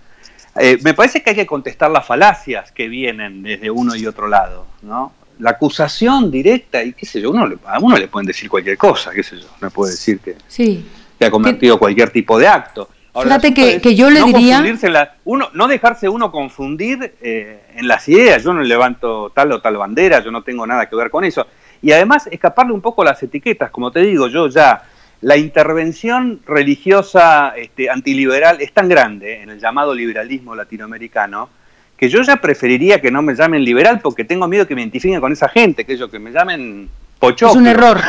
Eh, 0.60 0.78
me 0.84 0.94
parece 0.94 1.22
que 1.24 1.32
hay 1.32 1.36
que 1.36 1.46
contestar 1.48 1.90
las 1.90 2.06
falacias 2.06 2.72
que 2.72 2.88
vienen 2.88 3.42
desde 3.44 3.72
uno 3.72 3.96
y 3.96 4.06
otro 4.06 4.28
lado, 4.28 4.68
¿no? 4.84 5.12
La 5.40 5.52
acusación 5.52 6.30
directa 6.30 6.84
y 6.84 6.94
qué 6.94 7.06
sé 7.08 7.20
yo, 7.20 7.32
uno 7.32 7.48
le- 7.48 7.58
a 7.66 7.80
uno 7.80 7.98
le 7.98 8.08
pueden 8.08 8.28
decir 8.28 8.50
cualquier 8.50 8.78
cosa, 8.78 9.12
qué 9.12 9.24
sé 9.24 9.38
yo, 9.40 9.48
me 9.62 9.72
puede 9.72 9.92
decir 9.94 10.20
que, 10.20 10.36
Sí. 10.48 10.86
que 11.18 11.26
ha 11.26 11.32
cometido 11.32 11.80
cualquier 11.80 12.12
tipo 12.12 12.38
de 12.38 12.48
acto. 12.48 12.88
Fíjate 13.16 13.54
que- 13.54 13.80
que 13.80 13.96
yo 13.96 14.10
le 14.10 14.20
no 14.22 14.26
diría- 14.28 14.62
la- 14.90 15.16
uno, 15.26 15.50
no 15.54 15.68
dejarse 15.68 16.10
uno 16.10 16.32
confundir 16.32 17.14
eh, 17.22 17.62
en 17.76 17.88
las 17.88 18.08
ideas. 18.10 18.44
Yo 18.44 18.54
no 18.54 18.62
levanto 18.64 19.32
tal 19.36 19.52
o 19.52 19.62
tal 19.62 19.78
bandera, 19.78 20.24
yo 20.24 20.32
no 20.32 20.42
tengo 20.44 20.66
nada 20.66 20.88
que 20.90 20.96
ver 20.96 21.12
con 21.12 21.24
eso. 21.24 21.46
Y 21.84 21.92
además 21.92 22.28
escaparle 22.32 22.74
un 22.74 22.82
poco 22.82 23.04
las 23.04 23.22
etiquetas, 23.22 23.70
como 23.70 23.92
te 23.92 24.00
digo, 24.02 24.28
yo 24.30 24.48
ya 24.48 24.82
la 25.24 25.38
intervención 25.38 26.40
religiosa 26.46 27.54
este, 27.58 27.90
antiliberal 27.90 28.62
es 28.62 28.74
tan 28.74 28.90
grande 28.90 29.42
en 29.42 29.50
el 29.50 29.60
llamado 29.60 29.94
liberalismo 29.96 30.56
latinoamericano 30.56 31.50
que 31.98 32.10
yo 32.10 32.22
ya 32.22 32.38
preferiría 32.38 33.00
que 33.00 33.10
no 33.12 33.22
me 33.22 33.34
llamen 33.34 33.64
liberal 33.64 34.00
porque 34.02 34.26
tengo 34.26 34.48
miedo 34.48 34.68
que 34.68 34.76
me 34.76 34.82
identifiquen 34.82 35.22
con 35.22 35.32
esa 35.32 35.48
gente, 35.48 35.86
que 35.86 35.94
ellos 35.94 36.10
que 36.12 36.20
me 36.20 36.32
llamen 36.32 36.90
pochoclo. 37.20 37.52
Es 37.52 37.56
un 37.56 37.68
error. 37.68 38.02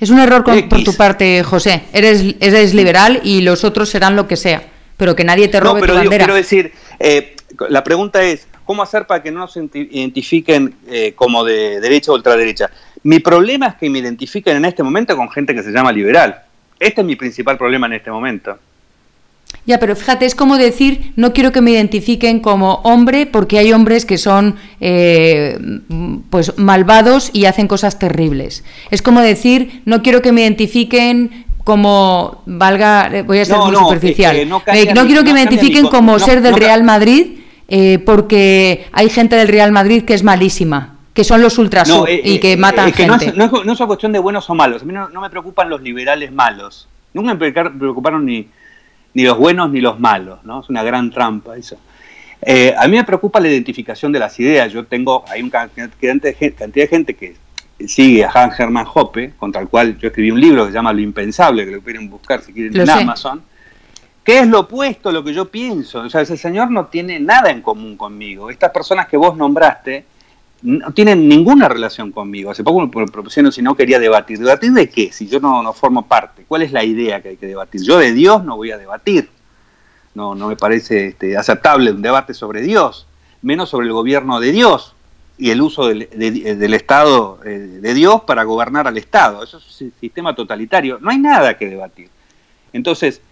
Es 0.00 0.10
un 0.10 0.18
error 0.18 0.42
con- 0.42 0.68
por 0.68 0.82
tu 0.82 0.96
parte, 0.96 1.42
José. 1.44 1.82
Eres, 1.92 2.34
eres 2.40 2.74
liberal 2.74 3.20
y 3.22 3.42
los 3.42 3.62
otros 3.64 3.88
serán 3.88 4.16
lo 4.16 4.26
que 4.26 4.36
sea. 4.36 4.62
Pero 4.96 5.14
que 5.14 5.24
nadie 5.24 5.48
te 5.48 5.60
robe 5.60 5.74
No, 5.74 5.80
pero 5.80 5.94
tu 5.94 6.00
digo, 6.00 6.10
bandera. 6.10 6.24
quiero 6.24 6.34
decir, 6.36 6.72
eh, 6.98 7.36
la 7.68 7.84
pregunta 7.84 8.22
es, 8.22 8.48
¿cómo 8.64 8.82
hacer 8.82 9.06
para 9.06 9.22
que 9.22 9.30
no 9.30 9.40
nos 9.40 9.56
identi- 9.56 9.88
identifiquen 9.90 10.74
eh, 10.88 11.12
como 11.14 11.44
de 11.44 11.80
derecha 11.80 12.10
o 12.12 12.14
ultraderecha? 12.16 12.70
Mi 13.02 13.18
problema 13.20 13.68
es 13.68 13.74
que 13.76 13.88
me 13.90 13.98
identifiquen 14.00 14.56
en 14.58 14.64
este 14.64 14.82
momento 14.82 15.16
con 15.16 15.30
gente 15.30 15.54
que 15.54 15.62
se 15.62 15.70
llama 15.72 15.90
liberal. 15.92 16.42
Este 16.78 17.00
es 17.00 17.06
mi 17.06 17.16
principal 17.16 17.56
problema 17.58 17.86
en 17.86 17.94
este 17.94 18.10
momento. 18.10 18.58
Ya, 19.66 19.78
pero 19.80 19.96
fíjate, 19.96 20.26
es 20.26 20.34
como 20.34 20.56
decir, 20.58 21.12
no 21.16 21.32
quiero 21.32 21.50
que 21.52 21.60
me 21.60 21.72
identifiquen 21.72 22.40
como 22.40 22.74
hombre 22.84 23.26
porque 23.26 23.58
hay 23.58 23.72
hombres 23.72 24.04
que 24.06 24.16
son 24.16 24.56
eh, 24.80 25.58
pues 26.30 26.56
malvados 26.56 27.30
y 27.32 27.46
hacen 27.46 27.66
cosas 27.66 27.98
terribles. 27.98 28.64
Es 28.90 29.02
como 29.02 29.20
decir, 29.20 29.82
no 29.86 30.02
quiero 30.02 30.22
que 30.22 30.32
me 30.32 30.42
identifiquen 30.42 31.44
como 31.64 32.42
valga, 32.46 33.10
eh, 33.12 33.22
voy 33.22 33.38
a 33.40 33.44
ser 33.44 33.56
No, 33.56 33.64
muy 33.66 33.72
no, 33.72 33.80
superficial. 33.80 34.36
es 34.36 34.42
que 34.42 34.94
no 34.94 35.02
mi- 35.02 35.06
quiero 35.08 35.24
que 35.24 35.32
me 35.34 35.40
identifiquen 35.40 35.86
como 35.88 36.18
ser 36.18 36.42
del 36.42 36.54
Real 36.54 36.82
Madrid 36.84 37.38
eh, 37.68 37.98
porque 37.98 38.86
hay 38.92 39.08
gente 39.10 39.36
del 39.36 39.48
Real 39.48 39.72
Madrid 39.72 40.04
que 40.04 40.14
es 40.14 40.22
malísima, 40.22 40.96
que 41.20 41.24
son 41.24 41.42
los 41.42 41.58
ultrasur 41.58 42.08
eh, 42.08 42.18
y 42.24 42.36
eh, 42.36 42.40
que 42.40 42.56
matan 42.56 42.88
es 42.88 42.94
que 42.96 43.06
no 43.06 43.18
gente. 43.18 43.26
es, 43.26 43.36
no 43.36 43.44
es- 43.44 43.52
no 43.66 43.72
es 43.74 43.78
una 43.80 43.86
cuestión 43.86 44.10
de 44.12 44.18
buenos 44.18 44.48
o 44.48 44.54
malos. 44.54 44.80
A 44.80 44.84
mí 44.86 44.92
no, 44.94 45.08
me 45.20 45.28
preocupan 45.28 45.68
los 45.68 45.82
liberales 45.82 46.32
malos. 46.32 46.88
Nunca 47.12 47.34
me 47.34 47.52
preocuparon- 47.52 48.24
ni, 48.24 48.48
ni 49.12 49.22
los 49.24 49.36
buenos 49.36 49.70
ni 49.70 49.80
los 49.82 50.00
malos. 50.00 50.38
¿no? 50.44 50.60
Es 50.60 50.70
una 50.70 50.82
gran 50.82 51.10
trampa 51.10 51.56
eso. 51.58 51.76
Eh, 52.40 52.74
a 52.74 52.88
mí 52.88 52.96
me 52.96 53.04
preocupa 53.04 53.38
la 53.38 53.48
identificación 53.48 54.12
de 54.12 54.18
las 54.18 54.40
ideas. 54.40 54.72
Yo 54.72 54.84
tengo, 54.86 55.22
hay 55.28 55.42
una 55.42 55.50
cantidad 55.68 56.14
de 56.16 56.32
gen- 56.32 56.52
cantidad 56.52 56.84
de 56.84 56.88
gente 56.88 57.14
que 57.14 57.36
sigue 57.86 58.24
a 58.24 58.30
Hans 58.30 58.58
Hermann 58.58 58.86
Hoppe, 58.94 59.34
contra 59.38 59.60
el 59.60 59.68
cual 59.68 59.98
yo 59.98 60.08
escribí 60.08 60.30
un 60.30 60.40
libro 60.40 60.64
que 60.64 60.70
se 60.70 60.74
llama 60.78 60.94
Lo 60.94 61.00
Impensable, 61.00 61.66
que 61.66 61.72
lo 61.72 61.82
pueden 61.82 62.08
buscar 62.08 62.40
si 62.40 62.54
quieren 62.54 62.72
Lo 62.72 62.80
en 62.80 62.86
sé. 62.86 62.92
Amazon, 62.92 63.42
que 64.24 64.38
es 64.38 64.46
lo 64.46 64.60
opuesto 64.60 65.10
a 65.10 65.12
lo 65.12 65.22
que 65.22 65.34
yo 65.34 65.50
pienso. 65.50 66.00
O 66.00 66.08
sea, 66.08 66.22
ese 66.22 66.38
señor 66.38 66.70
no 66.70 66.86
tiene 66.86 67.20
nada 67.20 67.50
en 67.50 67.60
común 67.60 67.98
conmigo. 67.98 68.48
Estas 68.48 68.70
personas 68.70 69.06
que 69.06 69.18
vos 69.18 69.36
nombraste 69.36 70.04
no 70.62 70.92
tienen 70.92 71.28
ninguna 71.28 71.68
relación 71.68 72.12
conmigo. 72.12 72.50
Hace 72.50 72.62
poco 72.64 72.80
me 72.80 73.06
propusieron 73.06 73.50
si 73.52 73.62
no 73.62 73.74
quería 73.74 73.98
debatir. 73.98 74.38
¿Debatir 74.38 74.72
de 74.72 74.88
qué? 74.90 75.10
Si 75.12 75.26
yo 75.28 75.40
no, 75.40 75.62
no 75.62 75.72
formo 75.72 76.06
parte. 76.06 76.44
¿Cuál 76.46 76.62
es 76.62 76.72
la 76.72 76.84
idea 76.84 77.22
que 77.22 77.30
hay 77.30 77.36
que 77.36 77.46
debatir? 77.46 77.82
Yo 77.82 77.98
de 77.98 78.12
Dios 78.12 78.44
no 78.44 78.56
voy 78.56 78.70
a 78.70 78.78
debatir. 78.78 79.28
No, 80.14 80.34
no 80.34 80.48
me 80.48 80.56
parece 80.56 81.08
este, 81.08 81.36
aceptable 81.36 81.92
un 81.92 82.02
debate 82.02 82.34
sobre 82.34 82.62
Dios, 82.62 83.06
menos 83.42 83.68
sobre 83.70 83.86
el 83.86 83.92
gobierno 83.92 84.40
de 84.40 84.50
Dios 84.52 84.94
y 85.38 85.50
el 85.50 85.62
uso 85.62 85.86
del, 85.86 86.08
de- 86.14 86.56
del 86.56 86.74
Estado 86.74 87.38
eh, 87.44 87.48
de 87.80 87.94
Dios 87.94 88.22
para 88.22 88.42
gobernar 88.44 88.86
al 88.88 88.98
Estado. 88.98 89.42
Eso 89.42 89.58
es 89.58 89.80
un 89.80 89.92
sistema 90.00 90.34
totalitario. 90.34 90.98
No 91.00 91.10
hay 91.10 91.18
nada 91.18 91.56
que 91.56 91.68
debatir. 91.68 92.08
Entonces, 92.72 93.22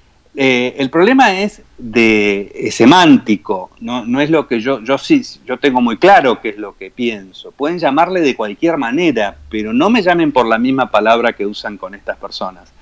eh, 0.40 0.76
el 0.78 0.88
problema 0.88 1.40
es 1.40 1.62
de 1.78 2.52
es 2.54 2.76
semántico, 2.76 3.70
no, 3.80 4.04
no 4.04 4.20
es 4.20 4.30
lo 4.30 4.46
que 4.46 4.60
yo, 4.60 4.80
yo 4.84 4.96
sí, 4.96 5.20
yo 5.44 5.58
tengo 5.58 5.80
muy 5.80 5.96
claro 5.96 6.40
qué 6.40 6.50
es 6.50 6.58
lo 6.58 6.76
que 6.76 6.92
pienso. 6.92 7.50
Pueden 7.50 7.80
llamarle 7.80 8.20
de 8.20 8.36
cualquier 8.36 8.76
manera, 8.76 9.36
pero 9.50 9.72
no 9.72 9.90
me 9.90 10.00
llamen 10.00 10.30
por 10.30 10.46
la 10.46 10.56
misma 10.56 10.92
palabra 10.92 11.32
que 11.32 11.44
usan 11.44 11.76
con 11.76 11.92
estas 11.96 12.18
personas. 12.18 12.72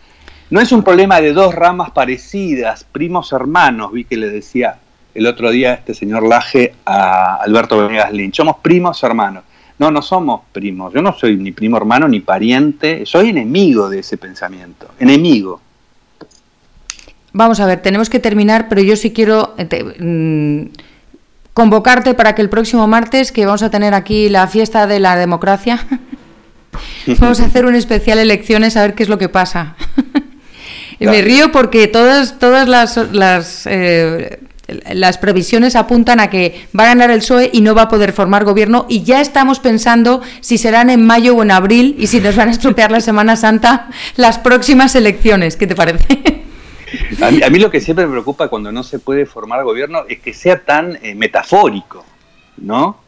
No 0.50 0.60
es 0.60 0.70
un 0.70 0.82
problema 0.82 1.22
de 1.22 1.32
dos 1.32 1.54
ramas 1.54 1.92
parecidas, 1.92 2.84
primos 2.84 3.32
hermanos, 3.32 3.90
vi 3.90 4.04
que 4.04 4.18
le 4.18 4.28
decía 4.28 4.76
el 5.14 5.26
otro 5.26 5.50
día 5.50 5.72
este 5.72 5.94
señor 5.94 6.28
Laje 6.28 6.74
a 6.84 7.36
Alberto 7.36 7.78
Venegas 7.78 8.12
Lynch. 8.12 8.36
Somos 8.36 8.56
primos 8.58 9.02
hermanos. 9.02 9.44
No, 9.78 9.90
no 9.90 10.02
somos 10.02 10.42
primos. 10.52 10.92
Yo 10.92 11.00
no 11.00 11.14
soy 11.14 11.38
ni 11.38 11.52
primo 11.52 11.78
hermano 11.78 12.06
ni 12.06 12.20
pariente. 12.20 13.06
Soy 13.06 13.30
enemigo 13.30 13.88
de 13.88 14.00
ese 14.00 14.18
pensamiento. 14.18 14.88
Enemigo. 15.00 15.62
Vamos 17.38 17.60
a 17.60 17.66
ver, 17.66 17.82
tenemos 17.82 18.08
que 18.08 18.18
terminar, 18.18 18.66
pero 18.70 18.80
yo 18.80 18.96
sí 18.96 19.12
quiero 19.12 19.54
eh, 19.58 19.66
te- 19.66 19.84
mm, 19.84 20.70
convocarte 21.52 22.14
para 22.14 22.34
que 22.34 22.40
el 22.40 22.48
próximo 22.48 22.86
martes, 22.86 23.30
que 23.30 23.44
vamos 23.44 23.62
a 23.62 23.68
tener 23.68 23.92
aquí 23.92 24.30
la 24.30 24.46
fiesta 24.46 24.86
de 24.86 25.00
la 25.00 25.16
democracia, 25.16 25.86
vamos 27.18 27.40
a 27.40 27.44
hacer 27.44 27.66
un 27.66 27.74
especial 27.74 28.18
elecciones 28.18 28.76
a 28.78 28.82
ver 28.82 28.94
qué 28.94 29.02
es 29.02 29.10
lo 29.10 29.18
que 29.18 29.28
pasa. 29.28 29.76
Me 30.98 31.20
río 31.20 31.52
porque 31.52 31.88
todas, 31.88 32.38
todas 32.38 32.68
las, 32.68 32.96
las, 33.12 33.66
eh, 33.66 34.40
las 34.94 35.18
previsiones 35.18 35.76
apuntan 35.76 36.20
a 36.20 36.30
que 36.30 36.66
va 36.78 36.84
a 36.84 36.86
ganar 36.86 37.10
el 37.10 37.18
PSOE 37.18 37.50
y 37.52 37.60
no 37.60 37.74
va 37.74 37.82
a 37.82 37.88
poder 37.90 38.14
formar 38.14 38.44
gobierno 38.44 38.86
y 38.88 39.02
ya 39.02 39.20
estamos 39.20 39.60
pensando 39.60 40.22
si 40.40 40.56
serán 40.56 40.88
en 40.88 41.04
mayo 41.04 41.36
o 41.36 41.42
en 41.42 41.50
abril 41.50 41.96
y 41.98 42.06
si 42.06 42.18
nos 42.20 42.34
van 42.34 42.48
a 42.48 42.52
estropear 42.52 42.90
la 42.90 43.02
Semana 43.02 43.36
Santa 43.36 43.88
las 44.16 44.38
próximas 44.38 44.94
elecciones. 44.94 45.56
¿Qué 45.56 45.66
te 45.66 45.74
parece? 45.74 46.06
A 47.22 47.30
mí, 47.30 47.42
a 47.42 47.48
lo 47.48 47.70
que 47.70 47.80
siempre 47.80 48.06
me 48.06 48.12
preocupa 48.12 48.48
cuando 48.48 48.70
no 48.72 48.82
se 48.82 48.98
puede 48.98 49.26
formar 49.26 49.64
gobierno 49.64 50.04
es 50.08 50.20
que 50.20 50.32
sea 50.34 50.64
tan 50.64 50.98
eh, 51.02 51.14
metafórico, 51.14 52.04
¿no? 52.58 53.06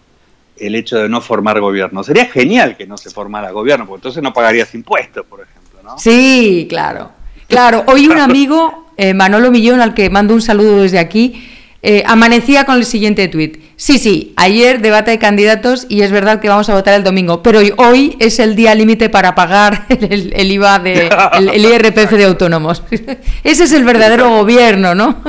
el 0.61 0.75
hecho 0.75 0.99
de 0.99 1.09
no 1.09 1.21
formar 1.21 1.61
gobierno. 1.61 2.03
Sería 2.03 2.27
genial 2.27 2.77
que 2.77 2.87
no 2.87 2.97
se 2.97 3.11
formara 3.11 3.51
gobierno, 3.51 3.87
porque 3.87 4.01
entonces 4.01 4.23
no 4.23 4.33
pagarías 4.33 4.75
impuestos, 4.75 5.25
por 5.27 5.41
ejemplo, 5.41 5.81
¿no? 5.83 5.99
Sí, 5.99 6.67
claro. 6.69 7.11
Claro, 7.47 7.85
hoy 7.87 8.09
un 8.09 8.19
amigo, 8.19 8.93
eh, 8.97 9.15
Manolo 9.15 9.51
Millón, 9.51 9.81
al 9.81 9.95
que 9.95 10.11
mando 10.11 10.35
un 10.35 10.43
saludo 10.43 10.83
desde 10.83 10.99
aquí, 10.99 11.49
eh, 11.83 12.03
amanecía 12.07 12.65
con 12.65 12.77
el 12.77 12.85
siguiente 12.85 13.27
tuit. 13.29 13.59
Sí, 13.81 13.99
sí, 13.99 14.33
ayer 14.35 14.83
debate 14.83 15.13
de 15.13 15.21
candidatos 15.21 15.87
y 15.89 16.03
es 16.03 16.11
verdad 16.11 16.41
que 16.41 16.49
vamos 16.49 16.69
a 16.69 16.75
votar 16.75 16.95
el 16.95 17.05
domingo, 17.05 17.45
pero 17.45 17.61
hoy 17.77 18.17
es 18.19 18.41
el 18.41 18.57
día 18.57 18.75
límite 18.75 19.09
para 19.09 19.37
pagar 19.37 19.87
el, 19.89 20.51
IVA, 20.51 20.81
de, 20.81 21.09
el, 21.35 21.65
IRPF 21.65 22.11
de 22.11 22.25
autónomos. 22.25 22.83
Ese 23.45 23.65
es 23.65 23.73
el 23.73 23.85
verdadero 23.85 24.31
gobierno, 24.31 24.97
¿no? 24.97 25.23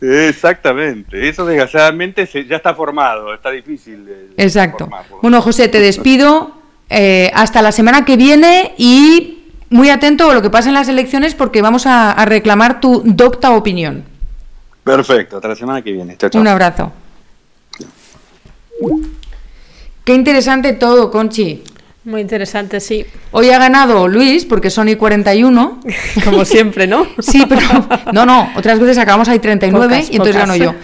Exactamente, 0.00 1.28
eso 1.28 1.46
desgraciadamente 1.46 2.28
ya 2.48 2.56
está 2.56 2.74
formado, 2.74 3.32
está 3.34 3.52
difícil. 3.52 4.04
Exacto. 4.36 4.90
Bueno, 5.22 5.40
José, 5.40 5.68
te 5.68 5.78
despido 5.78 6.56
eh, 6.90 7.30
hasta 7.34 7.62
la 7.62 7.70
semana 7.70 8.04
que 8.04 8.16
viene 8.16 8.74
y 8.78 9.44
muy 9.70 9.90
atento 9.90 10.28
a 10.28 10.34
lo 10.34 10.42
que 10.42 10.50
pasa 10.50 10.70
en 10.70 10.74
las 10.74 10.88
elecciones 10.88 11.36
porque 11.36 11.62
vamos 11.62 11.86
a, 11.86 12.16
reclamar 12.24 12.80
tu 12.80 13.00
docta 13.04 13.52
opinión. 13.52 14.02
Perfecto, 14.82 15.36
hasta 15.36 15.46
la 15.46 15.54
semana 15.54 15.82
que 15.82 15.92
viene. 15.92 16.18
Un 16.34 16.48
abrazo. 16.48 16.92
Qué 20.04 20.14
interesante 20.14 20.72
todo, 20.72 21.10
Conchi. 21.10 21.62
Muy 22.04 22.20
interesante, 22.20 22.80
sí. 22.80 23.06
Hoy 23.30 23.50
ha 23.50 23.58
ganado 23.58 24.08
Luis, 24.08 24.44
porque 24.44 24.70
son 24.70 24.88
y 24.88 24.96
41. 24.96 25.80
Como 26.24 26.44
siempre, 26.44 26.86
¿no? 26.86 27.06
sí, 27.20 27.44
pero. 27.48 27.62
No, 28.12 28.26
no, 28.26 28.50
otras 28.56 28.80
veces 28.80 28.98
acabamos 28.98 29.28
ahí 29.28 29.38
39 29.38 30.06
y 30.10 30.16
entonces 30.16 30.36
gano 30.36 30.56
yo. 30.56 30.74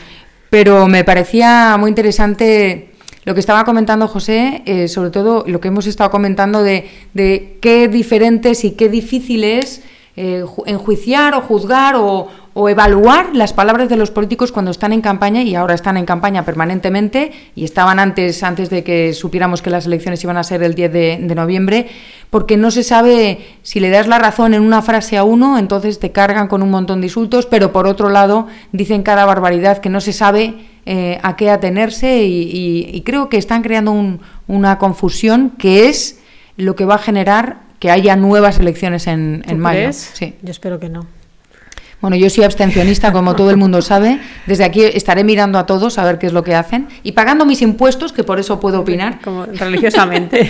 Pero 0.50 0.86
me 0.86 1.02
parecía 1.04 1.76
muy 1.78 1.88
interesante 1.88 2.92
lo 3.24 3.34
que 3.34 3.40
estaba 3.40 3.64
comentando 3.64 4.08
José, 4.08 4.62
eh, 4.64 4.88
sobre 4.88 5.10
todo 5.10 5.44
lo 5.46 5.60
que 5.60 5.68
hemos 5.68 5.86
estado 5.86 6.10
comentando 6.10 6.62
de, 6.62 6.88
de 7.12 7.58
qué 7.60 7.88
diferentes 7.88 8.64
y 8.64 8.70
qué 8.70 8.88
difícil 8.88 9.44
es 9.44 9.82
eh, 10.20 10.44
enjuiciar 10.66 11.32
o 11.34 11.42
juzgar 11.42 11.94
o, 11.94 12.26
evaluar 12.68 13.36
las 13.36 13.52
palabras 13.52 13.88
de 13.88 13.96
los 13.96 14.10
políticos 14.10 14.50
cuando 14.50 14.72
están 14.72 14.92
en 14.92 15.00
campaña 15.00 15.42
y 15.42 15.54
ahora 15.54 15.74
están 15.74 15.96
en 15.96 16.04
campaña 16.04 16.44
permanentemente 16.44 17.30
y 17.54 17.62
estaban 17.62 18.00
antes, 18.00 18.42
antes 18.42 18.68
de 18.68 18.82
que 18.82 19.12
supiéramos 19.12 19.62
que 19.62 19.70
las 19.70 19.86
elecciones 19.86 20.24
iban 20.24 20.36
a 20.36 20.42
ser 20.42 20.64
el 20.64 20.74
10 20.74 20.92
de, 20.92 21.34
noviembre, 21.36 21.86
porque 22.30 22.56
no 22.56 22.72
se 22.72 22.82
sabe 22.82 23.46
si 23.62 23.78
le 23.78 23.90
das 23.90 24.08
la 24.08 24.18
razón 24.18 24.54
en 24.54 24.62
una 24.62 24.82
frase 24.82 25.16
a 25.16 25.22
uno, 25.22 25.56
entonces 25.56 26.00
te 26.00 26.10
cargan 26.10 26.48
con 26.48 26.64
un 26.64 26.70
montón 26.70 27.00
de 27.00 27.06
insultos, 27.06 27.46
pero 27.46 27.72
por 27.72 27.86
otro 27.86 28.08
lado 28.08 28.48
dicen 28.72 29.04
cada 29.04 29.24
barbaridad 29.24 29.78
que 29.78 29.88
no 29.88 30.00
se 30.00 30.12
sabe 30.12 30.56
eh, 30.84 31.20
a 31.22 31.36
qué 31.36 31.48
atenerse 31.48 32.24
y, 32.24 33.00
creo 33.06 33.28
que 33.28 33.36
están 33.36 33.62
creando 33.62 34.18
una 34.48 34.78
confusión 34.78 35.50
que 35.58 35.88
es 35.88 36.18
lo 36.56 36.74
que 36.74 36.86
va 36.86 36.96
a 36.96 36.98
generar 36.98 37.67
que 37.78 37.90
haya 37.90 38.16
nuevas 38.16 38.58
elecciones 38.58 39.06
en, 39.06 39.44
en 39.46 39.58
mayo. 39.58 39.92
Sí. 39.92 40.34
Yo 40.42 40.50
espero 40.50 40.78
que 40.78 40.88
no. 40.88 41.06
Bueno, 42.00 42.16
yo 42.16 42.30
soy 42.30 42.44
abstencionista, 42.44 43.12
como 43.12 43.34
todo 43.34 43.50
el 43.50 43.56
mundo 43.56 43.82
sabe. 43.82 44.20
Desde 44.46 44.62
aquí 44.64 44.82
estaré 44.82 45.24
mirando 45.24 45.58
a 45.58 45.66
todos 45.66 45.98
a 45.98 46.04
ver 46.04 46.18
qué 46.18 46.28
es 46.28 46.32
lo 46.32 46.44
que 46.44 46.54
hacen 46.54 46.86
y 47.02 47.12
pagando 47.12 47.44
mis 47.44 47.60
impuestos, 47.60 48.12
que 48.12 48.22
por 48.22 48.38
eso 48.38 48.60
puedo 48.60 48.80
opinar. 48.80 49.20
Como 49.20 49.46
religiosamente. 49.46 50.48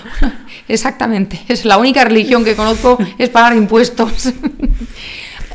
Exactamente. 0.68 1.38
Es 1.48 1.66
la 1.66 1.76
única 1.76 2.02
religión 2.04 2.44
que 2.44 2.56
conozco 2.56 2.98
es 3.18 3.28
pagar 3.28 3.54
impuestos. 3.54 4.32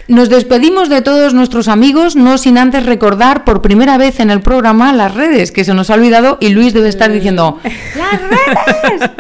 Nos 0.07 0.30
despedimos 0.30 0.89
de 0.89 1.01
todos 1.01 1.34
nuestros 1.34 1.67
amigos, 1.67 2.15
no 2.15 2.38
sin 2.38 2.57
antes 2.57 2.86
recordar 2.86 3.43
por 3.43 3.61
primera 3.61 3.97
vez 3.97 4.19
en 4.19 4.30
el 4.30 4.41
programa 4.41 4.93
las 4.93 5.15
redes, 5.15 5.51
que 5.51 5.63
se 5.63 5.74
nos 5.74 5.89
ha 5.89 5.95
olvidado 5.95 6.38
y 6.39 6.49
Luis 6.49 6.74
debe 6.74 6.89
estar 6.89 7.11
diciendo 7.11 7.59
¡Las 7.95 8.22
redes! 8.22 9.11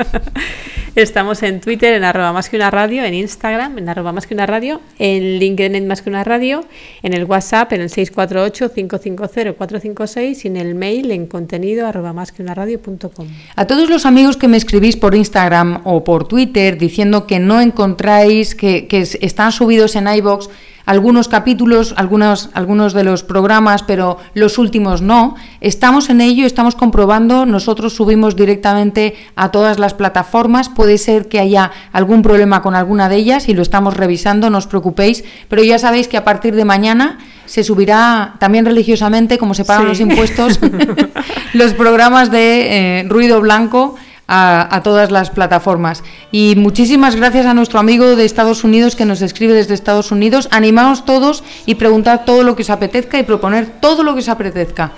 Estamos 0.95 1.41
en 1.41 1.61
Twitter 1.61 1.93
en 1.93 2.03
arroba 2.03 2.33
más 2.33 2.49
que 2.49 2.57
una 2.57 2.69
radio, 2.69 3.05
en 3.05 3.13
Instagram 3.13 3.77
en 3.77 3.87
arroba 3.87 4.11
más 4.11 4.27
que 4.27 4.33
una 4.33 4.45
radio, 4.45 4.81
en 4.99 5.39
LinkedIn 5.39 5.75
en 5.75 5.87
más 5.87 6.01
que 6.01 6.09
una 6.09 6.25
radio, 6.25 6.65
en 7.01 7.13
el 7.13 7.23
WhatsApp 7.23 7.71
en 7.71 7.79
el 7.79 7.89
648-550-456 7.89 10.43
y 10.43 10.47
en 10.49 10.57
el 10.57 10.75
mail 10.75 11.11
en 11.11 11.27
contenido 11.27 11.87
arroba 11.87 12.11
más 12.11 12.33
que 12.33 12.43
una 12.43 12.55
radio.com. 12.55 13.25
A 13.55 13.67
todos 13.67 13.89
los 13.89 14.05
amigos 14.05 14.35
que 14.35 14.49
me 14.49 14.57
escribís 14.57 14.97
por 14.97 15.15
Instagram 15.15 15.79
o 15.85 16.03
por 16.03 16.27
Twitter 16.27 16.77
diciendo 16.77 17.25
que 17.25 17.39
no 17.39 17.61
encontráis, 17.61 18.53
que, 18.53 18.87
que 18.87 19.07
están 19.21 19.53
subidos 19.53 19.95
en 19.95 20.09
iBox, 20.09 20.49
algunos 20.85 21.27
capítulos, 21.27 21.93
algunos, 21.97 22.49
algunos 22.53 22.93
de 22.93 23.03
los 23.03 23.23
programas, 23.23 23.83
pero 23.83 24.17
los 24.33 24.57
últimos 24.57 25.01
no. 25.01 25.35
Estamos 25.61 26.09
en 26.09 26.21
ello, 26.21 26.45
estamos 26.45 26.75
comprobando, 26.75 27.45
nosotros 27.45 27.93
subimos 27.93 28.35
directamente 28.35 29.15
a 29.35 29.51
todas 29.51 29.79
las 29.79 29.93
plataformas, 29.93 30.69
puede 30.69 30.97
ser 30.97 31.27
que 31.27 31.39
haya 31.39 31.71
algún 31.91 32.21
problema 32.21 32.61
con 32.61 32.75
alguna 32.75 33.09
de 33.09 33.17
ellas 33.17 33.49
y 33.49 33.53
lo 33.53 33.61
estamos 33.61 33.95
revisando, 33.95 34.49
no 34.49 34.57
os 34.57 34.67
preocupéis, 34.67 35.23
pero 35.47 35.63
ya 35.63 35.79
sabéis 35.79 36.07
que 36.07 36.17
a 36.17 36.23
partir 36.23 36.55
de 36.55 36.65
mañana 36.65 37.19
se 37.45 37.63
subirá 37.63 38.35
también 38.39 38.65
religiosamente, 38.65 39.37
como 39.37 39.53
se 39.53 39.65
pagan 39.65 39.87
los 39.87 39.99
impuestos, 39.99 40.59
los 41.53 41.73
programas 41.73 42.31
de 42.31 42.99
eh, 42.99 43.03
ruido 43.09 43.41
blanco 43.41 43.95
a, 44.33 44.81
todas 44.81 45.11
las 45.11 45.29
plataformas. 45.29 46.03
Y 46.31 46.55
muchísimas 46.55 47.17
gracias 47.17 47.45
a 47.45 47.53
nuestro 47.53 47.79
amigo 47.79 48.15
de 48.15 48.23
Estados 48.23 48.63
Unidos 48.63 48.95
que 48.95 49.05
nos 49.05 49.21
escribe 49.21 49.53
desde 49.53 49.73
Estados 49.73 50.11
Unidos. 50.11 50.47
Animaos 50.51 51.03
todos 51.03 51.43
y 51.65 51.75
preguntad 51.75 52.21
todo 52.25 52.43
lo 52.43 52.55
que 52.55 52.61
os 52.61 52.69
apetezca 52.69 53.19
y 53.19 53.23
proponer 53.23 53.67
todo 53.81 54.03
lo 54.03 54.13
que 54.13 54.19
os 54.19 54.29
apetezca. 54.29 54.91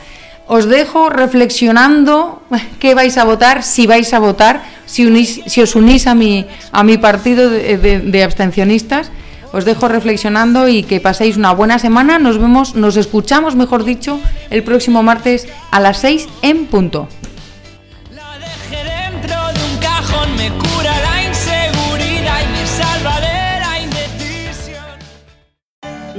Os 0.45 0.65
dejo 0.65 1.09
reflexionando 1.09 2.43
qué 2.79 2.93
vais 2.93 3.17
a 3.17 3.23
votar, 3.23 3.63
si 3.63 3.87
vais 3.87 4.13
a 4.13 4.19
votar, 4.19 4.61
si, 4.85 5.25
si 5.25 5.61
os 5.61 5.75
unís 5.75 6.05
a 6.05 6.13
mi, 6.13 6.45
a 6.71 6.83
mi 6.83 6.97
partido 6.99 7.49
de, 7.49 7.77
de 7.77 8.23
abstencionistas. 8.23 9.09
Os 9.51 9.65
dejo 9.65 9.87
reflexionando 9.87 10.67
y 10.67 10.83
que 10.83 10.99
paséis 10.99 11.37
una 11.37 11.53
buena 11.53 11.79
semana. 11.79 12.19
Nos 12.19 12.37
vemos, 12.37 12.75
nos 12.75 12.97
escuchamos, 12.97 13.55
mejor 13.55 13.83
dicho, 13.83 14.19
el 14.51 14.63
próximo 14.63 15.01
martes 15.01 15.47
a 15.71 15.79
las 15.79 15.97
6 15.97 16.27
en 16.43 16.65
punto. 16.65 17.07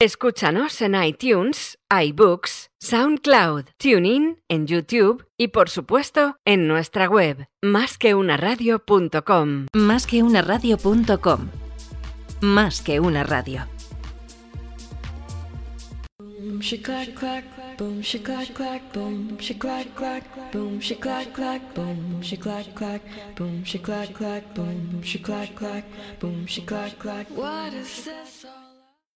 Escúchanos 0.00 0.80
en 0.80 0.94
iTunes, 0.94 1.76
iBooks, 1.90 2.70
SoundCloud, 2.78 3.64
TuneIn, 3.78 4.38
en 4.46 4.68
YouTube 4.68 5.26
y 5.36 5.48
por 5.48 5.70
supuesto 5.70 6.36
en 6.44 6.68
nuestra 6.68 7.08
web, 7.08 7.48
másqueunaradio.com. 7.62 9.66
Másqueunaradio.com. 9.72 11.48
Más 12.42 12.80
que 12.80 13.00
una 13.00 13.24
radio. 13.24 13.66